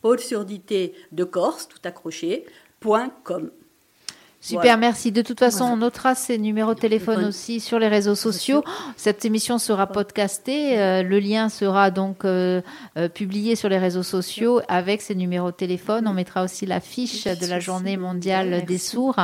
pôle 0.02 0.20
surdité 0.20 0.94
de 1.12 1.24
Corse, 1.24 1.68
tout 1.68 1.78
accroché, 1.84 2.44
point 2.80 3.10
com. 3.24 3.50
Super, 4.46 4.60
Voilà. 4.62 4.76
merci. 4.76 5.10
De 5.10 5.22
toute 5.22 5.40
façon, 5.40 5.58
Voilà. 5.64 5.72
on 5.74 5.76
notera 5.78 6.14
ces 6.14 6.38
numéros 6.38 6.74
de 6.74 6.78
téléphone 6.78 7.24
aussi 7.24 7.58
sur 7.58 7.80
les 7.80 7.88
réseaux 7.88 8.14
sociaux. 8.14 8.62
Cette 8.96 9.24
émission 9.24 9.58
sera 9.58 9.88
podcastée. 9.88 10.78
euh, 10.78 11.02
le 11.02 11.18
lien 11.18 11.48
sera 11.48 11.90
donc 11.90 12.24
euh, 12.24 12.60
euh, 12.96 13.08
publié 13.08 13.56
sur 13.56 13.68
les 13.68 13.78
réseaux 13.78 14.04
sociaux 14.04 14.60
avec 14.68 15.02
ces 15.02 15.16
numéros 15.16 15.50
de 15.50 15.56
téléphone. 15.56 16.06
On 16.06 16.12
mettra 16.12 16.44
aussi 16.44 16.64
la 16.64 16.78
fiche 16.78 17.24
de 17.24 17.46
la 17.46 17.58
journée 17.58 17.96
mondiale 17.96 18.50
Merci. 18.50 18.66
des 18.66 18.78
sourds. 18.78 19.18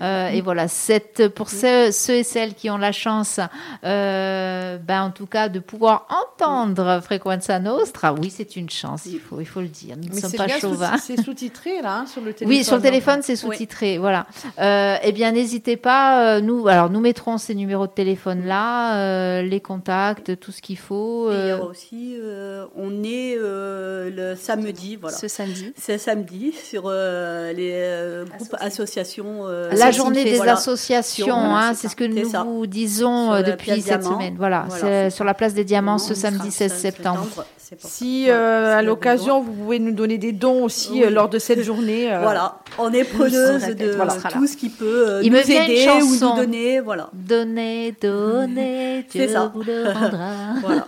Et 0.00 0.40
voilà, 0.40 0.66
cette, 0.66 1.28
pour 1.28 1.50
ceux, 1.50 1.92
ceux 1.92 2.14
et 2.14 2.24
celles 2.24 2.54
qui 2.54 2.68
ont 2.68 2.78
la 2.78 2.90
chance, 2.92 3.38
ben, 3.82 5.02
en 5.02 5.10
tout 5.10 5.26
cas, 5.26 5.48
de 5.48 5.60
pouvoir 5.60 6.06
entendre 6.10 7.00
Frequenza 7.04 7.58
Nostra, 7.60 8.12
oui, 8.12 8.32
c'est 8.34 8.56
une 8.56 8.70
chance, 8.70 9.02
il 9.06 9.20
faut, 9.20 9.40
il 9.40 9.46
faut 9.46 9.60
le 9.60 9.68
dire. 9.68 9.96
Nous 9.96 10.14
ne 10.14 10.20
sommes 10.20 10.32
pas 10.32 10.48
chauvins. 10.48 10.96
c'est 10.98 11.20
sous-titré 11.22 11.80
là 11.82 11.98
hein, 11.98 12.06
sur 12.06 12.20
le 12.22 12.32
téléphone. 12.32 12.48
Oui, 12.58 12.64
sur 12.64 12.76
le 12.76 12.82
téléphone, 12.82 13.20
c'est 13.22 13.36
sous-titré. 13.36 13.98
Voilà. 13.98 14.26
Euh, 14.64 14.96
eh 15.02 15.12
bien, 15.12 15.32
n'hésitez 15.32 15.76
pas. 15.76 16.36
euh, 16.36 16.40
nous, 16.40 16.66
alors, 16.68 16.88
nous 16.90 17.00
mettrons 17.00 17.36
ces 17.38 17.54
numéros 17.54 17.86
de 17.86 17.92
téléphone 17.92 18.44
là, 18.46 18.96
euh, 18.96 19.42
les 19.42 19.60
contacts, 19.60 20.38
tout 20.40 20.52
ce 20.52 20.62
qu'il 20.62 20.78
faut. 20.78 21.30
Et 21.30 21.34
euh, 21.34 21.58
aussi, 21.64 22.16
euh, 22.18 22.64
on 22.76 23.02
est 23.04 23.36
euh, 23.36 24.10
le 24.10 24.36
samedi, 24.36 24.96
voilà. 24.96 25.16
Ce 25.16 25.28
samedi. 25.28 25.72
C'est 25.76 25.98
samedi 25.98 26.52
sur 26.52 26.84
euh, 26.86 27.52
les 27.52 27.72
euh, 27.74 28.24
groupes 28.24 28.56
associations. 28.60 29.46
euh, 29.46 29.70
la 29.72 29.90
journée 29.90 30.24
des 30.24 30.36
voilà. 30.36 30.52
associations, 30.54 31.34
hein, 31.34 31.74
c'est 31.74 31.88
ce 31.88 31.96
que 31.96 32.04
nous 32.04 32.30
ça. 32.30 32.42
vous 32.44 32.66
disons 32.66 33.40
depuis 33.42 33.80
cette 33.82 34.00
Diamant. 34.00 34.14
semaine. 34.18 34.34
Voilà, 34.38 34.64
Voilà, 34.68 35.10
sur 35.10 35.24
la 35.24 35.34
place 35.34 35.54
des 35.54 35.64
Diamants 35.64 35.98
ce 35.98 36.14
samedi 36.14 36.50
16 36.50 36.70
16 36.72 36.80
septembre. 36.80 37.44
C'est 37.74 37.80
pour 37.80 37.90
ça. 37.90 37.96
Si 37.96 38.26
euh, 38.30 38.76
à 38.76 38.82
l'occasion, 38.82 39.40
vous 39.42 39.52
pouvez 39.52 39.78
nous 39.78 39.92
donner 39.92 40.18
des 40.18 40.32
dons 40.32 40.64
aussi 40.64 40.90
Oui. 40.92 41.04
euh, 41.04 41.10
lors 41.10 41.28
de 41.28 41.38
cette 41.38 41.62
journée. 41.62 42.12
euh, 42.12 42.20
Voilà, 42.22 42.58
on 42.78 42.92
est 42.92 43.04
preneuse 43.04 43.66
de 43.76 43.92
voilà. 43.96 44.14
tout 44.30 44.46
ce 44.46 44.56
qui 44.56 44.68
peut 44.68 45.08
euh, 45.08 45.20
Il 45.22 45.30
nous 45.32 45.38
me 45.38 45.42
aider 45.42 45.88
ou 46.02 46.10
nous 46.24 46.36
donner, 46.36 46.80
voilà. 46.80 47.10
Donnez, 47.12 47.94
donnez, 48.00 49.04
C'est 49.10 49.26
Dieu 49.26 49.28
ça. 49.28 49.50
vous 49.54 49.62
le 49.62 49.84
rendra. 49.90 50.54
voilà. 50.60 50.86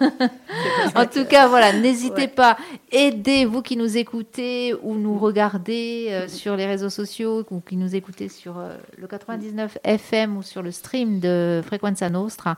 En 0.94 1.06
tout 1.06 1.24
cas, 1.24 1.48
voilà, 1.48 1.72
n'hésitez 1.72 2.22
Ouais. 2.22 2.28
pas, 2.28 2.56
aidez 2.92 3.44
vous 3.44 3.62
qui 3.62 3.76
nous 3.76 3.96
écoutez 3.96 4.74
ou 4.82 4.94
nous 4.94 5.18
regardez 5.18 6.08
euh, 6.10 6.28
sur 6.28 6.56
les 6.56 6.66
réseaux 6.66 6.88
sociaux 6.90 7.44
ou 7.50 7.60
qui 7.60 7.76
nous 7.76 7.94
écoutez 7.94 8.28
sur 8.28 8.58
euh, 8.58 8.74
le 8.96 9.06
99 9.06 9.78
FM 9.84 10.36
ou 10.36 10.42
sur 10.42 10.62
le 10.62 10.70
stream 10.70 11.20
de 11.20 11.60
Frequenza 11.66 12.08
Nostra, 12.08 12.56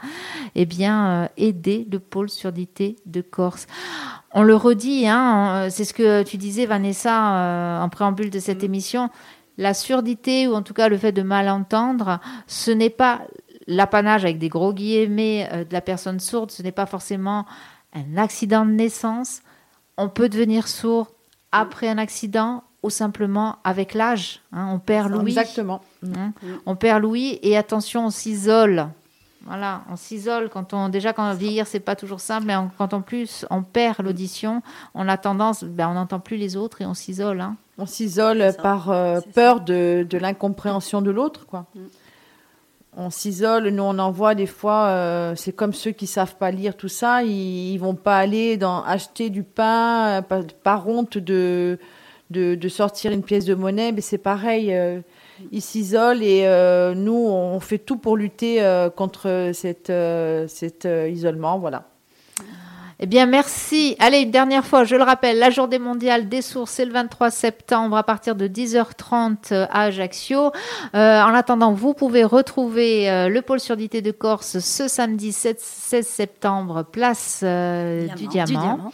eh 0.55 0.65
bien, 0.67 1.25
euh, 1.25 1.27
aidez 1.37 1.87
le 1.91 1.99
pôle 1.99 2.29
surdité 2.31 2.97
de 3.07 3.21
Corse. 3.21 3.67
On 4.33 4.43
le 4.43 4.55
redit, 4.55 5.07
hein, 5.09 5.49
euh, 5.67 5.71
c'est 5.71 5.85
ce 5.85 5.95
que 5.95 6.23
tu 6.23 6.37
disais, 6.37 6.67
Vanessa, 6.67 7.35
euh, 7.37 7.81
en 7.83 7.89
préambule 7.89 8.31
de 8.31 8.39
cette 8.39 8.63
émission. 8.63 9.11
La 9.57 9.75
surdité, 9.75 10.47
ou 10.47 10.55
en 10.55 10.63
tout 10.63 10.75
cas 10.75 10.89
le 10.89 10.97
fait 10.99 11.13
de 11.13 11.23
mal 11.23 11.49
entendre, 11.49 12.21
ce 12.47 12.71
n'est 12.71 12.91
pas 12.91 13.23
l'apanage 13.67 14.25
avec 14.25 14.39
des 14.39 14.49
gros 14.49 14.73
guillemets 14.73 15.49
euh, 15.53 15.65
de 15.65 15.73
la 15.73 15.81
personne 15.81 16.21
sourde, 16.21 16.51
ce 16.51 16.63
n'est 16.63 16.73
pas 16.73 16.87
forcément 16.87 17.45
un 17.95 18.17
accident 18.19 18.65
de 18.65 18.71
naissance. 18.73 19.41
On 19.97 20.09
peut 20.09 20.29
devenir 20.29 20.69
sourd 20.69 21.09
après 21.51 21.89
un 21.89 21.99
accident 21.99 22.63
ou 22.85 22.91
simplement 22.91 23.57
avec 23.65 23.95
l'âge. 23.95 24.41
hein. 24.53 24.69
on 24.73 24.79
perd 24.79 25.11
l'ouïe. 25.11 25.31
Exactement. 25.31 25.81
hein. 26.17 26.33
On 26.67 26.77
perd 26.77 27.03
l'ouïe 27.03 27.39
et 27.43 27.57
attention, 27.57 28.07
on 28.07 28.11
s'isole. 28.11 28.89
Voilà, 29.49 29.81
on 29.91 29.97
s'isole 29.97 30.51
quand 30.51 30.75
on 30.75 30.91
déjà 30.91 31.13
quand 31.15 31.33
vieillir 31.33 31.67
c'est 31.67 31.81
pas 31.81 31.97
toujours 31.97 32.21
simple, 32.21 32.47
mais 32.47 32.55
en- 32.55 32.71
quand 32.77 32.93
en 32.93 33.01
plus 33.01 33.47
on 33.51 33.63
perd 33.63 34.03
l'audition, 34.05 34.63
on 34.95 35.09
a 35.09 35.17
tendance, 35.17 35.65
ben, 35.65 35.89
on 35.89 35.95
n'entend 35.95 36.21
plus 36.21 36.37
les 36.37 36.55
autres 36.57 36.83
et 36.83 36.87
on 36.87 36.93
s'isole. 36.95 37.41
hein. 37.41 37.57
On 37.79 37.87
s'isole 37.87 38.53
par 38.63 38.91
euh, 38.91 39.21
peur 39.35 39.61
de, 39.63 40.07
de 40.09 40.19
l'incompréhension 40.19 41.01
de 41.01 41.11
l'autre, 41.11 41.47
quoi. 41.47 41.65
Mm. 41.75 41.81
On 42.97 43.11
s'isole, 43.11 43.69
nous 43.69 43.83
on 43.85 43.99
en 44.01 44.11
voit 44.11 44.35
des 44.35 44.47
fois, 44.47 44.87
euh, 44.89 45.35
c'est 45.37 45.53
comme 45.53 45.73
ceux 45.73 45.93
qui 45.93 46.07
savent 46.09 46.35
pas 46.37 46.51
lire 46.51 46.77
tout 46.77 46.89
ça, 46.89 47.23
ils, 47.23 47.73
ils 47.75 47.79
vont 47.79 47.95
pas 47.95 48.19
aller 48.19 48.57
dans 48.57 48.83
acheter 48.83 49.31
du 49.31 49.45
pain 49.45 50.19
euh, 50.19 50.23
par, 50.23 50.41
par 50.65 50.89
honte 50.89 51.17
de, 51.17 51.79
de, 52.31 52.55
de 52.57 52.69
sortir 52.69 53.13
une 53.13 53.23
pièce 53.23 53.45
de 53.45 53.55
monnaie, 53.55 53.93
mais 53.93 54.01
c'est 54.01 54.19
pareil, 54.19 54.75
euh, 54.75 55.01
ils 55.53 55.63
s'isolent 55.63 56.23
et 56.23 56.47
euh, 56.47 56.95
nous 56.95 57.13
on 57.13 57.61
fait 57.61 57.79
tout 57.79 57.97
pour 57.97 58.17
lutter 58.17 58.63
euh, 58.63 58.91
contre 58.91 59.29
euh, 59.29 59.53
cet 59.53 59.91
euh, 59.91 61.09
isolement, 61.09 61.59
voilà. 61.59 61.85
Eh 63.01 63.07
bien, 63.07 63.27
merci. 63.27 63.95
Allez, 64.01 64.23
une 64.23 64.33
dernière 64.33 64.65
fois, 64.65 64.83
je 64.83 64.97
le 64.97 65.05
rappelle, 65.05 65.39
la 65.39 65.51
journée 65.51 65.79
mondiale 65.79 66.29
des 66.29 66.43
sourds, 66.43 66.69
c'est 66.69 66.85
le 66.85 66.93
23 66.93 67.31
septembre 67.31 67.97
à 67.97 68.03
partir 68.03 68.35
de 68.35 68.49
10h30 68.49 69.53
à 69.53 69.83
Ajaccio. 69.83 70.51
Euh, 70.97 71.23
en 71.23 71.33
attendant, 71.33 71.73
vous 71.73 71.95
pouvez 71.95 72.25
retrouver 72.25 73.09
euh, 73.09 73.29
le 73.29 73.41
pôle 73.41 73.61
surdité 73.61 74.03
de 74.03 74.11
Corse 74.11 74.59
ce 74.59 74.89
samedi 74.89 75.31
7 75.33 75.61
16 75.61 76.07
septembre, 76.07 76.85
place 76.91 77.41
euh, 77.45 78.09
du 78.17 78.27
Diamant. 78.27 78.47
Diamant. 78.47 78.75
Du 78.75 78.77
diamant. 78.77 78.93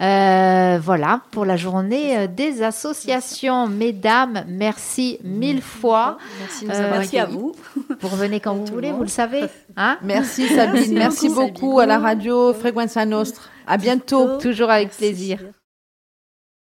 Euh, 0.00 0.78
voilà, 0.82 1.20
pour 1.30 1.44
la 1.44 1.56
journée 1.56 2.18
euh, 2.18 2.26
des 2.26 2.64
associations. 2.64 3.68
Mesdames, 3.68 4.44
merci 4.48 5.20
mille 5.22 5.62
fois. 5.62 6.18
Merci 6.40 6.66
Euh, 6.68 6.90
Merci 6.90 7.18
à 7.20 7.26
vous. 7.26 7.54
Vous 8.00 8.08
revenez 8.08 8.40
quand 8.40 8.54
vous 8.54 8.66
voulez, 8.66 8.90
vous 8.90 9.02
le 9.02 9.08
savez. 9.08 9.44
Hein 9.76 9.98
Merci 10.02 10.48
Sabine, 10.54 10.94
merci 10.94 11.28
beaucoup, 11.28 11.46
beaucoup 11.52 11.78
Sabine. 11.78 11.92
à 11.92 11.98
la 11.98 11.98
radio 12.00 12.52
Fréquence 12.52 12.96
Nostre. 12.96 13.35
À 13.66 13.76
bientôt. 13.76 14.38
Toujours 14.38 14.70
avec 14.70 14.90
plaisir. 14.90 15.38